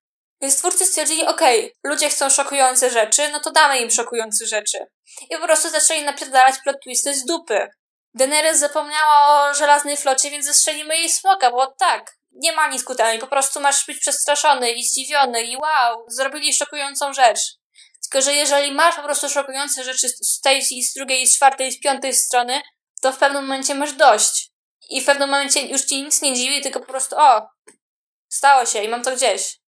Więc 0.41 0.57
twórcy 0.57 0.85
stwierdzili, 0.85 1.27
okej, 1.27 1.59
okay, 1.59 1.91
ludzie 1.91 2.09
chcą 2.09 2.29
szokujące 2.29 2.89
rzeczy, 2.89 3.29
no 3.31 3.39
to 3.39 3.51
damy 3.51 3.79
im 3.79 3.91
szokujące 3.91 4.45
rzeczy. 4.45 4.77
I 5.29 5.37
po 5.37 5.43
prostu 5.43 5.69
zaczęli 5.69 6.03
napierdalać 6.03 6.55
plot 6.63 6.75
twisty 6.83 7.13
z 7.15 7.25
dupy. 7.25 7.67
Daenerys 8.13 8.59
zapomniała 8.59 9.49
o 9.49 9.53
żelaznej 9.53 9.97
flocie, 9.97 10.29
więc 10.29 10.45
zestrzelimy 10.45 10.97
jej 10.97 11.09
smoka, 11.09 11.51
bo 11.51 11.67
tak, 11.79 12.17
nie 12.31 12.51
ma 12.51 12.67
nic 12.67 12.83
ku 12.83 12.95
temu, 12.95 13.19
po 13.19 13.27
prostu 13.27 13.59
masz 13.59 13.85
być 13.85 13.99
przestraszony 13.99 14.71
i 14.71 14.83
zdziwiony 14.83 15.43
i 15.43 15.57
wow, 15.57 16.05
zrobili 16.07 16.53
szokującą 16.53 17.13
rzecz. 17.13 17.62
Tylko, 18.03 18.21
że 18.21 18.33
jeżeli 18.33 18.71
masz 18.71 18.95
po 18.95 19.03
prostu 19.03 19.29
szokujące 19.29 19.83
rzeczy 19.83 20.09
z 20.09 20.41
tej, 20.41 20.61
i 20.71 20.83
z 20.83 20.93
drugiej, 20.93 21.21
i 21.21 21.27
z 21.27 21.35
czwartej, 21.35 21.67
i 21.67 21.71
z 21.71 21.79
piątej 21.79 22.13
strony, 22.13 22.61
to 23.01 23.11
w 23.11 23.17
pewnym 23.17 23.43
momencie 23.43 23.75
masz 23.75 23.93
dość. 23.93 24.51
I 24.89 25.01
w 25.01 25.05
pewnym 25.05 25.29
momencie 25.29 25.61
już 25.61 25.81
ci 25.81 26.03
nic 26.03 26.21
nie 26.21 26.33
dziwi, 26.33 26.61
tylko 26.61 26.79
po 26.79 26.85
prostu 26.85 27.15
o, 27.19 27.41
stało 28.29 28.65
się 28.65 28.83
i 28.83 28.87
mam 28.87 29.03
to 29.03 29.15
gdzieś. 29.15 29.59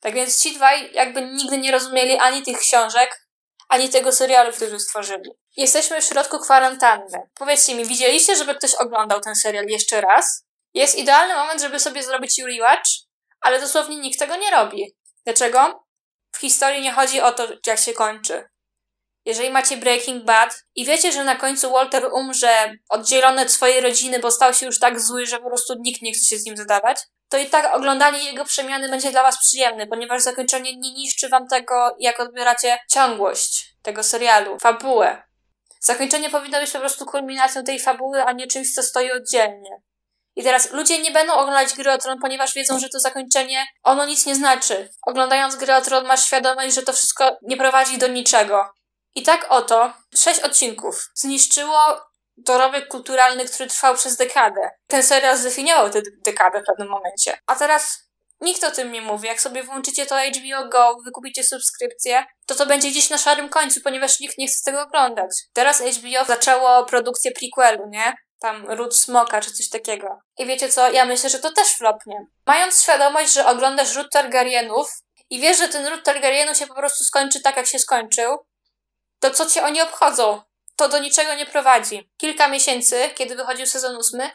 Tak 0.00 0.14
więc 0.14 0.42
ci 0.42 0.54
dwaj 0.54 0.92
jakby 0.92 1.22
nigdy 1.22 1.58
nie 1.58 1.72
rozumieli 1.72 2.18
ani 2.18 2.42
tych 2.42 2.58
książek, 2.58 3.28
ani 3.68 3.88
tego 3.88 4.12
serialu, 4.12 4.52
który 4.52 4.80
stworzyli. 4.80 5.30
Jesteśmy 5.56 6.00
w 6.00 6.04
środku 6.04 6.38
kwarantanny. 6.38 7.18
Powiedzcie 7.34 7.74
mi, 7.74 7.84
widzieliście, 7.84 8.36
żeby 8.36 8.54
ktoś 8.54 8.74
oglądał 8.74 9.20
ten 9.20 9.36
serial 9.36 9.64
jeszcze 9.66 10.00
raz? 10.00 10.44
Jest 10.74 10.98
idealny 10.98 11.34
moment, 11.34 11.60
żeby 11.60 11.80
sobie 11.80 12.02
zrobić 12.02 12.38
rewatch, 12.38 12.90
ale 13.40 13.60
dosłownie 13.60 13.96
nikt 13.96 14.18
tego 14.18 14.36
nie 14.36 14.50
robi. 14.50 14.96
Dlaczego? 15.24 15.83
W 16.34 16.38
historii 16.38 16.82
nie 16.82 16.92
chodzi 16.92 17.20
o 17.20 17.32
to, 17.32 17.48
jak 17.66 17.78
się 17.78 17.92
kończy. 17.92 18.44
Jeżeli 19.24 19.50
macie 19.50 19.76
Breaking 19.76 20.24
Bad 20.24 20.64
i 20.74 20.84
wiecie, 20.84 21.12
że 21.12 21.24
na 21.24 21.36
końcu 21.36 21.72
Walter 21.72 22.08
umrze 22.12 22.74
oddzielony 22.88 23.42
od 23.42 23.50
swojej 23.50 23.80
rodziny, 23.80 24.18
bo 24.18 24.30
stał 24.30 24.54
się 24.54 24.66
już 24.66 24.78
tak 24.78 25.00
zły, 25.00 25.26
że 25.26 25.38
po 25.38 25.48
prostu 25.48 25.74
nikt 25.80 26.02
nie 26.02 26.12
chce 26.12 26.24
się 26.24 26.38
z 26.38 26.46
nim 26.46 26.56
zadawać, 26.56 26.98
to 27.28 27.38
i 27.38 27.46
tak 27.46 27.74
oglądanie 27.74 28.24
jego 28.24 28.44
przemiany 28.44 28.88
będzie 28.88 29.10
dla 29.10 29.22
was 29.22 29.38
przyjemne, 29.38 29.86
ponieważ 29.86 30.22
zakończenie 30.22 30.76
nie 30.76 30.92
niszczy 30.92 31.28
wam 31.28 31.48
tego, 31.48 31.96
jak 31.98 32.20
odbieracie 32.20 32.78
ciągłość 32.90 33.74
tego 33.82 34.02
serialu, 34.02 34.58
fabułę. 34.58 35.22
Zakończenie 35.80 36.30
powinno 36.30 36.60
być 36.60 36.70
po 36.70 36.78
prostu 36.78 37.06
kulminacją 37.06 37.64
tej 37.64 37.80
fabuły, 37.80 38.24
a 38.24 38.32
nie 38.32 38.46
czymś, 38.46 38.74
co 38.74 38.82
stoi 38.82 39.12
oddzielnie. 39.12 39.82
I 40.36 40.44
teraz 40.44 40.72
ludzie 40.72 40.98
nie 40.98 41.10
będą 41.10 41.32
oglądać 41.32 41.74
gry 41.74 41.92
o 41.92 41.98
Tron, 41.98 42.18
ponieważ 42.20 42.54
wiedzą, 42.54 42.78
że 42.78 42.88
to 42.88 43.00
zakończenie, 43.00 43.66
ono 43.82 44.06
nic 44.06 44.26
nie 44.26 44.34
znaczy. 44.34 44.88
Oglądając 45.06 45.56
gry 45.56 45.74
o 45.74 45.80
Tron 45.80 46.06
masz 46.06 46.24
świadomość, 46.24 46.74
że 46.74 46.82
to 46.82 46.92
wszystko 46.92 47.36
nie 47.42 47.56
prowadzi 47.56 47.98
do 47.98 48.06
niczego. 48.06 48.68
I 49.14 49.22
tak 49.22 49.46
oto 49.48 49.92
sześć 50.16 50.40
odcinków 50.40 51.10
zniszczyło 51.14 52.00
dorobek 52.36 52.88
kulturalny, 52.88 53.44
który 53.44 53.68
trwał 53.68 53.94
przez 53.94 54.16
dekadę. 54.16 54.70
Ten 54.86 55.02
serial 55.02 55.36
zdefiniował 55.36 55.90
tę 55.90 56.02
dekadę 56.24 56.60
w 56.60 56.66
pewnym 56.66 56.88
momencie. 56.88 57.38
A 57.46 57.56
teraz 57.56 58.04
nikt 58.40 58.64
o 58.64 58.70
tym 58.70 58.92
nie 58.92 59.02
mówi. 59.02 59.28
Jak 59.28 59.40
sobie 59.40 59.62
włączycie 59.62 60.06
to 60.06 60.16
HBO 60.18 60.68
Go, 60.68 60.96
wykupicie 61.04 61.44
subskrypcję, 61.44 62.24
to 62.46 62.54
to 62.54 62.66
będzie 62.66 62.90
gdzieś 62.90 63.10
na 63.10 63.18
szarym 63.18 63.48
końcu, 63.48 63.80
ponieważ 63.80 64.20
nikt 64.20 64.38
nie 64.38 64.46
chce 64.46 64.64
tego 64.64 64.82
oglądać. 64.82 65.30
Teraz 65.52 65.82
HBO 65.82 66.24
zaczęło 66.26 66.84
produkcję 66.84 67.32
prequelu, 67.32 67.88
nie? 67.88 68.14
Tam 68.44 68.70
ród 68.70 68.96
smoka 68.96 69.40
czy 69.40 69.52
coś 69.52 69.68
takiego. 69.68 70.18
I 70.38 70.46
wiecie 70.46 70.68
co, 70.68 70.90
ja 70.90 71.04
myślę, 71.04 71.30
że 71.30 71.38
to 71.38 71.52
też 71.52 71.68
flopnie. 71.68 72.26
Mając 72.46 72.82
świadomość, 72.82 73.32
że 73.32 73.46
oglądasz 73.46 73.94
ród 73.94 74.06
Targaryenów 74.12 74.88
i 75.30 75.40
wiesz, 75.40 75.58
że 75.58 75.68
ten 75.68 75.86
ród 75.86 76.04
Targaryenów 76.04 76.56
się 76.56 76.66
po 76.66 76.74
prostu 76.74 77.04
skończy 77.04 77.40
tak, 77.40 77.56
jak 77.56 77.66
się 77.66 77.78
skończył, 77.78 78.46
to 79.20 79.30
co 79.30 79.46
cię 79.46 79.64
oni 79.64 79.82
obchodzą? 79.82 80.42
To 80.76 80.88
do 80.88 80.98
niczego 80.98 81.34
nie 81.34 81.46
prowadzi. 81.46 82.10
Kilka 82.16 82.48
miesięcy, 82.48 83.10
kiedy 83.14 83.36
wychodził 83.36 83.66
sezon 83.66 83.96
ósmy, 83.96 84.30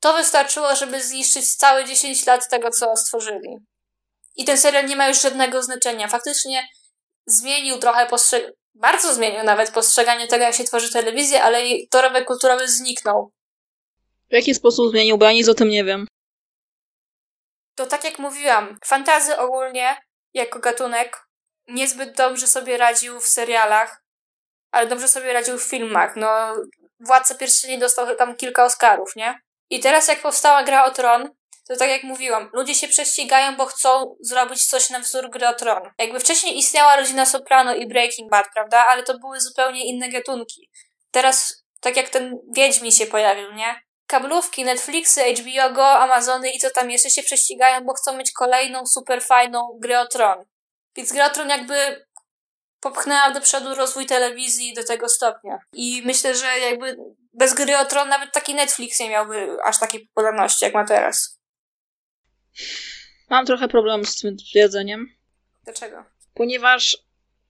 to 0.00 0.14
wystarczyło, 0.14 0.76
żeby 0.76 1.02
zniszczyć 1.02 1.56
całe 1.56 1.84
10 1.84 2.26
lat 2.26 2.48
tego, 2.48 2.70
co 2.70 2.96
stworzyli. 2.96 3.56
I 4.36 4.44
ten 4.44 4.58
serial 4.58 4.86
nie 4.86 4.96
ma 4.96 5.08
już 5.08 5.20
żadnego 5.20 5.62
znaczenia. 5.62 6.08
Faktycznie 6.08 6.68
zmienił 7.26 7.78
trochę 7.78 8.06
postrzeganie, 8.06 8.52
bardzo 8.74 9.14
zmienił 9.14 9.42
nawet 9.42 9.70
postrzeganie 9.70 10.28
tego, 10.28 10.44
jak 10.44 10.54
się 10.54 10.64
tworzy 10.64 10.92
telewizję, 10.92 11.42
ale 11.42 11.62
jej 11.62 11.88
dorobek 11.92 12.26
kulturowy 12.26 12.68
zniknął. 12.68 13.35
W 14.30 14.32
jaki 14.32 14.54
sposób 14.54 14.90
zmienił, 14.90 15.18
bo 15.18 15.24
ja 15.24 15.32
nic 15.32 15.48
o 15.48 15.54
tym 15.54 15.68
nie 15.68 15.84
wiem. 15.84 16.06
To 17.74 17.86
tak 17.86 18.04
jak 18.04 18.18
mówiłam, 18.18 18.78
fantazy 18.84 19.38
ogólnie, 19.38 19.96
jako 20.34 20.58
gatunek, 20.58 21.26
niezbyt 21.68 22.16
dobrze 22.16 22.46
sobie 22.46 22.76
radził 22.76 23.20
w 23.20 23.28
serialach, 23.28 24.02
ale 24.70 24.86
dobrze 24.86 25.08
sobie 25.08 25.32
radził 25.32 25.58
w 25.58 25.62
filmach. 25.62 26.16
No, 26.16 26.56
Władca 27.00 27.34
Pierścieni 27.34 27.78
dostał 27.78 28.16
tam 28.16 28.36
kilka 28.36 28.64
Oscarów, 28.64 29.16
nie? 29.16 29.40
I 29.70 29.80
teraz 29.80 30.08
jak 30.08 30.22
powstała 30.22 30.62
gra 30.62 30.84
o 30.84 30.90
Tron, 30.90 31.30
to 31.68 31.76
tak 31.76 31.90
jak 31.90 32.02
mówiłam, 32.02 32.50
ludzie 32.52 32.74
się 32.74 32.88
prześcigają, 32.88 33.56
bo 33.56 33.66
chcą 33.66 34.16
zrobić 34.20 34.66
coś 34.66 34.90
na 34.90 35.00
wzór 35.00 35.30
gry 35.30 35.48
o 35.48 35.54
Tron. 35.54 35.82
Jakby 35.98 36.20
wcześniej 36.20 36.58
istniała 36.58 36.96
rodzina 36.96 37.26
Soprano 37.26 37.74
i 37.74 37.88
Breaking 37.88 38.30
Bad, 38.30 38.46
prawda? 38.54 38.86
Ale 38.88 39.02
to 39.02 39.18
były 39.18 39.40
zupełnie 39.40 39.86
inne 39.86 40.08
gatunki. 40.08 40.70
Teraz, 41.10 41.64
tak 41.80 41.96
jak 41.96 42.08
ten 42.08 42.34
Wiedźmin 42.56 42.92
się 42.92 43.06
pojawił, 43.06 43.52
nie? 43.52 43.85
Kablówki, 44.06 44.64
Netflixy, 44.64 45.20
HBO 45.34 45.70
Go, 45.74 45.88
Amazony 45.88 46.50
i 46.50 46.58
co 46.58 46.70
tam 46.70 46.90
jeszcze 46.90 47.10
się 47.10 47.22
prześcigają, 47.22 47.84
bo 47.84 47.94
chcą 47.94 48.16
mieć 48.16 48.32
kolejną 48.32 48.86
super 48.86 49.22
fajną 49.22 49.78
grę 49.80 50.00
o 50.00 50.06
Tron. 50.06 50.44
Więc 50.96 51.12
gra 51.12 51.26
o 51.26 51.30
Tron 51.30 51.48
jakby 51.48 52.06
popchnęła 52.80 53.30
do 53.30 53.40
przodu 53.40 53.74
rozwój 53.74 54.06
telewizji 54.06 54.74
do 54.74 54.84
tego 54.84 55.08
stopnia. 55.08 55.58
I 55.72 56.02
myślę, 56.04 56.36
że 56.36 56.58
jakby 56.58 56.96
bez 57.32 57.54
gry 57.54 57.78
o 57.78 57.84
Tron 57.84 58.08
nawet 58.08 58.32
taki 58.32 58.54
Netflix 58.54 59.00
nie 59.00 59.10
miałby 59.10 59.56
aż 59.64 59.78
takiej 59.78 60.06
popularności, 60.06 60.64
jak 60.64 60.74
ma 60.74 60.84
teraz. 60.84 61.38
Mam 63.30 63.46
trochę 63.46 63.68
problem 63.68 64.04
z 64.04 64.20
tym 64.20 64.36
twierdzeniem. 64.36 65.06
Dlaczego? 65.64 66.04
Ponieważ 66.34 66.98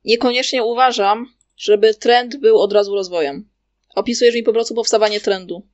niekoniecznie 0.04 0.64
uważam, 0.64 1.26
żeby 1.57 1.94
trend 1.94 2.36
był 2.36 2.59
od 2.59 2.72
razu 2.72 2.94
rozwojem. 2.94 3.50
Opisujesz 3.94 4.34
mi 4.34 4.42
po 4.42 4.52
prostu 4.52 4.74
powstawanie 4.74 5.20
trendu. 5.20 5.68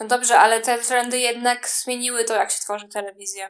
No 0.00 0.06
dobrze, 0.06 0.38
ale 0.38 0.60
te 0.60 0.78
trendy 0.78 1.18
jednak 1.18 1.68
zmieniły 1.68 2.24
to, 2.24 2.34
jak 2.34 2.50
się 2.50 2.58
tworzy 2.60 2.88
telewizja. 2.88 3.48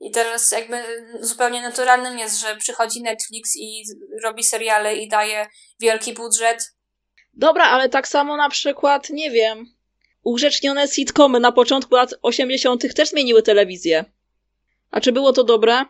I 0.00 0.10
teraz 0.10 0.52
jakby 0.52 0.84
zupełnie 1.20 1.62
naturalnym 1.62 2.18
jest, 2.18 2.40
że 2.40 2.56
przychodzi 2.56 3.02
Netflix 3.02 3.56
i 3.56 3.84
robi 4.24 4.44
seriale 4.44 4.96
i 4.96 5.08
daje 5.08 5.46
wielki 5.80 6.12
budżet. 6.12 6.74
Dobra, 7.34 7.64
ale 7.64 7.88
tak 7.88 8.08
samo 8.08 8.36
na 8.36 8.48
przykład, 8.48 9.10
nie 9.10 9.30
wiem, 9.30 9.66
ugrzecznione 10.22 10.88
sitcomy 10.88 11.40
na 11.40 11.52
początku 11.52 11.94
lat 11.94 12.14
80. 12.22 12.94
też 12.94 13.08
zmieniły 13.08 13.42
telewizję. 13.42 14.04
A 14.90 15.00
czy 15.00 15.12
było 15.12 15.32
to 15.32 15.44
dobre? 15.44 15.84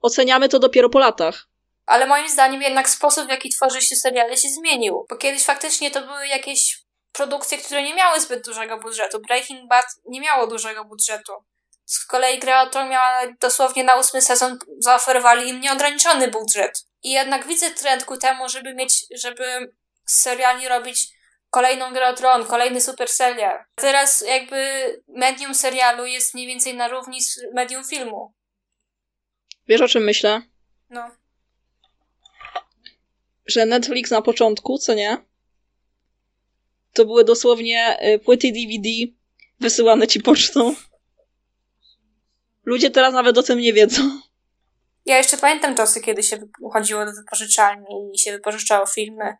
Oceniamy 0.00 0.48
to 0.48 0.58
dopiero 0.58 0.88
po 0.88 0.98
latach. 0.98 1.48
Ale 1.86 2.06
moim 2.06 2.28
zdaniem 2.28 2.62
jednak 2.62 2.88
sposób, 2.88 3.26
w 3.26 3.30
jaki 3.30 3.50
tworzy 3.50 3.80
się 3.80 3.96
seriale 3.96 4.36
się 4.36 4.48
zmienił. 4.48 5.06
Bo 5.10 5.16
kiedyś 5.16 5.44
faktycznie 5.44 5.90
to 5.90 6.06
były 6.06 6.26
jakieś 6.26 6.81
produkcje, 7.12 7.58
które 7.58 7.82
nie 7.82 7.94
miały 7.94 8.20
zbyt 8.20 8.44
dużego 8.44 8.78
budżetu. 8.78 9.20
Breaking 9.20 9.68
Bad 9.68 9.86
nie 10.04 10.20
miało 10.20 10.46
dużego 10.46 10.84
budżetu. 10.84 11.32
Z 11.84 12.06
kolei 12.06 12.38
Gra 12.38 12.62
o 12.62 12.84
miała 12.84 13.26
dosłownie 13.40 13.84
na 13.84 13.94
ósmy 13.94 14.22
sezon 14.22 14.58
zaoferowali 14.78 15.48
im 15.48 15.60
nieograniczony 15.60 16.28
budżet. 16.28 16.84
I 17.02 17.10
jednak 17.10 17.46
widzę 17.46 17.70
trend 17.70 18.04
ku 18.04 18.16
temu, 18.16 18.48
żeby 18.48 18.74
mieć, 18.74 19.04
żeby 19.10 19.72
z 20.06 20.20
seriali 20.20 20.68
robić 20.68 21.08
kolejną 21.50 21.92
Grę 21.92 22.08
o 22.08 22.12
Tron, 22.12 22.46
kolejny 22.46 22.80
super 22.80 23.08
serial. 23.08 23.64
Teraz 23.74 24.20
jakby 24.20 24.62
medium 25.08 25.54
serialu 25.54 26.06
jest 26.06 26.34
mniej 26.34 26.46
więcej 26.46 26.74
na 26.74 26.88
równi 26.88 27.22
z 27.22 27.40
medium 27.54 27.84
filmu. 27.84 28.34
Wiesz 29.68 29.80
o 29.80 29.88
czym 29.88 30.04
myślę? 30.04 30.42
No. 30.90 31.10
Że 33.46 33.66
Netflix 33.66 34.10
na 34.10 34.22
początku, 34.22 34.78
co 34.78 34.94
nie? 34.94 35.31
To 36.92 37.04
były 37.04 37.24
dosłownie 37.24 37.98
y, 38.14 38.18
płyty 38.18 38.52
DVD 38.52 38.88
wysyłane 39.60 40.08
ci 40.08 40.20
pocztą. 40.20 40.74
Ludzie 42.64 42.90
teraz 42.90 43.14
nawet 43.14 43.38
o 43.38 43.42
tym 43.42 43.58
nie 43.58 43.72
wiedzą. 43.72 44.20
Ja 45.06 45.18
jeszcze 45.18 45.36
pamiętam 45.36 45.74
czasy, 45.74 46.00
kiedy 46.00 46.22
się 46.22 46.38
chodziło 46.72 47.04
do 47.04 47.12
wypożyczalni 47.12 48.10
i 48.14 48.18
się 48.18 48.32
wypożyczało 48.32 48.86
filmy. 48.86 49.36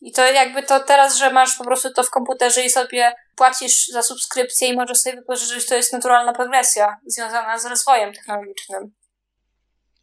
I 0.00 0.12
to 0.12 0.32
jakby 0.32 0.62
to 0.62 0.80
teraz, 0.80 1.16
że 1.16 1.32
masz 1.32 1.56
po 1.56 1.64
prostu 1.64 1.92
to 1.92 2.02
w 2.02 2.10
komputerze 2.10 2.64
i 2.64 2.70
sobie 2.70 3.12
płacisz 3.36 3.86
za 3.86 4.02
subskrypcję 4.02 4.68
i 4.68 4.76
możesz 4.76 4.98
sobie 4.98 5.16
wypożyczyć, 5.16 5.66
to 5.66 5.74
jest 5.74 5.92
naturalna 5.92 6.32
progresja 6.32 6.96
związana 7.06 7.58
z 7.58 7.66
rozwojem 7.66 8.12
technologicznym. 8.12 8.94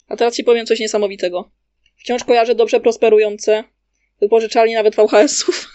A 0.07 0.15
teraz 0.15 0.35
ci 0.35 0.43
powiem 0.43 0.65
coś 0.65 0.79
niesamowitego. 0.79 1.51
Wciąż 1.99 2.23
kojarzę 2.23 2.55
dobrze 2.55 2.79
prosperujące 2.79 3.63
wypożyczalnie 4.21 4.75
nawet 4.75 4.95
VHS-ów. 4.95 5.72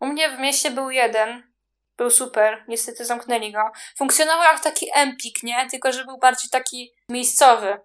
U 0.00 0.06
mnie 0.06 0.36
w 0.36 0.38
mieście 0.38 0.70
był 0.70 0.90
jeden, 0.90 1.52
był 1.96 2.10
super, 2.10 2.64
niestety 2.68 3.04
zamknęli 3.04 3.52
go. 3.52 3.62
Funkcjonował 3.98 4.42
jak 4.42 4.60
taki 4.62 4.86
empik, 4.94 5.42
nie? 5.42 5.68
Tylko, 5.70 5.92
że 5.92 6.04
był 6.04 6.18
bardziej 6.18 6.50
taki 6.50 6.92
miejscowy. 7.08 7.78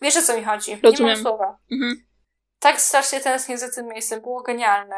Wiesz 0.00 0.16
o 0.16 0.22
co 0.22 0.36
mi 0.36 0.44
chodzi? 0.44 0.80
Rozumiem. 0.82 1.08
Nie 1.10 1.14
mam 1.14 1.22
słowa. 1.24 1.58
Mhm. 1.72 2.06
Tak 2.58 2.80
strasznie 2.80 3.20
tęsknię 3.20 3.58
za 3.58 3.70
tym 3.70 3.86
miejscem, 3.86 4.20
było 4.20 4.42
genialne. 4.42 4.96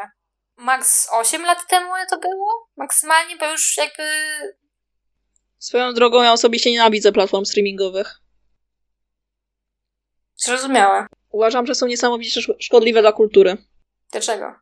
Max 0.57 1.07
8 1.11 1.41
lat 1.45 1.67
temu 1.69 1.89
to 2.09 2.17
było? 2.19 2.69
Maksymalnie, 2.77 3.37
bo 3.37 3.51
już 3.51 3.77
jakby... 3.77 4.03
Swoją 5.59 5.93
drogą 5.93 6.21
ja 6.23 6.31
osobiście 6.33 6.71
nienawidzę 6.71 7.11
platform 7.11 7.45
streamingowych. 7.45 8.19
Zrozumiałe. 10.35 11.07
Uważam, 11.29 11.65
że 11.65 11.75
są 11.75 11.85
niesamowicie 11.87 12.39
sz- 12.39 12.57
szkodliwe 12.59 13.01
dla 13.01 13.11
kultury. 13.11 13.57
Dlaczego? 14.11 14.55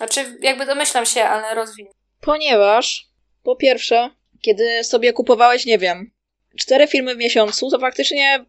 Znaczy, 0.00 0.38
jakby 0.40 0.66
domyślam 0.66 1.06
się, 1.06 1.24
ale 1.24 1.54
rozwinę. 1.54 1.90
Ponieważ, 2.20 3.06
po 3.42 3.56
pierwsze, 3.56 4.10
kiedy 4.40 4.84
sobie 4.84 5.12
kupowałeś, 5.12 5.66
nie 5.66 5.78
wiem, 5.78 6.10
cztery 6.58 6.86
filmy 6.86 7.14
w 7.14 7.18
miesiącu, 7.18 7.70
to 7.70 7.78
faktycznie 7.78 8.44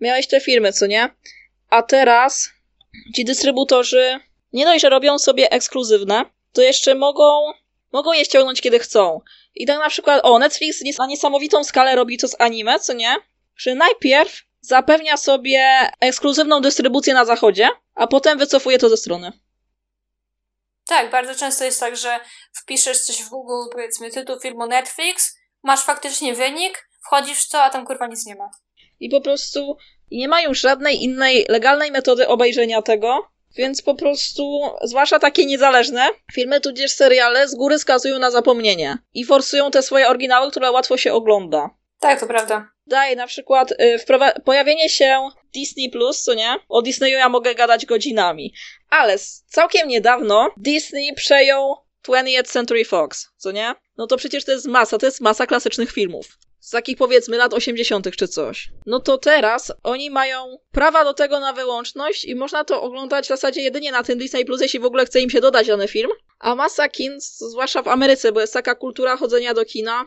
miałeś 0.00 0.26
te 0.26 0.40
filmy, 0.40 0.72
co 0.72 0.86
nie? 0.86 1.08
A 1.68 1.82
teraz 1.82 2.50
ci 3.16 3.24
dystrybutorzy 3.24 4.20
nie 4.52 4.64
dość, 4.64 4.82
że 4.82 4.88
robią 4.88 5.18
sobie 5.18 5.50
ekskluzywne, 5.50 6.24
to 6.52 6.62
jeszcze 6.62 6.94
mogą, 6.94 7.52
mogą 7.92 8.12
je 8.12 8.24
ściągnąć 8.24 8.60
kiedy 8.60 8.78
chcą. 8.78 9.20
I 9.54 9.66
tak 9.66 9.78
na 9.78 9.88
przykład, 9.88 10.20
o, 10.24 10.38
Netflix 10.38 10.98
na 10.98 11.06
niesamowitą 11.06 11.64
skalę 11.64 11.96
robi 11.96 12.18
to 12.18 12.28
z 12.28 12.40
anime, 12.40 12.80
co 12.80 12.92
nie? 12.92 13.16
Że 13.56 13.74
najpierw 13.74 14.42
zapewnia 14.60 15.16
sobie 15.16 15.90
ekskluzywną 16.00 16.60
dystrybucję 16.60 17.14
na 17.14 17.24
zachodzie, 17.24 17.68
a 17.94 18.06
potem 18.06 18.38
wycofuje 18.38 18.78
to 18.78 18.88
ze 18.88 18.96
strony. 18.96 19.32
Tak, 20.90 21.10
bardzo 21.10 21.34
często 21.34 21.64
jest 21.64 21.80
tak, 21.80 21.96
że 21.96 22.20
wpiszesz 22.52 23.00
coś 23.00 23.22
w 23.22 23.28
Google, 23.28 23.70
powiedzmy 23.72 24.10
tytuł 24.10 24.40
filmu 24.40 24.66
Netflix, 24.66 25.36
masz 25.62 25.84
faktycznie 25.84 26.34
wynik, 26.34 26.88
wchodzisz 27.06 27.44
w 27.44 27.50
to, 27.50 27.62
a 27.62 27.70
tam 27.70 27.86
kurwa 27.86 28.06
nic 28.06 28.26
nie 28.26 28.34
ma. 28.34 28.50
I 29.00 29.08
po 29.08 29.20
prostu 29.20 29.76
nie 30.10 30.28
mają 30.28 30.54
żadnej 30.54 31.04
innej 31.04 31.46
legalnej 31.48 31.90
metody 31.90 32.28
obejrzenia 32.28 32.82
tego, 32.82 33.28
więc 33.56 33.82
po 33.82 33.94
prostu, 33.94 34.60
zwłaszcza 34.82 35.18
takie 35.18 35.46
niezależne, 35.46 36.08
filmy 36.34 36.60
tudzież 36.60 36.92
seriale 36.92 37.48
z 37.48 37.54
góry 37.54 37.78
skazują 37.78 38.18
na 38.18 38.30
zapomnienie 38.30 38.98
i 39.14 39.24
forsują 39.24 39.70
te 39.70 39.82
swoje 39.82 40.08
oryginały, 40.08 40.50
które 40.50 40.70
łatwo 40.70 40.96
się 40.96 41.12
ogląda. 41.12 41.70
Tak, 42.00 42.20
to 42.20 42.26
prawda. 42.26 42.68
Daje 42.86 43.16
na 43.16 43.26
przykład 43.26 43.72
y, 43.72 43.98
pojawienie 44.44 44.88
się 44.88 45.28
Disney 45.54 45.90
Plus, 45.90 46.22
co 46.22 46.34
nie? 46.34 46.56
O 46.68 46.82
Disneyu 46.82 47.18
ja 47.18 47.28
mogę 47.28 47.54
gadać 47.54 47.86
godzinami. 47.86 48.54
Ale 48.90 49.18
całkiem 49.46 49.88
niedawno 49.88 50.50
Disney 50.56 51.14
przejął 51.14 51.76
20th 52.08 52.48
Century 52.48 52.84
Fox, 52.84 53.28
co 53.36 53.52
nie? 53.52 53.74
No 53.96 54.06
to 54.06 54.16
przecież 54.16 54.44
to 54.44 54.52
jest 54.52 54.66
masa, 54.66 54.98
to 54.98 55.06
jest 55.06 55.20
masa 55.20 55.46
klasycznych 55.46 55.92
filmów. 55.92 56.38
Z 56.60 56.70
takich 56.70 56.96
powiedzmy 56.96 57.36
lat 57.36 57.54
80. 57.54 58.16
czy 58.16 58.28
coś. 58.28 58.68
No 58.86 59.00
to 59.00 59.18
teraz 59.18 59.72
oni 59.82 60.10
mają 60.10 60.58
prawa 60.72 61.04
do 61.04 61.14
tego 61.14 61.40
na 61.40 61.52
wyłączność 61.52 62.24
i 62.24 62.34
można 62.34 62.64
to 62.64 62.82
oglądać 62.82 63.24
w 63.24 63.28
zasadzie 63.28 63.60
jedynie 63.60 63.92
na 63.92 64.02
tym 64.02 64.18
Disney 64.18 64.44
Plus, 64.44 64.60
jeśli 64.60 64.80
w 64.80 64.84
ogóle 64.84 65.06
chce 65.06 65.20
im 65.20 65.30
się 65.30 65.40
dodać 65.40 65.66
dany 65.66 65.88
film. 65.88 66.10
A 66.38 66.54
masa 66.54 66.88
kin, 66.88 67.20
zwłaszcza 67.20 67.82
w 67.82 67.88
Ameryce, 67.88 68.32
bo 68.32 68.40
jest 68.40 68.52
taka 68.52 68.74
kultura 68.74 69.16
chodzenia 69.16 69.54
do 69.54 69.64
kina, 69.64 70.04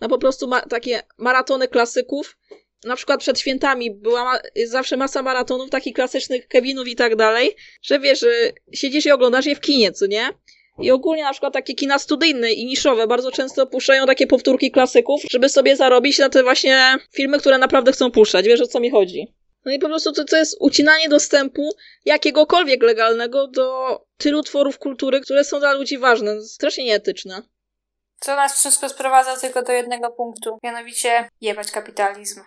na 0.00 0.08
po 0.08 0.18
prostu 0.18 0.48
ma- 0.48 0.60
takie 0.66 1.02
maratony 1.18 1.68
klasyków. 1.68 2.36
Na 2.84 2.96
przykład 2.96 3.20
przed 3.20 3.40
świętami 3.40 3.90
była 3.90 4.38
zawsze 4.66 4.96
masa 4.96 5.22
maratonów, 5.22 5.70
takich 5.70 5.94
klasycznych 5.94 6.48
Kevinów 6.48 6.88
i 6.88 6.96
tak 6.96 7.16
dalej, 7.16 7.56
że 7.82 8.00
wiesz, 8.00 8.20
że 8.20 8.52
siedzisz 8.72 9.06
i 9.06 9.10
oglądasz 9.10 9.46
je 9.46 9.56
w 9.56 9.60
kinie, 9.60 9.92
co 9.92 10.06
nie? 10.06 10.28
I 10.78 10.90
ogólnie 10.90 11.22
na 11.22 11.32
przykład 11.32 11.52
takie 11.52 11.74
kina 11.74 11.98
studyjne 11.98 12.52
i 12.52 12.66
niszowe 12.66 13.06
bardzo 13.06 13.30
często 13.30 13.66
puszczają 13.66 14.06
takie 14.06 14.26
powtórki 14.26 14.70
klasyków, 14.70 15.22
żeby 15.30 15.48
sobie 15.48 15.76
zarobić 15.76 16.18
na 16.18 16.28
te 16.28 16.42
właśnie 16.42 16.96
filmy, 17.12 17.38
które 17.38 17.58
naprawdę 17.58 17.92
chcą 17.92 18.10
puszczać. 18.10 18.46
Wiesz 18.46 18.60
o 18.60 18.66
co 18.66 18.80
mi 18.80 18.90
chodzi? 18.90 19.34
No 19.64 19.72
i 19.72 19.78
po 19.78 19.88
prostu 19.88 20.12
to, 20.12 20.24
to 20.24 20.36
jest 20.36 20.56
ucinanie 20.60 21.08
dostępu 21.08 21.70
jakiegokolwiek 22.04 22.82
legalnego 22.82 23.46
do 23.46 24.00
tylu 24.16 24.42
tworów 24.42 24.78
kultury, 24.78 25.20
które 25.20 25.44
są 25.44 25.58
dla 25.58 25.72
ludzi 25.72 25.98
ważne. 25.98 26.42
Strasznie 26.42 26.84
nieetyczne. 26.84 27.42
Co 28.20 28.36
nas 28.36 28.58
wszystko 28.58 28.88
sprowadza 28.88 29.36
tylko 29.36 29.62
do 29.62 29.72
jednego 29.72 30.10
punktu, 30.10 30.58
mianowicie 30.62 31.28
jebać 31.40 31.70
kapitalizm. 31.70 32.40